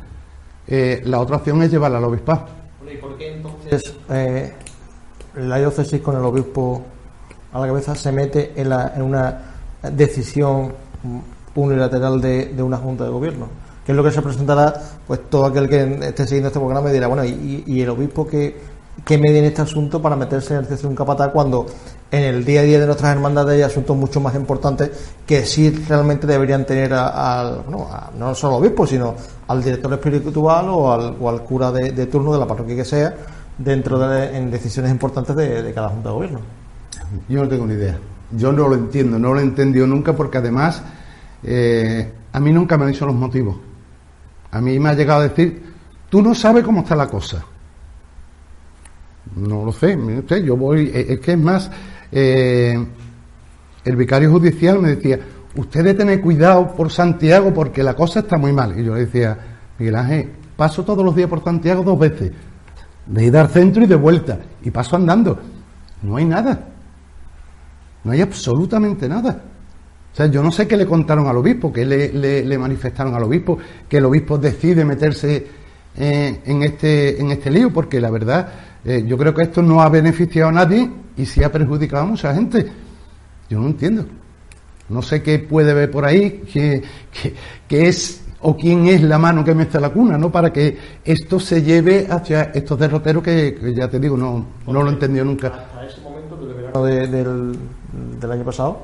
eh, 0.67 1.01
la 1.05 1.19
otra 1.19 1.37
opción 1.37 1.61
es 1.63 1.71
llevarla 1.71 1.97
al 1.97 2.05
obispado. 2.05 2.45
¿Y 2.91 2.97
por 2.97 3.17
qué 3.17 3.35
entonces 3.35 3.93
eh, 4.09 4.53
la 5.35 5.57
diócesis 5.57 6.01
con 6.01 6.15
el 6.15 6.23
obispo 6.23 6.81
a 7.53 7.59
la 7.59 7.67
cabeza 7.67 7.95
se 7.95 8.11
mete 8.11 8.53
en, 8.55 9.01
una 9.01 9.41
decisión 9.81 10.73
unilateral 11.55 12.21
de, 12.21 12.55
una 12.61 12.77
junta 12.77 13.03
de 13.05 13.09
gobierno? 13.09 13.47
que 13.85 13.93
es 13.93 13.95
lo 13.95 14.03
que 14.03 14.11
se 14.11 14.21
presentará, 14.21 14.73
pues 15.07 15.27
todo 15.27 15.47
aquel 15.47 15.67
que 15.67 15.81
esté 16.05 16.25
siguiendo 16.25 16.49
este 16.49 16.59
programa 16.59 16.91
y 16.91 16.93
dirá, 16.93 17.07
bueno, 17.07 17.25
y 17.25 17.81
el 17.81 17.89
obispo 17.89 18.27
que 18.27 18.55
que 19.05 19.17
medie 19.17 19.39
en 19.39 19.45
este 19.45 19.61
asunto 19.61 20.01
para 20.01 20.15
meterse 20.15 20.53
en 20.53 20.59
el 20.59 20.65
centro 20.65 20.83
de 20.83 20.89
un 20.89 20.95
capataz 20.95 21.31
cuando 21.31 21.65
en 22.11 22.23
el 22.23 22.45
día 22.45 22.61
a 22.61 22.63
día 22.63 22.79
de 22.79 22.85
nuestras 22.85 23.13
hermandades 23.13 23.55
hay 23.55 23.61
asuntos 23.61 23.95
mucho 23.95 24.19
más 24.19 24.35
importantes 24.35 24.91
que 25.25 25.45
sí 25.45 25.69
realmente 25.87 26.27
deberían 26.27 26.65
tener 26.65 26.93
al, 26.93 27.63
no 27.69 28.35
solo 28.35 28.57
al 28.57 28.61
obispo, 28.61 28.85
sino 28.85 29.15
al 29.47 29.63
director 29.63 29.93
espiritual 29.93 30.69
o 30.69 30.91
al, 30.91 31.15
o 31.19 31.29
al 31.29 31.41
cura 31.41 31.71
de, 31.71 32.05
turno 32.07 32.33
de 32.33 32.39
la 32.39 32.47
parroquia 32.47 32.75
que 32.75 32.85
sea 32.85 33.15
dentro 33.63 33.99
de 33.99 34.37
en 34.37 34.51
decisiones 34.51 34.91
importantes 34.91 35.35
de, 35.35 35.71
cada 35.73 35.89
junta 35.89 36.09
de 36.09 36.15
gobierno. 36.15 36.39
Yo 37.27 37.43
no 37.43 37.49
tengo 37.49 37.65
ni 37.65 37.73
idea. 37.73 37.97
Yo 38.31 38.51
no 38.51 38.67
lo 38.67 38.75
entiendo, 38.75 39.19
no 39.19 39.33
lo 39.33 39.39
he 39.39 39.43
entendido 39.43 39.85
nunca 39.87 40.15
porque 40.15 40.37
además 40.37 40.81
eh, 41.43 42.11
a 42.31 42.39
mí 42.39 42.51
nunca 42.51 42.77
me 42.77 42.85
han 42.85 42.91
dicho 42.91 43.05
los 43.05 43.15
motivos. 43.15 43.57
A 44.51 44.61
mí 44.61 44.79
me 44.79 44.89
ha 44.89 44.93
llegado 44.93 45.21
a 45.21 45.27
decir, 45.27 45.63
tú 46.09 46.21
no 46.21 46.33
sabes 46.33 46.63
cómo 46.63 46.81
está 46.81 46.95
la 46.95 47.07
cosa. 47.07 47.45
No 49.35 49.65
lo 49.65 49.71
sé, 49.71 49.97
yo 50.43 50.57
voy, 50.57 50.91
eh, 50.93 51.05
es 51.09 51.19
que 51.19 51.33
es 51.33 51.37
más, 51.37 51.71
eh, 52.11 52.85
el 53.85 53.95
vicario 53.95 54.31
judicial 54.31 54.79
me 54.79 54.95
decía, 54.95 55.19
usted 55.55 55.83
debe 55.83 55.99
tener 55.99 56.21
cuidado 56.21 56.75
por 56.75 56.91
Santiago 56.91 57.53
porque 57.53 57.83
la 57.83 57.93
cosa 57.93 58.21
está 58.21 58.37
muy 58.37 58.51
mal. 58.51 58.77
Y 58.77 58.83
yo 58.83 58.93
le 58.93 59.05
decía, 59.05 59.37
Miguel 59.77 59.95
Ángel, 59.95 60.31
paso 60.55 60.83
todos 60.83 61.03
los 61.03 61.15
días 61.15 61.29
por 61.29 61.43
Santiago 61.43 61.83
dos 61.83 61.97
veces, 61.97 62.31
de 63.11 63.25
ir 63.25 63.37
al 63.37 63.49
centro 63.49 63.83
y 63.83 63.87
de 63.87 63.95
vuelta, 63.95 64.39
y 64.63 64.71
paso 64.71 64.95
andando. 64.95 65.37
No 66.01 66.15
hay 66.15 66.25
nada, 66.25 66.67
no 68.03 68.11
hay 68.11 68.21
absolutamente 68.21 69.07
nada. 69.07 69.43
O 70.11 70.15
sea, 70.15 70.25
yo 70.27 70.41
no 70.41 70.51
sé 70.51 70.67
qué 70.67 70.75
le 70.75 70.85
contaron 70.85 71.27
al 71.27 71.37
obispo, 71.37 71.71
qué 71.71 71.85
le, 71.85 72.43
le, 72.43 72.57
manifestaron 72.57 73.13
al 73.13 73.23
obispo, 73.23 73.57
que 73.87 73.97
el 73.97 74.05
obispo 74.05 74.37
decide 74.37 74.83
meterse 74.83 75.47
eh, 75.95 76.41
en, 76.45 76.63
este, 76.63 77.19
en 77.19 77.31
este 77.31 77.51
lío, 77.51 77.71
porque 77.71 78.01
la 78.01 78.09
verdad 78.09 78.49
eh, 78.83 79.03
yo 79.05 79.17
creo 79.17 79.33
que 79.33 79.43
esto 79.43 79.61
no 79.61 79.81
ha 79.81 79.89
beneficiado 79.89 80.49
a 80.49 80.53
nadie 80.53 80.89
y 81.15 81.25
sí 81.25 81.43
ha 81.43 81.51
perjudicado 81.51 82.03
a 82.03 82.07
mucha 82.07 82.33
gente. 82.33 82.65
Yo 83.49 83.59
no 83.59 83.67
entiendo. 83.67 84.05
No 84.89 85.01
sé 85.01 85.21
qué 85.21 85.39
puede 85.39 85.73
ver 85.73 85.89
por 85.89 86.03
ahí, 86.03 86.43
qué, 86.51 86.83
es 87.69 88.21
o 88.41 88.55
quién 88.57 88.87
es 88.87 89.01
la 89.03 89.17
mano 89.17 89.43
que 89.43 89.53
mete 89.53 89.79
la 89.79 89.89
cuna, 89.89 90.17
¿no? 90.17 90.31
Para 90.31 90.51
que 90.51 90.77
esto 91.03 91.39
se 91.39 91.61
lleve 91.61 92.07
hacia 92.09 92.43
estos 92.53 92.79
derroteros 92.79 93.23
que, 93.23 93.73
ya 93.75 93.87
te 93.87 93.99
digo, 93.99 94.17
no, 94.17 94.45
no 94.67 94.83
lo 94.83 94.89
he 94.89 94.93
entendido 94.93 95.25
nunca. 95.25 95.47
Hasta 95.47 95.85
ese 95.85 96.01
momento 96.01 96.85
del, 96.85 97.57
del 98.19 98.31
año 98.31 98.43
pasado, 98.43 98.79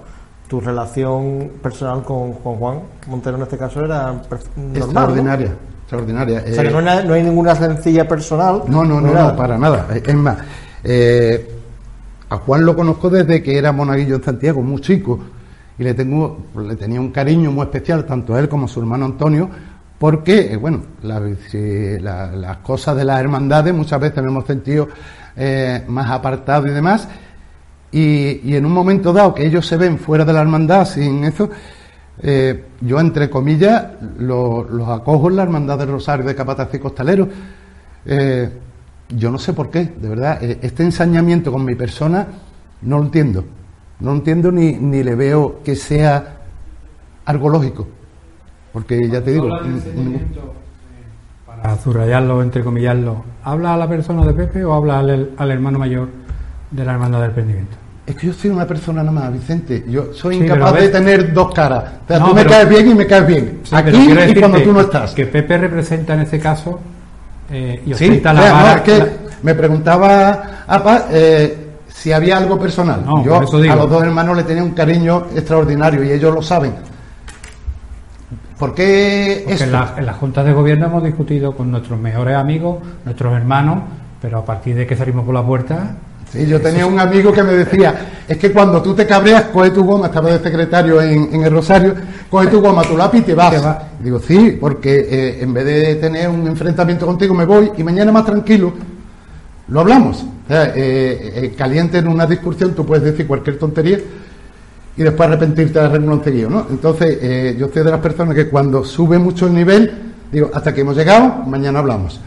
tu 0.47 0.59
relación 0.59 1.51
personal 1.61 2.03
con 2.03 2.33
Juan 2.33 2.79
Montero 3.07 3.37
en 3.37 3.43
este 3.43 3.57
caso 3.57 3.83
era 3.83 4.13
normal, 4.55 4.75
extraordinaria 4.75 5.51
extraordinaria. 5.87 6.43
O 6.45 6.53
sea, 6.53 6.63
que 6.63 6.69
no, 6.69 7.13
hay, 7.13 7.23
ninguna 7.23 7.55
sencilla 7.55 8.05
personal. 8.05 8.63
No, 8.67 8.83
no, 8.83 8.99
no, 8.99 9.13
no, 9.13 9.35
para 9.35 9.57
nada. 9.57 9.87
Es 9.93 10.15
más, 10.15 10.37
eh, 10.83 11.49
a 12.29 12.37
Juan 12.37 12.65
lo 12.65 12.75
conozco 12.75 13.09
desde 13.09 13.41
que 13.41 13.57
era 13.57 13.71
monaguillo 13.71 14.15
en 14.15 14.23
Santiago, 14.23 14.61
muy 14.61 14.81
chico, 14.81 15.19
y 15.79 15.83
le 15.83 15.93
tenía 15.93 16.99
un 16.99 17.11
cariño 17.11 17.51
muy 17.51 17.63
especial 17.63 18.05
tanto 18.05 18.33
a 18.33 18.39
él 18.39 18.49
como 18.49 18.65
a 18.65 18.67
su 18.67 18.79
hermano 18.79 19.05
Antonio, 19.05 19.49
porque, 19.97 20.53
eh, 20.53 20.57
bueno, 20.57 20.81
las 21.01 22.57
cosas 22.57 22.95
de 22.95 23.05
las 23.05 23.19
hermandades 23.19 23.73
muchas 23.73 23.99
veces 23.99 24.17
nos 24.17 24.31
hemos 24.31 24.45
sentido 24.45 24.87
eh, 25.35 25.83
más 25.87 26.09
apartados 26.09 26.67
y 26.67 26.73
demás, 26.73 27.07
y, 27.91 28.55
en 28.55 28.65
un 28.65 28.73
momento 28.73 29.13
dado 29.13 29.33
que 29.33 29.45
ellos 29.45 29.65
se 29.65 29.77
ven 29.77 29.97
fuera 29.97 30.25
de 30.25 30.33
la 30.33 30.41
hermandad 30.41 30.85
sin 30.85 31.23
eso, 31.23 31.49
eh, 32.19 32.65
yo, 32.81 32.99
entre 32.99 33.29
comillas, 33.29 33.85
los 34.19 34.89
acojo 34.89 35.29
en 35.29 35.35
la 35.35 35.43
Hermandad 35.43 35.77
del 35.77 35.89
Rosario 35.89 36.25
de 36.25 36.35
Capataz 36.35 36.73
y 36.73 36.79
Costalero. 36.79 37.27
Eh, 38.05 38.49
yo 39.09 39.31
no 39.31 39.37
sé 39.37 39.53
por 39.53 39.69
qué, 39.69 39.85
de 39.85 40.09
verdad, 40.09 40.43
este 40.43 40.83
ensañamiento 40.83 41.51
con 41.51 41.63
mi 41.63 41.75
persona 41.75 42.27
no 42.81 42.97
lo 42.97 43.05
entiendo. 43.05 43.45
No 43.99 44.11
entiendo 44.11 44.51
ni, 44.51 44.73
ni 44.73 45.03
le 45.03 45.15
veo 45.15 45.61
que 45.63 45.75
sea 45.75 46.37
algo 47.25 47.49
lógico. 47.49 47.87
Porque 48.71 49.09
ya 49.09 49.23
te 49.23 49.31
digo. 49.31 49.49
Para 51.45 51.77
subrayarlo, 51.77 52.43
entrecomillarlo, 52.43 53.25
¿habla 53.43 53.73
a 53.73 53.77
la 53.77 53.87
persona 53.87 54.25
de 54.25 54.33
Pepe 54.33 54.63
o 54.63 54.73
habla 54.73 54.99
al, 54.99 55.31
al 55.35 55.51
hermano 55.51 55.79
mayor 55.79 56.07
de 56.69 56.85
la 56.85 56.93
Hermandad 56.93 57.21
del 57.21 57.31
Prendimiento? 57.31 57.77
Es 58.05 58.15
que 58.15 58.27
yo 58.27 58.33
soy 58.33 58.51
una 58.51 58.65
persona 58.65 59.03
nada 59.03 59.11
más, 59.11 59.33
Vicente. 59.33 59.83
Yo 59.85 60.13
soy 60.13 60.37
incapaz 60.37 60.75
de 60.75 60.87
tener 60.87 61.33
dos 61.33 61.53
caras. 61.53 61.83
O 62.05 62.07
sea, 62.07 62.23
tú 62.23 62.33
me 62.33 62.45
caes 62.45 62.69
bien 62.69 62.91
y 62.91 62.95
me 62.95 63.05
caes 63.05 63.27
bien. 63.27 63.59
Aquí 63.69 64.11
y 64.29 64.35
cuando 64.35 64.61
tú 64.61 64.71
no 64.71 64.79
estás. 64.79 65.13
Que 65.13 65.25
Pepe 65.25 65.57
representa 65.57 66.13
en 66.13 66.21
este 66.21 66.39
caso 66.39 66.79
eh, 67.51 67.81
y 67.85 67.91
ostenta 67.93 68.31
la 68.31 68.51
vara, 68.53 68.73
es 68.75 68.81
que 68.81 69.11
me 69.43 69.53
preguntaba 69.55 70.63
Apa 70.67 71.07
eh, 71.11 71.66
si 71.97 72.11
había 72.11 72.37
algo 72.37 72.59
personal. 72.59 73.03
yo 73.25 73.37
a 73.37 73.75
los 73.75 73.89
dos 73.89 74.03
hermanos 74.03 74.37
le 74.37 74.43
tenía 74.43 74.63
un 74.63 74.71
cariño 74.71 75.27
extraordinario 75.35 76.03
y 76.03 76.11
ellos 76.11 76.33
lo 76.33 76.41
saben. 76.41 76.75
¿Por 78.59 78.73
qué 78.73 79.43
Porque 79.45 79.63
en, 79.63 79.71
la, 79.71 79.95
en 79.97 80.05
las 80.05 80.17
juntas 80.17 80.45
de 80.45 80.53
gobierno 80.53 80.85
hemos 80.87 81.03
discutido 81.03 81.55
con 81.55 81.71
nuestros 81.71 81.99
mejores 81.99 82.35
amigos, 82.35 82.79
nuestros 83.03 83.35
hermanos, 83.35 83.79
pero 84.21 84.39
a 84.39 84.45
partir 84.45 84.75
de 84.75 84.85
que 84.85 84.95
salimos 84.95 85.25
por 85.25 85.33
la 85.33 85.43
puerta 85.43 85.95
Sí, 86.31 86.45
yo 86.45 86.59
tenía 86.59 86.85
un 86.85 86.99
amigo 86.99 87.31
que 87.31 87.41
me 87.41 87.53
decía, 87.53 87.95
es 88.27 88.37
que 88.37 88.51
cuando 88.51 88.81
tú 88.81 88.93
te 88.93 89.07
cabreas, 89.07 89.43
coge 89.43 89.71
tu 89.71 89.85
goma, 89.85 90.07
estaba 90.07 90.29
de 90.29 90.39
secretario 90.39 91.01
en, 91.01 91.41
el 91.41 91.51
Rosario, 91.51 91.95
coge 92.29 92.47
tu 92.47 92.59
goma, 92.59 92.81
tu 92.81 92.97
lápiz 92.97 93.19
y 93.19 93.21
te 93.21 93.33
vas. 93.33 93.55
Digo, 94.01 94.19
sí, 94.19 94.57
porque 94.59 95.07
eh, 95.09 95.37
en 95.41 95.53
vez 95.53 95.65
de 95.65 95.95
tener 95.95 96.27
un 96.27 96.45
enfrentamiento 96.45 97.05
contigo 97.05 97.33
me 97.33 97.45
voy 97.45 97.71
y 97.77 97.83
mañana 97.83 98.11
más 98.11 98.25
tranquilo, 98.25 98.73
lo 99.67 99.79
hablamos. 99.81 100.25
Eh, 100.49 101.33
eh, 101.35 101.53
caliente 101.57 101.97
en 101.97 102.07
una 102.07 102.25
discusión 102.25 102.73
tú 102.73 102.85
puedes 102.85 103.03
decir 103.03 103.27
cualquier 103.27 103.59
tontería 103.59 103.99
y 104.95 105.03
después 105.03 105.27
arrepentirte 105.27 105.79
de 105.79 105.89
renglón 105.89 106.21
¿no? 106.49 106.67
Entonces, 106.69 107.57
yo 107.57 107.69
soy 107.71 107.83
de 107.83 107.91
las 107.91 107.99
personas 107.99 108.33
que 108.33 108.47
cuando 108.47 108.83
sube 108.83 109.19
mucho 109.19 109.45
el 109.47 109.53
nivel, 109.53 109.91
digo, 110.31 110.49
hasta 110.53 110.73
que 110.73 110.81
hemos 110.81 110.95
llegado, 110.95 111.43
mañana 111.45 111.79
hablamos. 111.79 112.19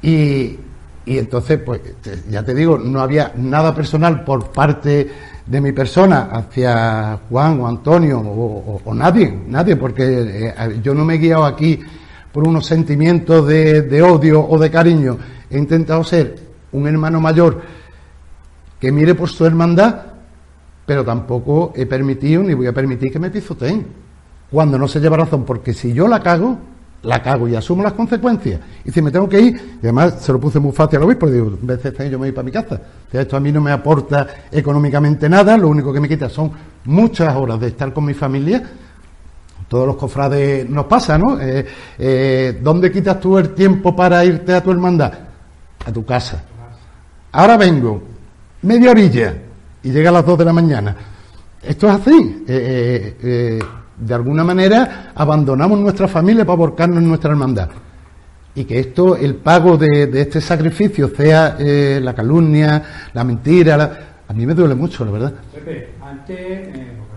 Y, 0.00 0.58
y 1.04 1.18
entonces, 1.18 1.58
pues 1.58 1.80
ya 2.30 2.42
te 2.42 2.54
digo, 2.54 2.78
no 2.78 3.00
había 3.00 3.32
nada 3.36 3.74
personal 3.74 4.24
por 4.24 4.50
parte 4.50 5.10
de 5.48 5.60
mi 5.60 5.72
persona 5.72 6.28
hacia 6.30 7.18
Juan 7.28 7.60
o 7.60 7.68
Antonio 7.68 8.20
o, 8.20 8.94
nadie, 8.94 9.34
nadie, 9.48 9.76
porque 9.76 10.04
eh, 10.04 10.80
yo 10.82 10.92
no 10.94 11.04
me 11.04 11.14
he 11.14 11.18
guiado 11.18 11.46
aquí 11.46 11.80
por 12.30 12.46
unos 12.46 12.66
sentimientos 12.66 13.46
de, 13.46 14.02
odio 14.02 14.46
o 14.46 14.58
de 14.58 14.70
cariño. 14.70 15.16
He 15.50 15.58
intentado 15.58 16.04
ser 16.04 16.36
un 16.72 16.86
hermano 16.86 17.20
mayor 17.20 17.62
que 18.80 18.92
mire 18.92 19.14
por 19.14 19.28
su 19.28 19.44
hermandad, 19.44 20.02
pero 20.86 21.04
tampoco 21.04 21.72
he 21.76 21.86
permitido 21.86 22.42
ni 22.42 22.54
voy 22.54 22.66
a 22.66 22.72
permitir 22.72 23.12
que 23.12 23.18
me 23.18 23.30
pisoteen 23.30 23.86
cuando 24.50 24.78
no 24.78 24.88
se 24.88 25.00
lleva 25.00 25.16
razón, 25.16 25.44
porque 25.44 25.74
si 25.74 25.92
yo 25.92 26.08
la 26.08 26.22
cago, 26.22 26.58
la 27.02 27.22
cago 27.22 27.46
y 27.46 27.54
asumo 27.54 27.82
las 27.82 27.92
consecuencias. 27.92 28.60
Y 28.84 28.90
si 28.90 29.02
me 29.02 29.10
tengo 29.10 29.28
que 29.28 29.40
ir, 29.40 29.78
y 29.82 29.86
además 29.86 30.16
se 30.20 30.32
lo 30.32 30.40
puse 30.40 30.58
muy 30.58 30.72
fácil 30.72 30.98
al 30.98 31.04
obispo, 31.04 31.30
digo, 31.30 31.58
en 31.60 31.66
vez 31.66 31.82
de 31.82 32.10
yo 32.10 32.18
me 32.18 32.26
voy 32.26 32.32
para 32.32 32.44
mi 32.44 32.50
casa. 32.50 32.80
esto 33.12 33.36
a 33.36 33.40
mí 33.40 33.52
no 33.52 33.60
me 33.60 33.70
aporta 33.70 34.26
económicamente 34.50 35.28
nada, 35.28 35.56
lo 35.56 35.68
único 35.68 35.92
que 35.92 36.00
me 36.00 36.08
quita 36.08 36.28
son 36.28 36.50
muchas 36.86 37.34
horas 37.36 37.60
de 37.60 37.68
estar 37.68 37.92
con 37.92 38.04
mi 38.04 38.14
familia, 38.14 38.62
todos 39.68 39.86
los 39.86 39.96
cofrades 39.96 40.68
nos 40.68 40.86
pasa, 40.86 41.18
¿no? 41.18 41.38
Eh, 41.38 41.66
eh, 41.98 42.58
¿Dónde 42.62 42.90
quitas 42.90 43.20
tú 43.20 43.36
el 43.36 43.50
tiempo 43.50 43.94
para 43.94 44.24
irte 44.24 44.54
a 44.54 44.62
tu 44.62 44.70
hermandad? 44.70 45.27
A 45.88 45.92
tu 45.92 46.04
casa. 46.04 46.44
Ahora 47.32 47.56
vengo, 47.56 48.02
media 48.62 48.90
orilla, 48.90 49.34
y 49.82 49.90
llega 49.90 50.10
a 50.10 50.12
las 50.12 50.26
dos 50.26 50.38
de 50.38 50.44
la 50.44 50.52
mañana. 50.52 50.94
Esto 51.62 51.88
es 51.88 51.94
así. 51.94 52.44
Eh, 52.46 53.58
de 53.98 54.14
alguna 54.14 54.44
manera 54.44 55.12
abandonamos 55.14 55.78
nuestra 55.78 56.06
familia 56.06 56.44
para 56.44 56.56
volcarnos 56.56 56.98
en 56.98 57.08
nuestra 57.08 57.30
hermandad. 57.30 57.70
Y 58.54 58.64
que 58.64 58.78
esto, 58.80 59.16
el 59.16 59.36
pago 59.36 59.76
de, 59.78 60.10
este 60.20 60.40
sacrificio, 60.40 61.08
sea 61.08 61.56
la 61.58 62.14
calumnia, 62.14 62.82
la 63.14 63.24
mentira, 63.24 64.08
a 64.28 64.32
mí 64.34 64.44
me 64.44 64.52
duele 64.52 64.74
mucho, 64.74 65.06
la 65.06 65.10
verdad. 65.10 65.32
antes, 66.02 66.68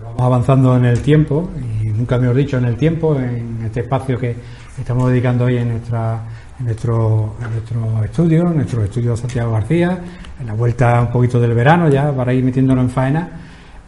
vamos 0.02 0.22
avanzando 0.22 0.76
en 0.78 0.86
el 0.86 1.02
tiempo, 1.02 1.50
nunca 1.94 2.16
me 2.16 2.30
he 2.30 2.34
dicho, 2.34 2.56
en 2.56 2.64
el 2.64 2.76
tiempo, 2.76 3.16
en 3.16 3.58
este 3.64 3.80
espacio 3.80 4.18
que 4.18 4.34
estamos 4.78 5.10
dedicando 5.10 5.44
hoy 5.44 5.58
en, 5.58 5.68
nuestra, 5.68 6.22
en, 6.58 6.66
nuestro, 6.66 7.36
en 7.42 7.50
nuestro 7.50 8.04
estudio, 8.04 8.48
en 8.48 8.56
nuestro 8.56 8.84
estudio 8.84 9.10
de 9.12 9.16
Santiago 9.16 9.52
García, 9.52 9.98
en 10.40 10.46
la 10.46 10.54
vuelta 10.54 11.00
un 11.00 11.12
poquito 11.12 11.40
del 11.40 11.54
verano 11.54 11.88
ya, 11.88 12.12
para 12.12 12.32
ir 12.32 12.44
metiéndonos 12.44 12.84
en 12.84 12.90
faena, 12.90 13.28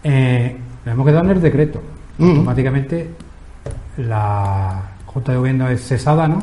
eh, 0.03 0.57
nos 0.85 0.95
hemos 0.95 1.07
quedado 1.07 1.25
en 1.25 1.31
el 1.31 1.41
decreto. 1.41 1.83
Mm. 2.19 2.29
Automáticamente 2.31 3.11
la 3.99 4.83
Junta 5.07 5.33
de 5.33 5.39
Gobierno 5.39 5.69
es 5.69 5.87
cesada, 5.87 6.29
¿no? 6.29 6.43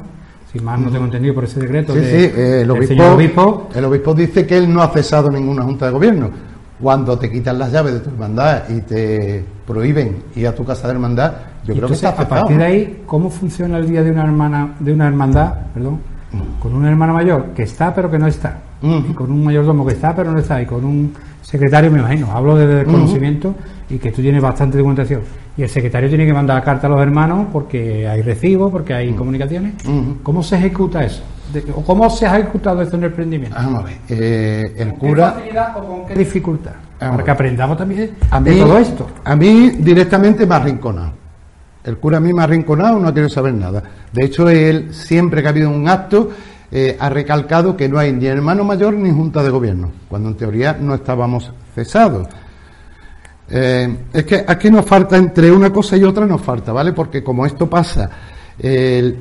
Si 0.51 0.59
más 0.59 0.79
no 0.79 0.91
tengo 0.91 1.05
entendido 1.05 1.33
por 1.33 1.45
ese 1.45 1.61
decreto. 1.61 1.93
Sí, 1.93 2.01
sí, 2.01 2.31
eh, 2.35 2.61
el, 2.63 2.71
obispo, 2.71 3.69
el 3.73 3.85
obispo 3.85 4.13
dice 4.13 4.45
que 4.45 4.57
él 4.57 4.73
no 4.73 4.81
ha 4.81 4.89
cesado 4.89 5.31
ninguna 5.31 5.63
Junta 5.63 5.85
de 5.85 5.91
Gobierno 5.91 6.29
cuando 6.81 7.17
te 7.17 7.31
quitan 7.31 7.59
las 7.59 7.71
llaves 7.71 7.93
de 7.93 7.99
tu 7.99 8.09
hermandad 8.09 8.63
y 8.69 8.81
te 8.81 9.45
prohíben 9.67 10.23
ir 10.35 10.47
a 10.47 10.55
tu 10.55 10.65
casa 10.65 10.87
de 10.87 10.93
hermandad, 10.93 11.33
yo 11.65 11.75
creo 11.75 11.87
que 11.87 11.93
está 11.93 12.09
A 12.09 12.27
partir 12.27 12.57
de 12.57 12.63
ahí, 12.63 13.03
¿cómo 13.05 13.29
funciona 13.29 13.77
el 13.77 13.87
día 13.87 14.03
de 14.03 14.11
una 14.11 14.23
hermana, 14.23 14.75
de 14.79 14.93
una 14.93 15.07
hermandad, 15.07 15.53
perdón, 15.73 15.99
con 16.59 16.73
una 16.73 16.89
hermana 16.89 17.13
mayor 17.13 17.47
que 17.55 17.63
está 17.63 17.93
pero 17.93 18.09
que 18.09 18.17
no 18.17 18.27
está, 18.27 18.59
y 18.81 19.13
con 19.13 19.31
un 19.31 19.43
mayordomo 19.43 19.85
que 19.85 19.93
está 19.93 20.15
pero 20.15 20.31
no 20.31 20.39
está, 20.39 20.61
y 20.61 20.65
con 20.65 20.83
un 20.85 21.13
secretario, 21.41 21.91
me 21.91 21.99
imagino, 21.99 22.31
hablo 22.31 22.55
de 22.55 22.67
desconocimiento 22.67 23.53
y 23.89 23.97
que 23.97 24.11
tú 24.11 24.21
tienes 24.21 24.41
bastante 24.41 24.77
documentación. 24.77 25.21
Y 25.57 25.63
el 25.63 25.69
secretario 25.69 26.07
tiene 26.07 26.25
que 26.25 26.33
mandar 26.33 26.63
carta 26.63 26.87
a 26.87 26.89
los 26.89 27.01
hermanos 27.01 27.47
porque 27.51 28.07
hay 28.07 28.21
recibo, 28.21 28.71
porque 28.71 28.93
hay 28.93 29.13
comunicaciones. 29.13 29.73
¿Cómo 30.23 30.41
se 30.41 30.57
ejecuta 30.57 31.03
eso? 31.03 31.23
¿O 31.75 31.81
cómo 31.83 32.09
se 32.09 32.25
ha 32.25 32.39
ejecutado 32.39 32.81
esto 32.81 32.95
en 32.95 33.03
el 33.03 33.09
emprendimiento? 33.09 33.57
Vamos 33.57 33.81
a 33.81 33.85
ver. 33.85 33.97
Eh, 34.07 34.73
el 34.77 34.93
cura. 34.93 35.33
¿Qué 35.33 35.39
facilidad 35.39 35.77
o 35.77 35.85
con 35.85 36.05
qué 36.05 36.15
dificultad? 36.15 36.71
Para 36.97 37.23
que 37.23 37.31
aprendamos 37.31 37.77
también 37.77 38.11
a 38.29 38.39
mí, 38.39 38.59
todo 38.59 38.77
esto. 38.77 39.07
A 39.25 39.35
mí 39.35 39.71
directamente 39.79 40.45
me 40.45 40.53
ha 40.53 40.57
arrinconado. 40.57 41.20
El 41.83 41.97
cura 41.97 42.19
ha 42.19 42.43
arrinconado, 42.43 42.99
no 42.99 43.11
quiere 43.13 43.29
saber 43.29 43.53
nada. 43.53 43.83
De 44.13 44.25
hecho, 44.25 44.49
él, 44.49 44.93
siempre 44.93 45.41
que 45.41 45.47
ha 45.47 45.51
habido 45.51 45.69
un 45.69 45.87
acto, 45.87 46.29
eh, 46.71 46.95
ha 46.99 47.09
recalcado 47.09 47.75
que 47.75 47.89
no 47.89 47.97
hay 47.97 48.13
ni 48.13 48.27
hermano 48.27 48.63
mayor 48.63 48.93
ni 48.93 49.11
junta 49.11 49.41
de 49.43 49.49
gobierno, 49.49 49.91
cuando 50.07 50.29
en 50.29 50.35
teoría 50.35 50.77
no 50.79 50.95
estábamos 50.95 51.51
cesados. 51.73 52.27
Eh, 53.49 53.97
es 54.13 54.23
que 54.23 54.45
aquí 54.47 54.69
nos 54.69 54.85
falta, 54.85 55.17
entre 55.17 55.51
una 55.51 55.73
cosa 55.73 55.97
y 55.97 56.03
otra 56.03 56.25
nos 56.25 56.41
falta, 56.41 56.71
¿vale? 56.71 56.93
Porque 56.93 57.23
como 57.23 57.45
esto 57.45 57.69
pasa 57.69 58.09
el 58.57 59.17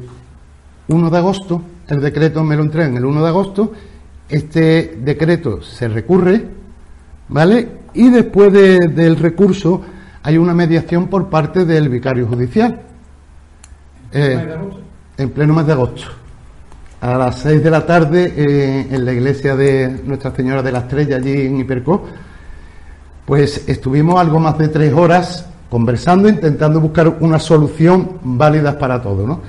1 0.87 1.11
de 1.11 1.19
agosto, 1.19 1.63
el 1.89 2.01
decreto 2.01 2.45
me 2.45 2.57
lo 2.57 2.63
entregan 2.63 2.97
el 2.97 3.05
1 3.05 3.23
de 3.23 3.29
agosto, 3.29 3.73
este 4.29 4.99
decreto 5.03 5.61
se 5.63 5.89
recurre, 5.89 6.47
¿vale? 7.29 7.69
Y 7.95 8.11
después 8.11 8.53
del 8.53 9.17
recurso 9.17 9.83
hay 10.23 10.39
una 10.39 10.55
mediación 10.55 11.09
por 11.09 11.29
parte 11.29 11.65
del 11.65 11.89
vicario 11.89 12.27
judicial. 12.27 12.81
Eh, 14.13 14.57
en 15.17 15.31
pleno 15.31 15.55
mes 15.55 15.67
de 15.67 15.73
agosto. 15.73 16.03
A 17.01 17.17
las 17.17 17.39
6 17.41 17.63
de 17.63 17.71
la 17.71 17.87
tarde, 17.87 18.33
eh, 18.37 18.87
en 18.91 19.05
la 19.05 19.13
iglesia 19.13 19.57
de 19.57 20.03
Nuestra 20.05 20.35
Señora 20.35 20.63
de 20.63 20.73
la 20.73 20.81
Estrella, 20.81 21.17
allí 21.17 21.47
en 21.47 21.59
Hipercó, 21.59 22.05
pues 23.25 23.69
estuvimos 23.69 24.21
algo 24.21 24.41
más 24.41 24.59
de 24.59 24.69
tres 24.69 24.93
horas 24.93 25.47
conversando, 25.71 26.29
intentando 26.29 26.81
buscar 26.81 27.09
una 27.21 27.39
solución 27.39 28.19
válida 28.23 28.79
para 28.79 29.01
todo, 29.01 29.27
¿no? 29.27 29.41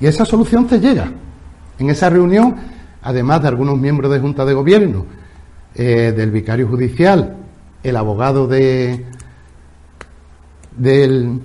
Y 0.00 0.06
esa 0.06 0.24
solución 0.24 0.68
se 0.68 0.78
llega. 0.78 1.10
En 1.78 1.90
esa 1.90 2.08
reunión, 2.08 2.54
además 3.02 3.42
de 3.42 3.48
algunos 3.48 3.76
miembros 3.76 4.12
de 4.12 4.20
Junta 4.20 4.44
de 4.44 4.54
Gobierno, 4.54 5.04
eh, 5.74 6.14
del 6.16 6.30
vicario 6.30 6.68
judicial, 6.68 7.36
el 7.82 7.96
abogado 7.96 8.46
de, 8.46 9.04
del, 10.78 11.40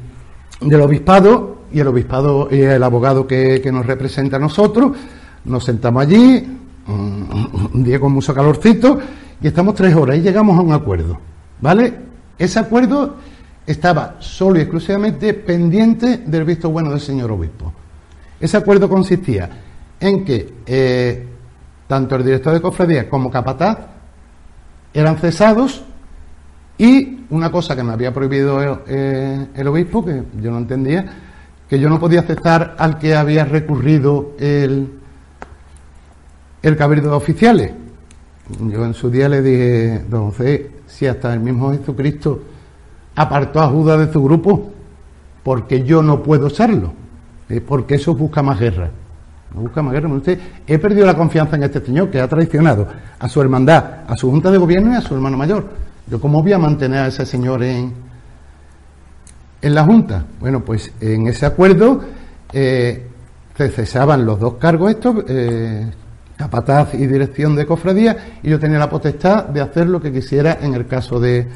obispado 0.82 1.64
y 1.72 1.80
el 1.80 1.88
obispado 1.88 2.48
y 2.52 2.62
el 2.62 2.84
abogado 2.84 3.28
que, 3.28 3.62
nos 3.72 3.86
representa 3.86 4.38
a 4.38 4.40
nosotros, 4.40 4.96
nos 5.46 5.64
sentamos 5.64 6.04
allí, 6.04 6.58
un, 6.88 7.84
día 7.84 8.00
con 8.00 8.14
mucho 8.14 8.34
calorcito, 8.34 9.00
y 9.42 9.48
estamos 9.48 9.76
tres 9.76 9.96
horas 9.96 10.18
y 10.18 10.22
llegamos 10.22 10.58
a 10.58 10.62
un 10.62 10.74
acuerdo. 10.74 11.20
¿Vale? 11.60 11.94
Ese 12.38 12.60
acuerdo 12.60 13.16
estaba 13.66 14.18
solo 14.20 14.60
y 14.60 14.62
exclusivamente 14.62 15.34
pendiente 15.34 16.18
del 16.26 16.44
visto 16.44 16.70
bueno 16.70 16.92
del 16.92 17.00
señor 17.00 17.32
obispo. 17.32 17.74
Ese 18.40 18.58
acuerdo 18.58 18.90
consistía 18.90 19.50
en 20.00 20.26
que 20.26 20.54
eh, 20.66 21.28
tanto 21.88 22.16
el 22.16 22.26
director 22.26 22.54
de 22.54 22.62
cofradía 22.62 23.10
como 23.10 23.32
capataz 23.32 23.78
eran 24.94 25.18
cesados 25.18 25.84
y 26.84 27.26
una 27.30 27.50
cosa 27.50 27.78
que 27.78 27.84
me 27.84 27.94
había 27.94 28.14
prohibido 28.14 28.84
eh, 28.86 29.48
el 29.56 29.68
obispo, 29.68 30.04
que 30.04 30.22
yo 30.42 30.52
no 30.52 30.58
entendía, 30.58 31.06
que 31.70 31.80
yo 31.80 31.88
no 31.88 31.98
podía 31.98 32.20
aceptar 32.20 32.76
al 32.78 33.00
que 33.00 33.16
había 33.16 33.46
recurrido 33.46 34.34
el, 34.38 34.92
el 36.62 36.76
cabildo 36.76 37.12
de 37.12 37.16
oficiales. 37.16 37.72
Yo 38.60 38.84
en 38.84 38.94
su 38.94 39.10
día 39.10 39.30
le 39.30 39.42
dije, 39.42 40.04
don 40.10 40.32
José, 40.32 40.72
si 40.86 41.08
hasta 41.08 41.34
el 41.34 41.40
mismo 41.40 41.72
Jesucristo 41.72 42.44
apartó 43.16 43.62
a 43.62 43.70
Judas 43.70 44.06
de 44.06 44.12
su 44.12 44.22
grupo, 44.22 44.74
porque 45.42 45.86
yo 45.86 46.04
no 46.04 46.22
puedo 46.22 46.50
serlo, 46.50 46.92
eh, 47.48 47.62
porque 47.62 47.96
eso 47.96 48.14
busca 48.14 48.44
más 48.44 48.60
guerra 48.60 48.92
busca 49.54 49.84
más 49.84 49.94
guerra. 49.94 50.10
Usted, 50.10 50.40
he 50.66 50.80
perdido 50.80 51.06
la 51.06 51.16
confianza 51.16 51.56
en 51.56 51.62
este 51.62 51.80
señor 51.80 52.10
que 52.10 52.20
ha 52.20 52.28
traicionado 52.28 52.88
a 53.20 53.30
su 53.30 53.40
hermandad, 53.40 54.02
a 54.08 54.18
su 54.18 54.32
junta 54.32 54.50
de 54.50 54.58
gobierno 54.58 54.92
y 54.92 54.96
a 54.96 55.02
su 55.02 55.14
hermano 55.14 55.38
mayor. 55.38 55.93
Yo, 56.08 56.20
¿cómo 56.20 56.42
voy 56.44 56.54
a 56.54 56.60
mantener 56.60 57.00
a 57.00 57.08
ese 57.08 57.26
señor 57.26 57.64
en, 57.64 57.94
en 59.62 59.76
la 59.76 59.84
junta? 59.86 60.26
Bueno, 60.40 60.64
pues 60.64 60.92
en 61.00 61.28
ese 61.28 61.46
acuerdo 61.46 62.02
eh, 62.52 63.08
se 63.56 63.70
cesaban 63.70 64.26
los 64.26 64.40
dos 64.40 64.56
cargos 64.56 64.92
estos, 64.92 65.24
eh, 65.28 65.90
capataz 66.36 66.94
y 66.96 67.08
dirección 67.08 67.56
de 67.56 67.66
cofradía, 67.66 68.40
y 68.44 68.50
yo 68.50 68.60
tenía 68.60 68.80
la 68.80 68.90
potestad 68.90 69.46
de 69.46 69.62
hacer 69.62 69.88
lo 69.88 70.02
que 70.02 70.12
quisiera 70.12 70.58
en 70.62 70.74
el 70.74 70.88
caso 70.88 71.20
de, 71.20 71.48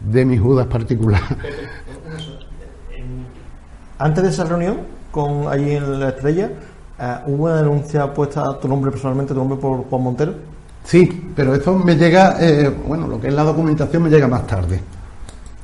de 0.00 0.24
mi 0.24 0.38
Judas 0.38 0.66
particular. 0.68 1.20
Antes 3.98 4.24
de 4.24 4.30
esa 4.30 4.44
reunión, 4.44 4.78
con 5.10 5.48
allí 5.48 5.72
en 5.72 6.00
la 6.00 6.08
estrella, 6.08 6.50
eh, 6.98 7.16
¿Hubo 7.26 7.44
una 7.44 7.56
denuncia 7.56 8.12
puesta 8.14 8.48
a 8.48 8.58
tu 8.58 8.68
nombre 8.68 8.90
personalmente, 8.90 9.34
tu 9.34 9.40
nombre 9.40 9.58
por 9.58 9.84
Juan 9.84 10.02
Montero? 10.02 10.34
Sí, 10.84 11.30
pero 11.34 11.54
esto 11.54 11.78
me 11.78 11.96
llega, 11.96 12.36
eh, 12.40 12.68
bueno, 12.86 13.06
lo 13.06 13.20
que 13.20 13.28
es 13.28 13.34
la 13.34 13.44
documentación 13.44 14.02
me 14.02 14.10
llega 14.10 14.28
más 14.28 14.46
tarde. 14.46 14.80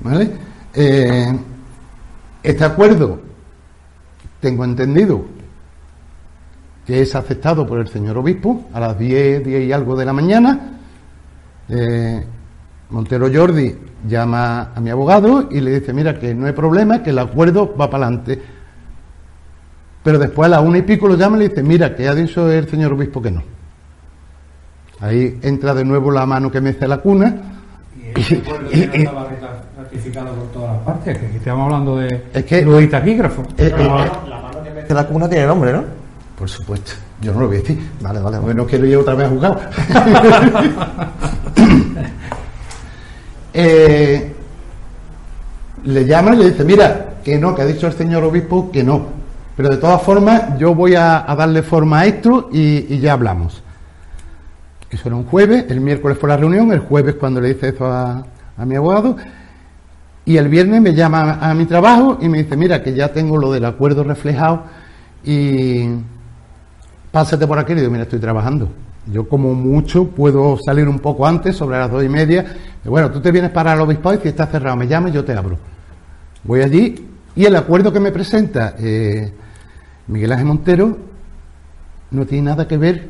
¿Vale? 0.01 0.31
Eh, 0.75 1.39
este 2.43 2.65
acuerdo, 2.65 3.21
tengo 4.41 4.65
entendido 4.65 5.25
que 6.87 7.03
es 7.03 7.15
aceptado 7.15 7.67
por 7.67 7.81
el 7.81 7.89
señor 7.89 8.17
obispo 8.17 8.69
a 8.73 8.81
las 8.81 8.99
10, 8.99 9.45
10 9.45 9.69
y 9.69 9.73
algo 9.73 9.97
de 9.97 10.05
la 10.05 10.13
mañana. 10.13 10.79
Montero 12.89 13.29
Jordi 13.31 13.77
llama 14.09 14.71
a 14.75 14.81
mi 14.81 14.89
abogado 14.89 15.49
y 15.51 15.61
le 15.61 15.81
dice, 15.81 15.93
mira, 15.93 16.19
que 16.19 16.35
no 16.35 16.47
hay 16.47 16.53
problema, 16.53 17.03
que 17.03 17.11
el 17.11 17.19
acuerdo 17.19 17.75
va 17.77 17.91
para 17.91 18.07
adelante 18.07 18.41
pero 20.09 20.19
después 20.19 20.47
a 20.47 20.49
la 20.49 20.61
una 20.61 20.79
y 20.79 20.83
pico 20.83 21.07
lo 21.07 21.17
llama 21.17 21.37
y 21.37 21.41
le 21.41 21.49
dice, 21.51 21.63
mira, 21.63 21.95
que 21.95 22.09
ha 22.09 22.15
dicho 22.15 22.51
el 22.51 22.67
señor 22.67 22.95
obispo 22.95 23.21
que 23.21 23.31
no. 23.31 23.43
Ahí 25.01 25.39
entra 25.43 25.75
de 25.75 25.85
nuevo 25.85 26.11
la 26.11 26.27
mano 26.27 26.51
que 26.51 26.61
me 26.61 26.71
hace 26.71 26.89
la 26.89 26.99
cuna. 26.99 27.37
Y, 27.97 28.21
y, 28.21 28.43
y, 28.73 29.03
estaba 29.03 29.29
ratificado 29.77 30.35
por 30.35 30.47
todas 30.49 30.77
las 30.77 30.83
partes, 30.83 31.19
que 31.19 31.37
estamos 31.37 31.65
hablando 31.65 31.97
de 31.99 32.25
es 32.33 32.45
que, 32.45 32.63
Luis 32.63 32.91
Taquígrafo. 32.91 33.43
Eh, 33.57 33.73
eh, 33.77 33.85
la 34.29 34.41
mano 34.41 34.63
que 34.63 34.71
me 34.71 34.81
hace 34.81 34.95
la 34.95 35.07
cuna 35.07 35.29
tiene 35.29 35.47
nombre, 35.47 35.73
¿no? 35.73 35.85
Por 36.37 36.49
supuesto. 36.49 36.93
Yo 37.21 37.33
no 37.33 37.41
lo 37.41 37.49
voy 37.49 37.57
a 37.57 37.61
decir. 37.61 37.79
Vale, 38.01 38.21
vale. 38.21 38.39
Bueno, 38.39 38.67
quiero 38.67 38.87
ir 38.87 38.97
otra 38.97 39.15
vez 39.15 39.27
a 39.27 39.31
jugar. 39.31 39.71
eh, 43.55 44.33
le 45.85 46.05
llama 46.07 46.35
y 46.35 46.39
le 46.39 46.51
dice, 46.51 46.65
mira, 46.65 47.09
que 47.25 47.39
no, 47.39 47.55
que 47.55 47.63
ha 47.63 47.67
dicho 47.67 47.87
el 47.87 47.93
señor 47.93 48.25
obispo 48.25 48.71
que 48.71 48.83
no, 48.83 49.07
pero 49.57 49.71
de 49.71 49.77
todas 49.79 50.01
formas, 50.03 50.59
yo 50.59 50.75
voy 50.75 50.95
a, 50.95 51.25
darle 51.37 51.63
forma 51.63 52.01
a 52.01 52.07
esto 52.07 52.49
y, 52.53 52.99
ya 53.01 53.15
hablamos. 53.15 53.63
Eso 54.91 55.09
era 55.09 55.17
un 55.17 55.25
jueves, 55.25 55.67
el 55.69 55.81
miércoles 55.81 56.17
fue 56.19 56.29
la 56.29 56.37
reunión, 56.37 56.73
el 56.73 56.81
jueves 56.81 57.17
cuando 57.17 57.41
le 57.41 57.51
hice 57.51 57.69
eso 57.69 57.87
a, 57.87 58.25
mi 58.65 58.75
abogado, 58.75 59.17
Y 60.25 60.37
el 60.37 60.49
viernes 60.49 60.81
me 60.81 60.95
llama 60.95 61.39
a 61.41 61.55
mi 61.55 61.67
trabajo 61.67 62.19
y 62.21 62.29
me 62.29 62.39
dice, 62.43 62.57
mira, 62.57 62.83
que 62.83 62.95
ya 62.95 63.13
tengo 63.13 63.39
lo 63.39 63.53
del 63.53 63.65
acuerdo 63.65 64.03
reflejado 64.05 64.65
y 65.25 65.89
pásate 67.11 67.47
por 67.47 67.59
aquí. 67.59 67.73
Y 67.73 67.77
digo, 67.77 67.91
mira, 67.91 68.05
estoy 68.05 68.19
trabajando. 68.19 68.69
Yo 69.11 69.29
como 69.29 69.55
mucho 69.55 70.09
puedo 70.09 70.59
salir 70.59 70.89
un 70.89 70.99
poco 70.99 71.27
antes, 71.27 71.57
sobre 71.57 71.79
las 71.79 71.91
dos 71.91 72.05
y 72.05 72.09
media. 72.09 72.45
bueno, 72.85 73.11
tú 73.11 73.21
te 73.21 73.31
vienes 73.31 73.51
para 73.51 73.73
el 73.73 73.81
obispado 73.81 74.17
y 74.17 74.19
si 74.19 74.29
está 74.29 74.47
cerrado 74.47 74.77
me 74.77 74.87
llama 74.87 75.09
y 75.09 75.13
yo 75.13 75.25
te 75.25 75.33
abro. 75.33 75.59
Voy 76.45 76.63
allí 76.63 77.07
y 77.35 77.45
el 77.45 77.57
acuerdo 77.57 77.93
que 77.93 78.01
me 78.01 78.13
presenta 78.13 78.75
eh, 78.79 79.33
Miguel 80.09 80.33
Ángel 80.33 80.47
Montero 80.47 80.99
no 82.11 82.27
tiene 82.27 82.51
nada 82.51 82.67
que 82.67 82.77
ver 82.77 83.09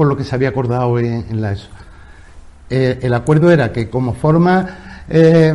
con 0.00 0.08
lo 0.08 0.16
que 0.16 0.24
se 0.24 0.34
había 0.34 0.48
acordado 0.48 0.98
en, 0.98 1.42
la 1.42 1.52
ESO. 1.52 1.68
Eh, 2.70 3.00
el 3.02 3.12
acuerdo 3.12 3.50
era 3.50 3.70
que 3.70 3.90
como 3.90 4.14
forma 4.14 5.04
eh, 5.10 5.54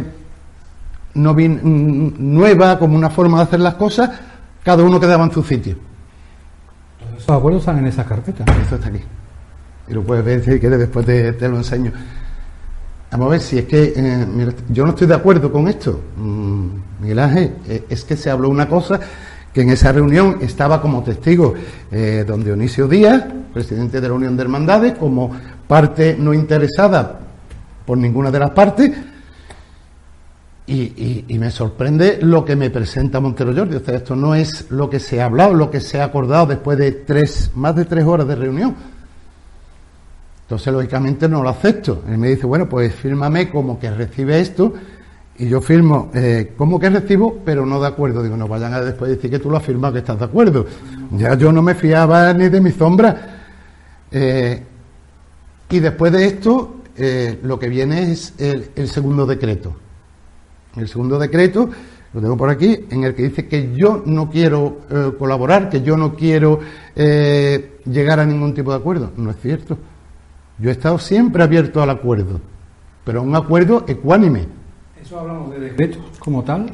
no 1.16 1.34
mm, 1.34 2.14
nueva, 2.20 2.78
como 2.78 2.96
una 2.96 3.10
forma 3.10 3.38
de 3.40 3.44
hacer 3.46 3.60
las 3.60 3.74
cosas, 3.74 4.12
cada 4.64 4.84
uno 4.84 5.00
quedaba 5.00 5.24
en 5.24 5.32
su 5.32 5.42
sitio. 5.42 5.78
¿Esos 7.18 7.28
acuerdos 7.28 7.64
están 7.64 7.80
en 7.80 7.88
esa 7.88 8.06
carpeta? 8.06 8.44
Eso 8.62 8.76
está 8.76 8.90
aquí. 8.90 9.02
Y 9.88 9.94
lo 9.96 10.04
puedes 10.04 10.24
ver 10.24 10.44
si 10.44 10.60
quieres, 10.60 10.78
después 10.78 11.08
te, 11.08 11.50
lo 11.50 11.58
enseño. 11.58 11.92
Vamos 13.10 13.26
a 13.26 13.30
ver 13.32 13.42
si 13.42 13.58
es 13.58 13.66
que 13.66 13.94
eh, 13.96 14.56
yo 14.70 14.84
no 14.84 14.92
estoy 14.92 15.08
de 15.08 15.16
acuerdo 15.16 15.52
con 15.52 15.68
esto. 15.68 16.00
Mm, 16.18 16.68
Miguel 17.02 17.18
Ángel, 17.18 17.56
es 17.90 18.04
que 18.04 18.16
se 18.16 18.30
habló 18.30 18.50
una 18.50 18.70
cosa 18.70 19.00
que 19.56 19.62
en 19.62 19.70
esa 19.70 19.94
reunión 19.94 20.40
estaba 20.42 20.82
como 20.82 21.02
testigo 21.02 21.54
eh, 21.90 22.26
don 22.28 22.44
Dionisio 22.44 22.90
Díaz, 22.90 23.24
presidente 23.54 24.02
de 24.02 24.10
la 24.10 24.14
Unión 24.14 24.36
de 24.36 24.44
Hermandades, 24.44 24.96
como 24.96 25.32
parte 25.66 26.18
no 26.20 26.34
interesada 26.34 27.22
por 27.86 27.98
ninguna 27.98 28.32
de 28.32 28.40
las 28.40 28.50
partes, 28.50 28.92
y, 30.68 31.38
me 31.40 31.52
sorprende 31.52 32.20
lo 32.22 32.44
que 32.44 32.58
me 32.58 32.70
presenta 32.70 33.22
Montero 33.22 33.56
Jordi. 33.56 33.78
O 33.78 33.80
sea, 33.80 33.96
esto 33.96 34.14
no 34.14 34.36
es 34.36 34.70
lo 34.72 34.90
que 34.90 35.00
se 35.00 35.22
ha 35.22 35.26
hablado, 35.26 35.54
lo 35.54 35.72
que 35.72 35.80
se 35.80 36.02
ha 36.02 36.04
acordado 36.04 36.48
después 36.48 36.78
de 36.78 36.92
tres, 36.92 37.52
más 37.56 37.78
de 37.78 37.86
tres 37.86 38.04
horas 38.04 38.28
de 38.28 38.36
reunión. 38.36 38.76
Entonces, 40.42 40.74
lógicamente, 40.74 41.30
no 41.30 41.44
lo 41.44 41.50
acepto. 41.50 42.04
Él 42.10 42.18
me 42.18 42.28
dice, 42.28 42.46
bueno, 42.46 42.68
pues 42.68 42.94
fírmame 42.94 43.50
como 43.50 43.80
que 43.80 43.90
recibe 43.90 44.42
esto 44.42 44.74
y 45.38 45.50
yo 45.50 45.60
firmo, 45.60 46.12
eh, 46.14 46.54
¿cómo 46.58 46.80
que 46.80 46.90
recibo? 46.90 47.42
Pero 47.44 47.66
no 47.66 47.82
de 47.82 47.88
acuerdo. 47.88 48.24
Digo, 48.24 48.38
no 48.38 48.48
vayan 48.48 48.74
a 48.74 48.82
después 48.82 49.12
decir 49.12 49.30
que 49.30 49.40
tú 49.40 49.50
lo 49.50 49.58
has 49.58 49.64
firmado, 49.64 49.94
que 49.94 50.00
estás 50.00 50.18
de 50.18 50.26
acuerdo. 50.26 50.66
Ya 51.12 51.36
yo 51.36 51.52
no 51.52 51.62
me 51.62 51.76
fiaba 51.76 52.32
ni 52.34 52.48
de 52.48 52.62
mi 52.62 52.72
sombra. 52.72 53.44
Eh, 54.12 54.64
y 55.70 55.80
después 55.80 56.14
de 56.14 56.26
esto, 56.26 56.76
eh, 56.96 57.40
lo 57.44 57.60
que 57.60 57.68
viene 57.68 58.14
es 58.14 58.34
el, 58.38 58.88
segundo 58.88 59.26
decreto. 59.26 59.76
El 60.78 60.88
segundo 60.88 61.20
decreto, 61.20 61.70
lo 62.14 62.22
tengo 62.22 62.38
por 62.38 62.50
aquí, 62.50 62.86
en 62.90 63.04
el 63.04 63.14
que 63.14 63.24
dice 63.24 63.46
que 63.46 63.74
yo 63.76 64.04
no 64.06 64.30
quiero 64.30 64.82
eh, 64.90 65.12
colaborar, 65.20 65.70
que 65.70 65.82
yo 65.82 65.98
no 65.98 66.16
quiero 66.16 66.62
llegar 66.96 68.22
a 68.22 68.26
ningún 68.26 68.54
tipo 68.54 68.72
de 68.72 68.78
acuerdo. 68.78 69.12
No 69.18 69.32
es 69.32 69.38
cierto. 69.42 69.78
Yo 70.60 70.70
he 70.70 70.74
estado 70.74 70.98
siempre 70.98 71.44
abierto 71.44 71.84
al 71.84 71.90
acuerdo, 71.90 72.40
pero 73.04 73.20
a 73.20 73.24
un 73.24 73.36
acuerdo 73.36 73.84
ecuánime 73.86 74.48
eso 75.06 75.20
hablamos 75.20 75.52
de 75.52 75.60
decretos 75.60 76.02
como 76.18 76.44
tal. 76.44 76.66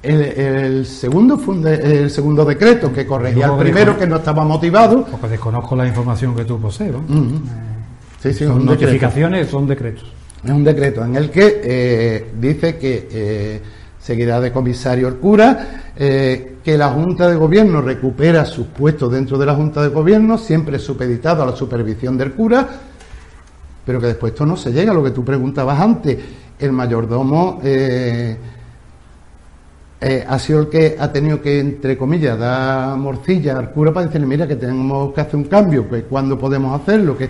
El, 0.00 0.86
segundo 0.86 1.36
fue 1.36 1.56
el 1.56 2.08
segundo 2.08 2.44
decreto 2.44 2.92
que 2.92 3.04
corregía 3.04 3.46
el 3.46 3.58
primero 3.58 3.98
que 3.98 4.06
no 4.06 4.16
estaba 4.16 4.44
motivado. 4.44 5.04
Porque 5.04 5.28
desconozco 5.28 5.74
la 5.74 5.86
información 5.86 6.36
que 6.36 6.44
tú 6.44 6.60
posees. 6.60 6.94
sí, 8.22 8.32
sí, 8.32 8.44
son 8.44 8.64
notificaciones, 8.64 9.48
son 9.48 9.66
decretos. 9.66 10.12
Es 10.44 10.50
un 10.50 10.62
decreto 10.62 11.04
en 11.04 11.16
el 11.16 11.30
que 11.30 11.60
eh, 11.64 12.30
dice 12.38 12.78
que 12.78 13.08
eh, 13.10 13.60
seguirá 13.98 14.40
de 14.40 14.52
comisario 14.52 15.08
el 15.08 15.16
cura, 15.16 15.92
eh, 15.96 16.58
que 16.62 16.78
la 16.78 16.90
Junta 16.90 17.28
de 17.28 17.34
Gobierno 17.34 17.82
recupera 17.82 18.44
sus 18.44 18.68
puestos 18.68 19.10
dentro 19.10 19.36
de 19.36 19.46
la 19.46 19.56
Junta 19.56 19.82
de 19.82 19.88
Gobierno, 19.88 20.38
siempre 20.38 20.78
supeditado 20.78 21.42
a 21.42 21.46
la 21.46 21.56
supervisión 21.56 22.16
del 22.16 22.34
cura, 22.34 22.68
pero 23.84 24.00
que 24.00 24.06
después 24.06 24.32
esto 24.32 24.46
no 24.46 24.56
se 24.56 24.70
llega 24.70 24.92
a 24.92 24.94
lo 24.94 25.02
que 25.02 25.10
tú 25.10 25.24
preguntabas 25.24 25.80
antes 25.80 26.18
el 26.58 26.72
mayordomo 26.72 27.60
eh, 27.62 28.36
eh, 30.00 30.24
ha 30.28 30.38
sido 30.38 30.60
el 30.60 30.68
que 30.68 30.96
ha 30.98 31.10
tenido 31.10 31.40
que, 31.42 31.58
entre 31.58 31.98
comillas, 31.98 32.38
dar 32.38 32.96
morcilla 32.96 33.58
al 33.58 33.70
cura 33.70 33.92
para 33.92 34.06
decirle, 34.06 34.26
mira, 34.28 34.46
que 34.46 34.56
tenemos 34.56 35.12
que 35.12 35.20
hacer 35.20 35.36
un 35.36 35.44
cambio, 35.44 35.88
que 35.88 36.04
cuando 36.04 36.38
podemos 36.38 36.80
hacerlo, 36.80 37.16
que 37.16 37.28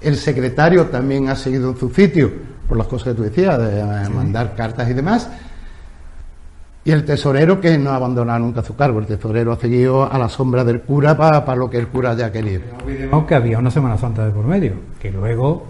el 0.00 0.16
secretario 0.16 0.86
también 0.86 1.28
ha 1.28 1.36
seguido 1.36 1.70
en 1.70 1.76
su 1.76 1.90
sitio, 1.90 2.30
por 2.66 2.78
las 2.78 2.86
cosas 2.86 3.08
que 3.08 3.14
tú 3.14 3.22
decías, 3.24 3.58
de 3.58 3.80
eh, 3.80 4.08
mandar 4.08 4.54
cartas 4.54 4.88
y 4.88 4.94
demás, 4.94 5.28
y 6.82 6.90
el 6.90 7.04
tesorero 7.04 7.60
que 7.60 7.76
no 7.76 7.90
ha 7.90 7.96
abandonado 7.96 8.38
nunca 8.38 8.62
su 8.62 8.74
cargo, 8.74 9.00
el 9.00 9.06
tesorero 9.06 9.52
ha 9.52 9.56
seguido 9.58 10.10
a 10.10 10.16
la 10.16 10.30
sombra 10.30 10.64
del 10.64 10.80
cura 10.80 11.14
para, 11.14 11.54
lo 11.56 11.68
que 11.68 11.76
el 11.76 11.88
cura 11.88 12.12
haya 12.12 12.32
querido. 12.32 12.62
que 13.26 13.34
había 13.34 13.58
una 13.58 13.70
Semana 13.70 13.98
Santa 13.98 14.24
de 14.24 14.32
por 14.32 14.46
medio, 14.46 14.72
que 14.98 15.10
luego 15.10 15.66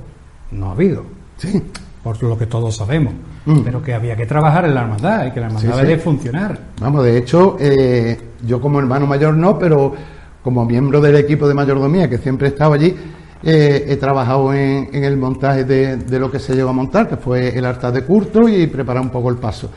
no 0.53 0.69
ha 0.69 0.73
habido. 0.73 1.03
Sí 1.37 1.65
por 2.03 2.23
lo 2.23 2.39
que 2.39 2.47
todos 2.47 2.77
sabemos, 2.77 3.13
mm. 3.45 3.61
pero 3.61 3.83
que 3.83 3.95
había 3.95 4.17
que 4.17 4.27
trabajar 4.27 4.65
en 4.65 4.75
la 4.75 4.83
hermandad 4.83 5.27
y 5.27 5.31
que 5.33 5.41
la 5.41 5.47
hermandad 5.47 5.77
debe 5.79 5.99
funcionar. 5.99 6.59
Vamos, 6.81 7.05
de 7.05 7.19
hecho, 7.19 7.57
eh, 7.61 8.19
yo 8.47 8.61
como 8.61 8.79
hermano 8.79 9.07
mayor 9.07 9.35
no, 9.35 9.59
pero 9.59 9.95
como 10.43 10.65
miembro 10.65 11.01
del 11.01 11.17
equipo 11.17 11.49
de 11.49 11.55
mayordomía 11.55 12.09
que 12.09 12.19
siempre 12.19 12.49
he 12.49 12.51
estado 12.51 12.73
allí, 12.73 12.95
eh, 13.43 13.85
he 13.89 13.97
trabajado 13.97 14.53
en, 14.53 14.89
el 14.93 15.17
montaje 15.17 15.65
de, 15.65 16.19
lo 16.19 16.31
que 16.31 16.39
se 16.39 16.55
llegó 16.55 16.71
a 16.71 16.73
montar, 16.73 17.09
que 17.09 17.17
fue 17.17 17.57
el 17.57 17.65
altar 17.65 17.93
de 17.93 18.03
curto 18.03 18.49
y 18.49 18.67
preparar 18.67 19.03
un 19.03 19.11
poco 19.11 19.31
el 19.31 19.37
paso. 19.37 19.71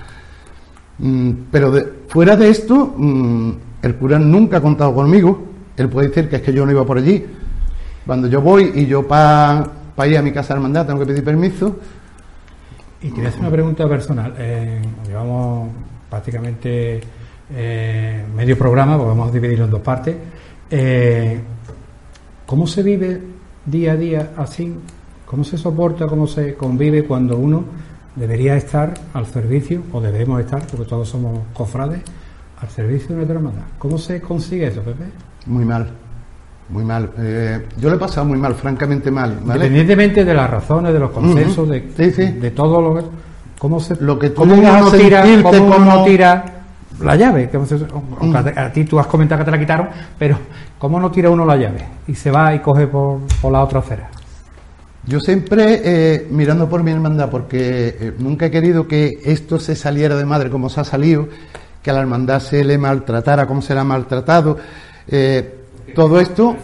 Mm, 0.99 1.31
pero 1.51 1.73
fuera 2.07 2.35
de 2.35 2.49
esto, 2.49 2.93
mm, 2.95 3.51
el 3.81 3.95
cura 3.95 4.19
nunca 4.19 4.57
ha 4.57 4.61
contado 4.61 4.93
conmigo. 4.93 5.47
Él 5.77 5.89
puede 5.89 6.09
decir 6.09 6.29
que 6.29 6.37
es 6.37 6.41
que 6.41 6.53
yo 6.53 6.65
no 6.65 6.71
iba 6.71 6.85
por 6.85 6.97
allí. 6.97 7.25
Cuando 8.05 8.27
yo 8.27 8.41
voy 8.41 8.71
y 8.75 8.85
yo 8.85 9.07
para 9.07 9.71
ir 10.07 10.17
a 10.17 10.21
mi 10.21 10.31
casa 10.31 10.53
de 10.53 10.59
hermandad 10.59 10.87
tengo 10.87 10.99
que 10.99 11.05
pedir 11.05 11.23
permiso, 11.23 11.75
y 13.01 13.09
quería 13.09 13.29
hacer 13.29 13.41
una 13.41 13.51
pregunta 13.51 13.87
personal. 13.87 14.35
Eh, 14.37 14.81
llevamos 15.07 15.69
prácticamente 16.09 17.01
eh, 17.53 18.25
medio 18.35 18.57
programa, 18.57 18.97
porque 18.97 19.09
vamos 19.09 19.29
a 19.29 19.31
dividirlo 19.31 19.65
en 19.65 19.71
dos 19.71 19.81
partes. 19.81 20.15
Eh, 20.69 21.39
¿Cómo 22.45 22.67
se 22.67 22.83
vive 22.83 23.21
día 23.65 23.93
a 23.93 23.95
día 23.95 24.31
así? 24.37 24.73
¿Cómo 25.25 25.43
se 25.43 25.57
soporta, 25.57 26.07
cómo 26.07 26.27
se 26.27 26.53
convive 26.55 27.05
cuando 27.05 27.37
uno 27.37 27.63
debería 28.15 28.55
estar 28.55 28.93
al 29.13 29.25
servicio, 29.25 29.83
o 29.93 30.01
debemos 30.01 30.39
estar, 30.41 30.65
porque 30.67 30.85
todos 30.85 31.07
somos 31.07 31.39
cofrades, 31.53 32.01
al 32.59 32.69
servicio 32.69 33.09
de 33.09 33.15
nuestra 33.15 33.37
hermandad? 33.37 33.63
¿Cómo 33.79 33.97
se 33.97 34.21
consigue 34.21 34.67
eso, 34.67 34.81
Pepe? 34.81 35.05
Muy 35.47 35.65
mal. 35.65 36.00
Muy 36.71 36.85
mal. 36.85 37.11
Eh, 37.17 37.67
yo 37.77 37.89
le 37.89 37.95
he 37.95 37.99
pasado 37.99 38.25
muy 38.25 38.37
mal, 38.37 38.55
francamente 38.55 39.11
mal. 39.11 39.39
Independientemente 39.41 40.23
de 40.23 40.33
las 40.33 40.49
razones, 40.49 40.93
de 40.93 40.99
los 40.99 41.11
consensos, 41.11 41.67
de, 41.67 41.81
de 41.81 42.51
todo 42.51 42.81
lo 42.81 42.95
que. 42.95 43.05
¿Cómo, 43.59 43.79
se, 43.79 43.95
lo 44.01 44.17
que 44.17 44.33
cómo 44.33 44.55
uno 44.55 44.91
tira, 44.91 45.23
cómo 45.43 45.75
uno 45.75 46.03
tira 46.03 46.45
la 46.99 47.15
llave? 47.15 47.47
a, 48.55 48.71
ti 48.71 48.85
tú 48.85 48.99
has 48.99 49.05
comentado 49.05 49.39
que 49.39 49.45
te 49.45 49.51
la 49.51 49.59
quitaron, 49.59 49.87
pero 50.17 50.37
¿cómo 50.79 50.99
no 50.99 51.11
tira 51.11 51.29
uno 51.29 51.45
la 51.45 51.57
llave? 51.57 51.85
Y 52.07 52.15
se 52.15 52.31
va 52.31 52.55
y 52.55 52.59
coge 52.59 52.87
por, 52.87 53.19
por 53.39 53.51
la 53.51 53.61
otra 53.61 53.79
acera. 53.79 54.09
Yo 55.05 55.19
siempre 55.19 55.81
eh, 55.83 56.27
mirando 56.31 56.69
por 56.69 56.81
mi 56.81 56.91
hermandad, 56.91 57.29
porque 57.29 57.97
eh, 57.99 58.13
nunca 58.17 58.47
he 58.47 58.51
querido 58.51 58.87
que 58.87 59.19
esto 59.25 59.59
se 59.59 59.75
saliera 59.75 60.15
de 60.15 60.25
madre 60.25 60.49
como 60.49 60.69
se 60.69 60.81
ha 60.81 60.83
salido, 60.83 61.27
que 61.83 61.91
a 61.91 61.93
la 61.93 62.01
hermandad 62.01 62.39
se 62.39 62.63
le 62.63 62.77
maltratara 62.77 63.45
como 63.45 63.61
se 63.61 63.73
le 63.73 63.79
ha 63.79 63.83
maltratado. 63.83 64.57
Eh, 65.07 65.60
todo 65.93 66.19
esto. 66.19 66.55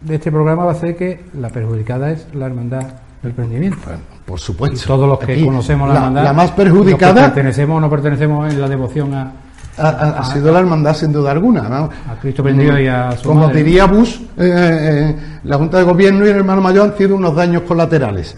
De 0.00 0.14
este 0.14 0.30
programa 0.30 0.64
va 0.64 0.72
a 0.72 0.76
ser 0.76 0.96
que 0.96 1.24
la 1.34 1.50
perjudicada 1.50 2.10
es 2.10 2.26
la 2.32 2.46
hermandad 2.46 2.84
del 3.22 3.32
prendimiento. 3.32 3.78
por 4.24 4.40
supuesto. 4.40 4.86
todos 4.86 5.08
los 5.08 5.18
que 5.18 5.44
conocemos 5.44 5.88
la, 5.88 5.96
hermandad. 5.96 6.24
La 6.24 6.32
más 6.32 6.50
perjudicada. 6.52 7.26
pertenecemos 7.26 7.76
o 7.76 7.80
no 7.80 7.90
pertenecemos 7.90 8.52
en 8.52 8.60
la 8.60 8.68
devoción 8.68 9.14
a. 9.14 9.32
Ha, 9.76 10.24
sido 10.24 10.52
la 10.52 10.58
hermandad 10.60 10.94
sin 10.94 11.12
duda 11.12 11.30
alguna. 11.30 11.62
A 12.08 12.16
Cristo 12.20 12.42
prendido 12.42 12.78
y 12.78 12.86
a 12.86 13.12
su 13.12 13.28
Como 13.28 13.48
diría 13.48 13.86
Bush, 13.86 14.20
eh, 14.20 14.26
eh, 14.36 15.16
la 15.44 15.56
Junta 15.56 15.78
de 15.78 15.84
Gobierno 15.84 16.26
y 16.26 16.28
el 16.28 16.36
hermano 16.36 16.60
mayor 16.60 16.90
han 16.90 16.98
sido 16.98 17.16
unos 17.16 17.34
daños 17.34 17.62
colaterales. 17.62 18.36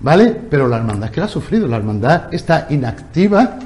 ¿Vale? 0.00 0.34
Pero 0.48 0.68
la 0.68 0.76
hermandad 0.76 1.08
es 1.08 1.10
que 1.10 1.20
la 1.20 1.26
ha 1.26 1.30
sufrido. 1.30 1.66
La 1.66 1.76
hermandad 1.76 2.32
está 2.32 2.66
inactiva 2.70 3.58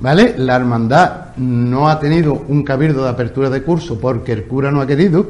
¿Vale? 0.00 0.34
La 0.38 0.56
hermandad 0.56 1.36
no 1.36 1.88
ha 1.88 1.98
tenido 1.98 2.44
un 2.48 2.62
cabildo 2.62 3.02
de 3.02 3.10
apertura 3.10 3.50
de 3.50 3.62
curso 3.62 3.98
porque 3.98 4.32
el 4.32 4.44
cura 4.44 4.70
no 4.70 4.80
ha 4.80 4.86
querido, 4.86 5.28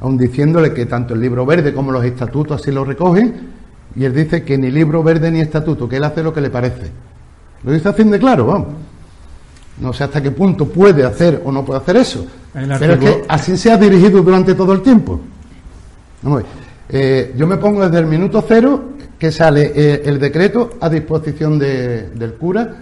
aun 0.00 0.16
diciéndole 0.16 0.72
que 0.72 0.86
tanto 0.86 1.14
el 1.14 1.20
libro 1.20 1.44
verde 1.44 1.74
como 1.74 1.90
los 1.90 2.04
estatutos 2.04 2.60
así 2.60 2.70
lo 2.70 2.84
recogen, 2.84 3.64
y 3.96 4.04
él 4.04 4.14
dice 4.14 4.42
que 4.42 4.56
ni 4.56 4.70
libro 4.70 5.02
verde 5.02 5.30
ni 5.30 5.40
estatuto, 5.40 5.88
que 5.88 5.96
él 5.96 6.04
hace 6.04 6.22
lo 6.22 6.32
que 6.32 6.40
le 6.40 6.50
parece. 6.50 6.90
Lo 7.64 7.72
dice 7.72 7.88
así 7.88 8.04
de 8.04 8.18
claro, 8.18 8.46
vamos. 8.46 8.68
No 9.80 9.92
sé 9.92 10.04
hasta 10.04 10.22
qué 10.22 10.30
punto 10.30 10.66
puede 10.66 11.04
hacer 11.04 11.42
o 11.44 11.50
no 11.50 11.64
puede 11.64 11.80
hacer 11.80 11.96
eso. 11.96 12.26
Pero 12.52 12.94
es 12.94 12.98
que 12.98 13.24
así 13.28 13.56
se 13.56 13.72
ha 13.72 13.76
dirigido 13.76 14.22
durante 14.22 14.54
todo 14.54 14.72
el 14.72 14.82
tiempo. 14.82 15.20
Vamos 16.22 16.44
eh, 16.88 17.34
yo 17.36 17.46
me 17.46 17.56
pongo 17.56 17.82
desde 17.82 17.98
el 17.98 18.06
minuto 18.06 18.44
cero 18.46 18.90
que 19.18 19.32
sale 19.32 19.72
eh, 19.74 20.02
el 20.04 20.18
decreto 20.20 20.74
a 20.80 20.88
disposición 20.88 21.58
del 21.58 22.34
cura 22.38 22.76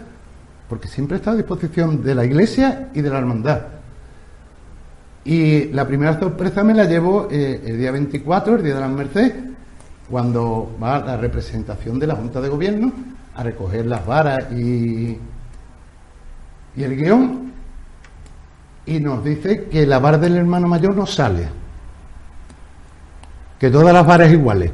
porque 0.73 0.89
siempre 0.89 1.19
está 1.19 1.33
a 1.33 1.35
disposición 1.35 2.03
de 2.03 2.15
la 2.15 2.25
Iglesia 2.25 2.89
y 2.95 3.03
de 3.03 3.11
la 3.11 3.19
Hermandad. 3.19 3.61
Y 5.23 5.65
la 5.65 5.87
primera 5.87 6.19
sorpresa 6.19 6.65
me 6.65 6.73
la 6.73 6.87
llevo 6.87 7.29
eh, 7.31 7.61
el 7.67 7.77
día 7.77 7.93
24, 7.93 8.57
el 8.57 8.63
día 8.63 8.77
de 8.77 8.81
la 8.81 8.89
Merced, 8.89 9.35
cuando 10.11 10.75
va 10.83 11.01
la 11.01 11.19
representación 11.19 11.99
de 11.99 12.07
la 12.07 12.15
Junta 12.15 12.41
de 12.41 12.49
Gobierno 12.49 12.91
a 13.35 13.43
recoger 13.43 13.85
las 13.85 14.07
varas 14.07 14.51
y, 14.51 15.19
y 16.75 16.83
el 16.83 16.97
guion, 16.97 17.53
y 18.87 18.99
nos 18.99 19.23
dice 19.23 19.65
que 19.65 19.85
la 19.85 19.99
vara 19.99 20.17
del 20.17 20.39
hermano 20.39 20.69
mayor 20.69 20.97
no 20.97 21.05
sale, 21.05 21.49
que 23.59 23.71
todas 23.71 23.93
las 23.93 24.07
varas 24.07 24.33
iguales, 24.33 24.73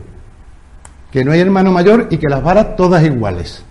que 1.10 1.24
no 1.24 1.32
hay 1.32 1.40
hermano 1.40 1.72
mayor 1.72 2.06
y 2.08 2.18
que 2.18 2.28
las 2.28 2.40
varas 2.40 2.76
todas 2.76 3.02
iguales. 3.02 3.64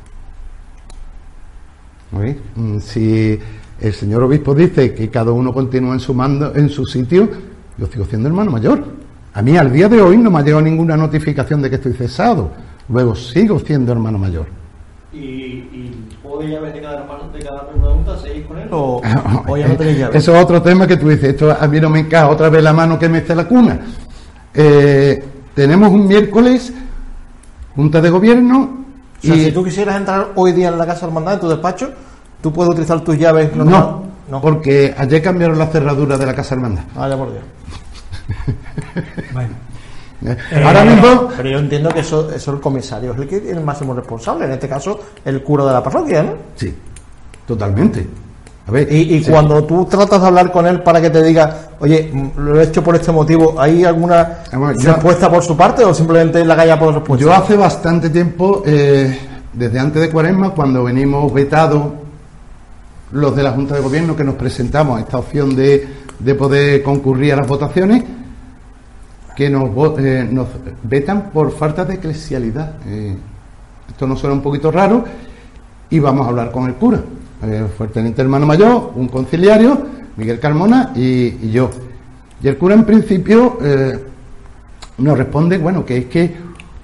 Mm, 2.12 2.80
si 2.80 3.40
el 3.80 3.94
señor 3.94 4.24
obispo 4.24 4.56
dice 4.56 4.94
que 4.94 5.10
cada 5.10 5.32
uno 5.32 5.54
continúa 5.54 5.94
en 5.94 6.00
su 6.00 6.14
mando, 6.14 6.54
en 6.56 6.70
su 6.70 6.86
sitio, 6.86 7.30
yo 7.78 7.88
sigo 7.88 8.06
siendo 8.06 8.28
hermano 8.28 8.52
mayor. 8.52 8.84
A 9.34 9.42
mí 9.42 9.56
al 9.56 9.72
día 9.72 9.88
de 9.88 10.02
hoy 10.02 10.18
no 10.18 10.32
me 10.32 10.40
ha 10.40 10.42
llegado 10.42 10.62
ninguna 10.62 10.98
notificación 10.98 11.62
de 11.62 11.70
que 11.70 11.76
estoy 11.76 11.94
cesado. 11.94 12.52
Luego 12.90 13.16
sigo 13.16 13.60
siendo 13.60 13.92
hermano 13.92 14.18
mayor. 14.18 14.48
¿Y, 15.14 15.18
y 15.20 16.08
puede 16.24 16.50
llaves 16.50 16.74
de 16.74 16.82
cada 16.82 17.02
hermano, 17.02 17.30
de 17.32 17.40
cada 17.40 17.68
pregunta, 17.68 18.18
seguir 18.18 18.46
con 18.46 18.58
él 18.58 18.68
o, 18.72 19.02
ya 19.58 19.68
no 19.68 19.76
tenéis 19.78 20.00
llaves? 20.00 20.16
Eso 20.16 20.36
es 20.36 20.44
otro 20.44 20.62
tema 20.62 20.88
que 20.88 20.98
tú 20.98 21.10
dices. 21.10 21.30
Esto 21.30 21.56
a 21.60 21.68
mí 21.68 21.80
no 21.80 21.90
me 21.90 22.00
encaja 22.00 22.30
otra 22.30 22.50
vez 22.50 22.64
la 22.64 22.74
mano 22.74 22.98
que 22.98 23.10
me 23.10 23.20
esté 23.20 23.36
la 23.36 23.48
cuna. 23.48 23.80
Eh, 24.54 25.24
tenemos 25.54 25.92
un 25.92 26.08
miércoles 26.08 26.74
junta 27.76 28.02
de 28.02 28.10
gobierno. 28.10 28.87
Y 29.22 29.32
si 29.32 29.52
tú 29.52 29.64
quisieras 29.64 29.96
entrar 29.98 30.28
hoy 30.36 30.52
día 30.52 30.70
en 30.70 30.78
la 30.78 30.86
casa 30.86 31.06
hermandad, 31.06 31.36
en 31.36 31.40
tu 31.40 31.50
despacho, 31.50 31.92
¿Tú 32.42 32.54
puedes 32.54 32.72
utilizar 32.72 33.02
tus 33.02 33.18
llaves 33.18 33.56
No, 33.56 34.04
no, 34.30 34.42
porque 34.42 34.94
ayer 34.98 35.22
cambiaron 35.22 35.58
la 35.58 35.68
cerradura 35.68 36.18
de 36.18 36.26
la 36.26 36.36
Casa 36.36 36.56
Hermandad. 36.56 36.84
Vaya 36.96 37.18
por 37.18 37.32
Dios. 37.32 37.44
bueno. 39.34 39.50
Eh, 40.26 40.64
ahora 40.64 40.84
mismo. 40.84 41.30
Pero 41.36 41.50
yo 41.50 41.60
entiendo 41.60 41.90
que 41.90 42.00
eso, 42.02 42.32
eso 42.32 42.54
el 42.54 42.60
comisario 42.60 43.14
es 43.14 43.18
el 43.18 43.28
que 43.28 43.40
tiene 43.40 43.60
el 43.60 43.66
máximo 43.66 43.94
responsable, 43.94 44.46
en 44.46 44.52
este 44.52 44.68
caso 44.68 45.00
el 45.24 45.44
cura 45.44 45.66
de 45.66 45.72
la 45.74 45.84
parroquia, 45.84 46.24
¿no? 46.24 46.34
Sí, 46.56 46.76
totalmente. 47.46 48.08
A 48.68 48.72
ver, 48.72 48.88
y, 48.92 49.22
cuando 49.24 49.64
tú 49.64 49.86
tratas 49.86 50.20
de 50.22 50.28
hablar 50.28 50.52
con 50.52 50.68
él 50.68 50.82
para 50.82 51.00
que 51.00 51.10
te 51.10 51.24
diga, 51.24 51.70
oye, 51.80 52.12
lo 52.36 52.60
he 52.60 52.66
hecho 52.66 52.84
por 52.84 52.96
este 52.96 53.14
motivo, 53.14 53.56
¿hay 53.58 53.86
alguna 53.86 54.40
respuesta 54.84 55.32
por 55.32 55.42
su 55.42 55.56
parte 55.56 55.86
o 55.86 55.94
simplemente 55.94 56.44
la 56.44 56.58
calla 56.58 56.78
por 56.78 56.94
respuesta? 56.94 57.26
Yo 57.26 57.34
hace 57.34 57.56
bastante 57.56 58.10
tiempo, 58.10 58.64
eh, 58.66 59.18
desde 59.54 59.80
antes 59.80 60.02
de 60.02 60.10
Cuaresma, 60.10 60.50
cuando 60.50 60.84
venimos 60.84 61.34
vetados 61.34 61.94
los 63.14 63.34
de 63.38 63.44
la 63.44 63.52
Junta 63.52 63.76
de 63.76 63.82
Gobierno 63.82 64.18
que 64.18 64.26
nos 64.26 64.36
presentamos 64.36 64.98
a 64.98 65.02
esta 65.02 65.18
opción 65.18 65.56
de, 65.56 65.88
de 66.20 66.36
poder 66.36 66.84
concurrir 66.84 67.32
a 67.34 67.38
las 67.38 67.48
votaciones, 67.48 68.04
que 69.34 69.50
nos, 69.50 69.70
eh, 70.00 70.28
nos 70.30 70.48
vetan 70.84 71.30
por 71.32 71.54
falta 71.54 71.86
de 71.86 71.94
eclesialidad. 71.94 72.74
Eh, 72.86 73.16
esto 73.88 74.08
nos 74.08 74.20
suena 74.20 74.36
un 74.36 74.42
poquito 74.42 74.72
raro 74.72 75.06
y 75.90 76.00
vamos 76.00 76.26
a 76.26 76.30
hablar 76.32 76.52
con 76.52 76.66
el 76.66 76.74
cura. 76.74 77.00
Eh, 77.44 77.68
fue 77.78 77.86
el 77.86 77.92
teniente 77.92 78.22
hermano 78.22 78.48
mayor, 78.48 78.94
un 78.96 79.08
conciliario, 79.08 79.86
Miguel 80.16 80.40
Carmona 80.40 80.92
y, 80.96 81.52
yo. 81.52 81.70
Y 82.42 82.48
el 82.48 82.58
cura 82.58 82.74
en 82.74 82.84
principio 82.84 83.60
eh, 83.62 84.00
nos 84.98 85.18
responde, 85.18 85.60
bueno, 85.60 85.86
que 85.86 85.98
es 85.98 86.06
que 86.06 86.36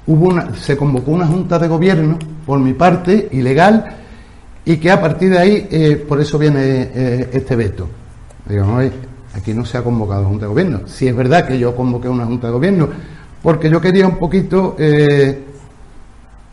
hubo 0.06 0.28
una, 0.28 0.54
se 0.56 0.78
convocó 0.78 1.12
una 1.12 1.26
junta 1.26 1.58
de 1.58 1.68
gobierno 1.68 2.20
por 2.45 2.60
mi 2.60 2.74
parte, 2.74 3.30
ilegal, 3.32 3.97
y 4.66 4.78
que 4.78 4.91
a 4.91 5.01
partir 5.01 5.32
de 5.32 5.39
ahí, 5.39 5.68
eh, 5.72 6.06
por 6.08 6.22
eso 6.22 6.38
viene 6.38 6.89
este 7.34 7.56
veto. 7.56 7.88
Digamos, 8.47 8.91
aquí 9.34 9.54
no 9.54 9.66
se 9.66 9.78
ha 9.78 9.84
convocado 9.84 10.26
Junta 10.26 10.45
de 10.45 10.49
Gobierno. 10.49 10.82
Si 10.86 11.08
es 11.08 11.16
verdad 11.16 11.47
que 11.47 11.58
yo 11.58 11.76
convoqué 11.76 12.08
una 12.08 12.26
Junta 12.26 12.47
de 12.47 12.54
Gobierno, 12.54 12.89
porque 13.41 13.70
yo 13.70 13.82
quería 13.82 14.08
un 14.08 14.18
poquito 14.18 14.78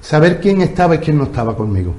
saber 0.00 0.40
quién 0.40 0.62
estaba 0.62 0.96
y 0.96 0.98
quién 0.98 1.18
no 1.18 1.24
estaba 1.24 1.56
conmigo, 1.56 1.94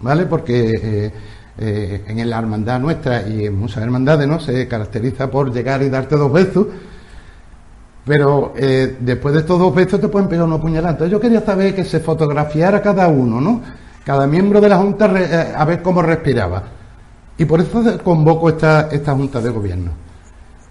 ¿vale? 0.00 0.26
Porque 0.26 1.12
en 1.58 2.30
la 2.30 2.38
hermandad 2.38 2.80
nuestra 2.80 3.26
y 3.26 3.46
en 3.46 3.58
muchas 3.58 3.82
hermandades, 3.82 4.28
¿no? 4.28 4.38
Se 4.40 4.68
caracteriza 4.68 5.30
por 5.30 5.52
llegar 5.52 5.82
y 5.82 5.88
darte 5.88 6.16
dos 6.16 6.32
besos, 6.32 6.66
pero 8.04 8.52
después 9.00 9.34
de 9.34 9.40
estos 9.40 9.58
dos 9.58 9.74
besos 9.74 10.00
te 10.00 10.08
pueden 10.08 10.28
pegar 10.28 10.44
una 10.44 10.60
puñalada. 10.60 10.90
Entonces 10.90 11.12
yo 11.12 11.20
quería 11.20 11.40
saber 11.40 11.74
que 11.74 11.84
se 11.84 12.00
fotografiara 12.00 12.82
cada 12.82 13.08
uno, 13.08 13.40
¿no? 13.40 13.62
cada 14.06 14.28
miembro 14.28 14.60
de 14.60 14.68
la 14.68 14.78
Junta 14.78 15.12
eh, 15.20 15.52
a 15.54 15.64
ver 15.64 15.82
cómo 15.82 16.00
respiraba. 16.00 16.62
Y 17.36 17.44
por 17.44 17.60
eso 17.60 17.98
convoco 18.04 18.48
esta, 18.48 18.88
esta 18.88 19.12
Junta 19.12 19.40
de 19.40 19.50
Gobierno. 19.50 19.90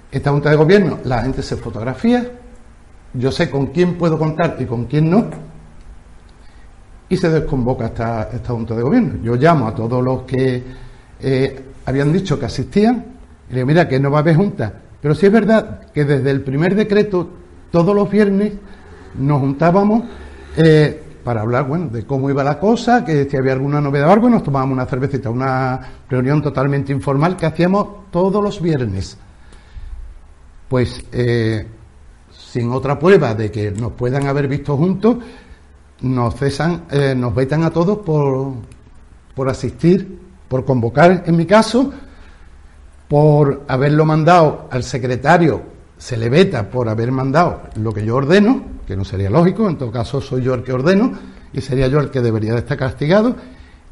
Esta 0.10 0.32
Junta 0.32 0.50
de 0.50 0.56
Gobierno, 0.56 1.00
la 1.04 1.22
gente 1.22 1.44
se 1.44 1.58
fotografía, 1.58 2.32
yo 3.14 3.32
sé 3.34 3.50
con 3.50 3.68
quién 3.68 3.98
puedo 3.98 4.18
contar 4.18 4.56
y 4.58 4.66
con 4.66 4.86
quién 4.86 5.10
no, 5.10 5.26
y 7.08 7.18
se 7.18 7.30
desconvoca 7.30 7.86
esta, 7.86 8.30
esta 8.34 8.54
Junta 8.54 8.76
de 8.76 8.82
Gobierno. 8.82 9.24
Yo 9.24 9.36
llamo 9.36 9.68
a 9.68 9.76
todos 9.76 10.04
los 10.04 10.24
que 10.24 10.64
eh, 11.20 11.64
habían 11.86 12.12
dicho 12.12 12.40
que 12.40 12.46
asistían, 12.46 13.06
y 13.50 13.52
le 13.52 13.56
digo, 13.58 13.68
mira, 13.68 13.88
que 13.88 14.00
no 14.00 14.10
va 14.10 14.20
a 14.20 14.22
haber 14.22 14.36
Junta. 14.36 14.74
Pero 15.02 15.14
sí 15.14 15.28
es 15.28 15.32
verdad 15.32 15.92
que 15.94 16.04
desde 16.04 16.32
el 16.32 16.42
primer 16.42 16.76
decreto, 16.76 17.30
todos 17.72 17.96
los 17.96 18.10
viernes, 18.10 18.54
nos 19.18 19.40
juntábamos 19.40 20.04
eh, 20.58 21.02
para 21.24 21.42
hablar, 21.42 21.68
bueno, 21.68 21.88
de 21.88 22.06
cómo 22.06 22.30
iba 22.30 22.44
la 22.44 22.60
cosa, 22.60 23.06
que 23.06 23.30
si 23.30 23.38
había 23.38 23.54
alguna 23.54 23.82
novedad 23.82 24.10
o 24.10 24.12
algo, 24.12 24.30
nos 24.30 24.44
tomábamos 24.44 24.74
una 24.74 24.86
cervecita, 24.86 25.30
una 25.30 25.80
reunión 26.10 26.42
totalmente 26.42 26.92
informal 26.92 27.36
que 27.36 27.46
hacíamos 27.46 28.12
todos 28.12 28.44
los 28.44 28.62
viernes. 28.62 29.18
Pues 30.68 31.04
eh, 31.12 31.68
sin 32.32 32.72
otra 32.72 32.98
prueba 32.98 33.34
de 33.34 33.52
que 33.52 33.72
nos 33.72 33.94
puedan 33.94 34.28
haber 34.28 34.48
visto 34.48 34.78
juntos, 34.78 35.18
nos 36.02 36.36
cesan, 36.36 36.84
eh, 36.92 37.14
nos 37.16 37.34
vetan 37.34 37.64
a 37.64 37.70
todos 37.70 38.00
por, 38.00 38.54
por 39.34 39.50
asistir, 39.50 40.20
por 40.48 40.66
convocar, 40.66 41.24
en 41.26 41.36
mi 41.36 41.46
caso, 41.46 41.92
por 43.08 43.64
haberlo 43.68 44.06
mandado 44.06 44.68
al 44.72 44.84
secretario, 44.84 45.62
se 45.98 46.18
le 46.18 46.30
veta 46.30 46.70
por 46.70 46.90
haber 46.90 47.12
mandado 47.12 47.62
lo 47.76 47.94
que 47.94 48.06
yo 48.06 48.16
ordeno, 48.16 48.64
que 48.86 48.96
no 48.96 49.06
sería 49.06 49.30
lógico, 49.30 49.70
en 49.70 49.78
todo 49.78 49.92
caso 49.92 50.22
soy 50.22 50.44
yo 50.44 50.54
el 50.54 50.64
que 50.64 50.74
ordeno 50.74 51.14
y 51.54 51.62
sería 51.62 51.88
yo 51.88 52.00
el 52.00 52.10
que 52.10 52.22
debería 52.22 52.54
de 52.54 52.60
estar 52.60 52.78
castigado 52.78 53.36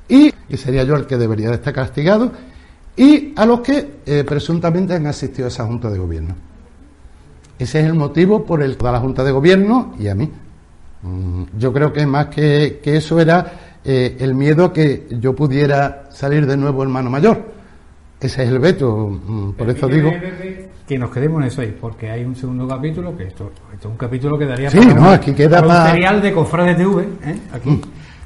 y, 0.08 0.34
sería 0.58 0.84
yo 0.84 0.95
el 0.95 1.08
que 1.08 1.18
debería 1.18 1.49
de 1.49 1.56
estar 1.56 1.74
castigado 1.74 2.32
y 2.95 3.34
a 3.36 3.45
los 3.45 3.62
que 3.62 4.01
eh, 4.06 4.24
presuntamente 4.28 4.93
han 4.93 5.08
asistido 5.08 5.45
a 5.45 5.47
esa 5.47 5.66
Junta 5.66 5.89
de 5.89 5.97
Gobierno. 5.97 6.36
Ese 7.58 7.80
es 7.80 7.86
el 7.86 7.93
motivo 7.93 8.45
por 8.45 8.62
el 8.62 8.78
que 8.78 8.84
da 8.84 8.91
la 8.91 8.99
Junta 8.99 9.24
de 9.24 9.32
Gobierno 9.32 9.95
y 9.97 10.08
a 10.08 10.16
mí. 10.16 10.30
Mm, 11.04 11.43
yo 11.58 11.74
creo 11.74 11.91
que 11.91 12.06
más 12.06 12.28
que, 12.28 12.80
eso 12.84 13.20
era 13.20 13.54
eh, 13.84 14.16
el 14.20 14.34
miedo 14.34 14.66
a 14.66 14.74
que 14.74 15.06
yo 15.20 15.36
pudiera 15.36 16.06
salir 16.10 16.47
de 16.47 16.56
nuevo 16.58 16.82
hermano 16.82 17.10
mayor. 17.10 17.54
Ese 18.20 18.43
es 18.43 18.49
el 18.49 18.60
veto, 18.60 19.10
mm, 19.10 19.51
por 19.51 19.70
eso 19.70 19.88
digo 19.88 20.10
que 20.88 20.97
nos 20.97 21.12
quedemos 21.12 21.41
en 21.41 21.47
eso 21.47 21.62
ahí, 21.62 21.76
porque 21.80 22.10
hay 22.10 22.24
un 22.24 22.36
segundo 22.36 22.68
capítulo, 22.68 23.16
que 23.16 23.26
esto, 23.26 23.51
esto 23.74 23.88
es 23.88 23.91
un 23.91 23.97
capítulo 23.97 24.38
que 24.38 24.45
daría 24.45 24.70
sí, 24.70 24.80
para, 24.80 24.93
no, 24.93 25.10
aquí 25.12 25.34
queda 25.34 25.62
para 25.62 25.68
un 25.68 25.84
material 25.84 26.22
de 26.22 26.34
Cofrades 26.34 26.78
TV, 26.78 27.04
¿eh? 27.26 27.39
aquí, 27.54 27.70
mm. 27.70 27.82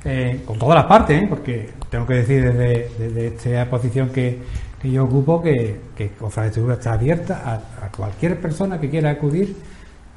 eh, 0.05 0.41
con 0.45 0.57
todas 0.57 0.75
las 0.75 0.85
partes, 0.85 1.27
porque 1.29 1.69
tengo 1.89 2.05
que 2.05 2.15
decir 2.15 2.43
desde, 2.43 2.89
desde 2.97 3.27
esta 3.27 3.69
posición 3.69 4.09
que, 4.09 4.39
que 4.81 4.91
yo 4.91 5.05
ocupo 5.05 5.41
que, 5.41 5.81
que 5.95 6.09
Cofrades 6.09 6.53
TV 6.53 6.73
está 6.73 6.93
abierta 6.93 7.41
a, 7.45 7.85
a, 7.85 7.91
cualquier 7.91 8.39
persona 8.39 8.79
que 8.79 8.89
quiera 8.89 9.11
acudir, 9.11 9.55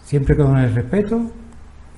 siempre 0.02 0.34
con 0.34 0.56
el 0.56 0.74
respeto 0.74 1.30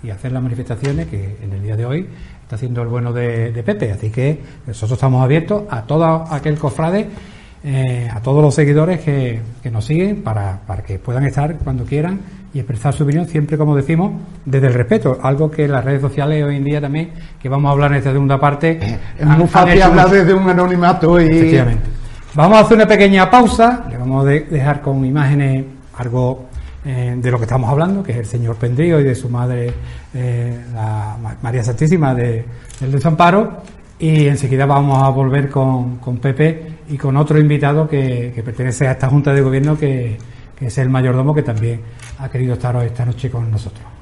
y 0.03 0.11
hacer 0.11 0.33
las 0.33 0.43
manifestaciones 0.43 1.07
que 1.07 1.37
en 1.43 1.53
el 1.53 1.63
día 1.63 1.77
de 1.77 1.87
hoy 1.87 2.07
está 2.43 2.57
haciendo 2.57 2.83
el 2.83 2.89
bueno 2.89 3.13
de, 3.13 3.53
de 3.53 3.63
Pepe. 3.63 3.93
Así 3.93 4.11
que 4.11 4.41
nosotros 4.67 4.99
estamos 4.99 5.23
abiertos 5.23 5.65
a 5.71 5.83
todo 5.83 6.27
aquel 6.31 6.59
cofrade 6.59 7.09
eh, 7.65 8.11
a 8.13 8.21
todos 8.21 8.43
los 8.43 8.53
seguidores 8.53 9.01
que, 9.01 9.41
nos 9.71 9.85
siguen 9.85 10.23
para, 10.23 10.59
para, 10.67 10.83
que 10.83 10.99
puedan 10.99 11.25
estar 11.25 11.59
cuando 11.59 11.85
quieran 11.85 12.19
y 12.53 12.59
expresar 12.59 12.93
su 12.93 13.05
opinión 13.05 13.29
siempre, 13.29 13.57
como 13.57 13.77
decimos, 13.77 14.15
desde 14.45 14.67
el 14.67 14.75
respeto, 14.75 15.21
algo 15.23 15.49
que 15.49 15.69
las 15.69 15.85
redes 15.85 16.01
sociales 16.01 16.45
hoy 16.45 16.57
en 16.57 16.65
día 16.65 16.81
también, 16.81 17.11
que 17.41 17.49
vamos 17.49 17.69
a 17.69 17.73
hablar 17.73 17.93
en 17.93 17.99
esta 17.99 18.11
segunda 18.11 18.41
parte. 18.41 18.99
Es 19.17 19.27
muy 19.27 19.47
fácil 19.47 19.81
hablar 19.81 20.11
desde 20.11 20.35
un 20.35 20.51
anonimato 20.51 21.21
y... 21.21 21.27
Efectivamente. 21.27 21.85
Vamos 22.35 22.59
a 22.59 22.61
hacer 22.63 22.77
una 22.79 22.87
pequeña 22.87 23.31
pausa, 23.31 23.85
le 23.89 23.97
vamos 23.97 24.27
a 24.27 24.29
dejar 24.29 24.81
con 24.81 25.05
imágenes 25.05 25.65
algo 25.99 26.47
eh, 26.85 27.15
de 27.17 27.31
lo 27.31 27.39
que 27.39 27.45
estamos 27.45 27.71
hablando, 27.71 28.03
que 28.03 28.13
es 28.13 28.19
el 28.19 28.27
señor 28.27 28.57
Pendrío 28.57 29.01
y 29.01 29.05
de 29.05 29.15
su 29.15 29.29
madre, 29.29 29.73
la 30.75 31.17
María 31.43 31.65
Santísima 31.65 32.15
de, 32.15 32.45
del 32.81 32.93
Desamparo, 32.93 33.63
y 33.99 34.27
enseguida 34.27 34.67
vamos 34.67 35.03
a 35.03 35.09
volver 35.11 35.49
con, 35.49 35.99
con 35.99 36.19
Pepe 36.19 36.73
y 36.89 36.99
con 36.99 37.17
otro 37.17 37.39
invitado 37.39 37.89
que, 37.89 38.33
pertenece 38.45 38.89
a 38.89 38.93
esta 38.93 39.09
Junta 39.09 39.33
de 39.33 39.41
Gobierno, 39.41 39.79
que 39.79 40.19
es 40.61 40.79
el 40.79 40.91
mayordomo, 40.91 41.35
que 41.35 41.43
también 41.43 41.81
ha 42.19 42.29
querido 42.29 42.55
estar 42.55 42.77
hoy 42.77 42.87
esta 42.87 43.05
noche 43.05 43.31
con 43.31 43.51
nosotros. 43.51 44.02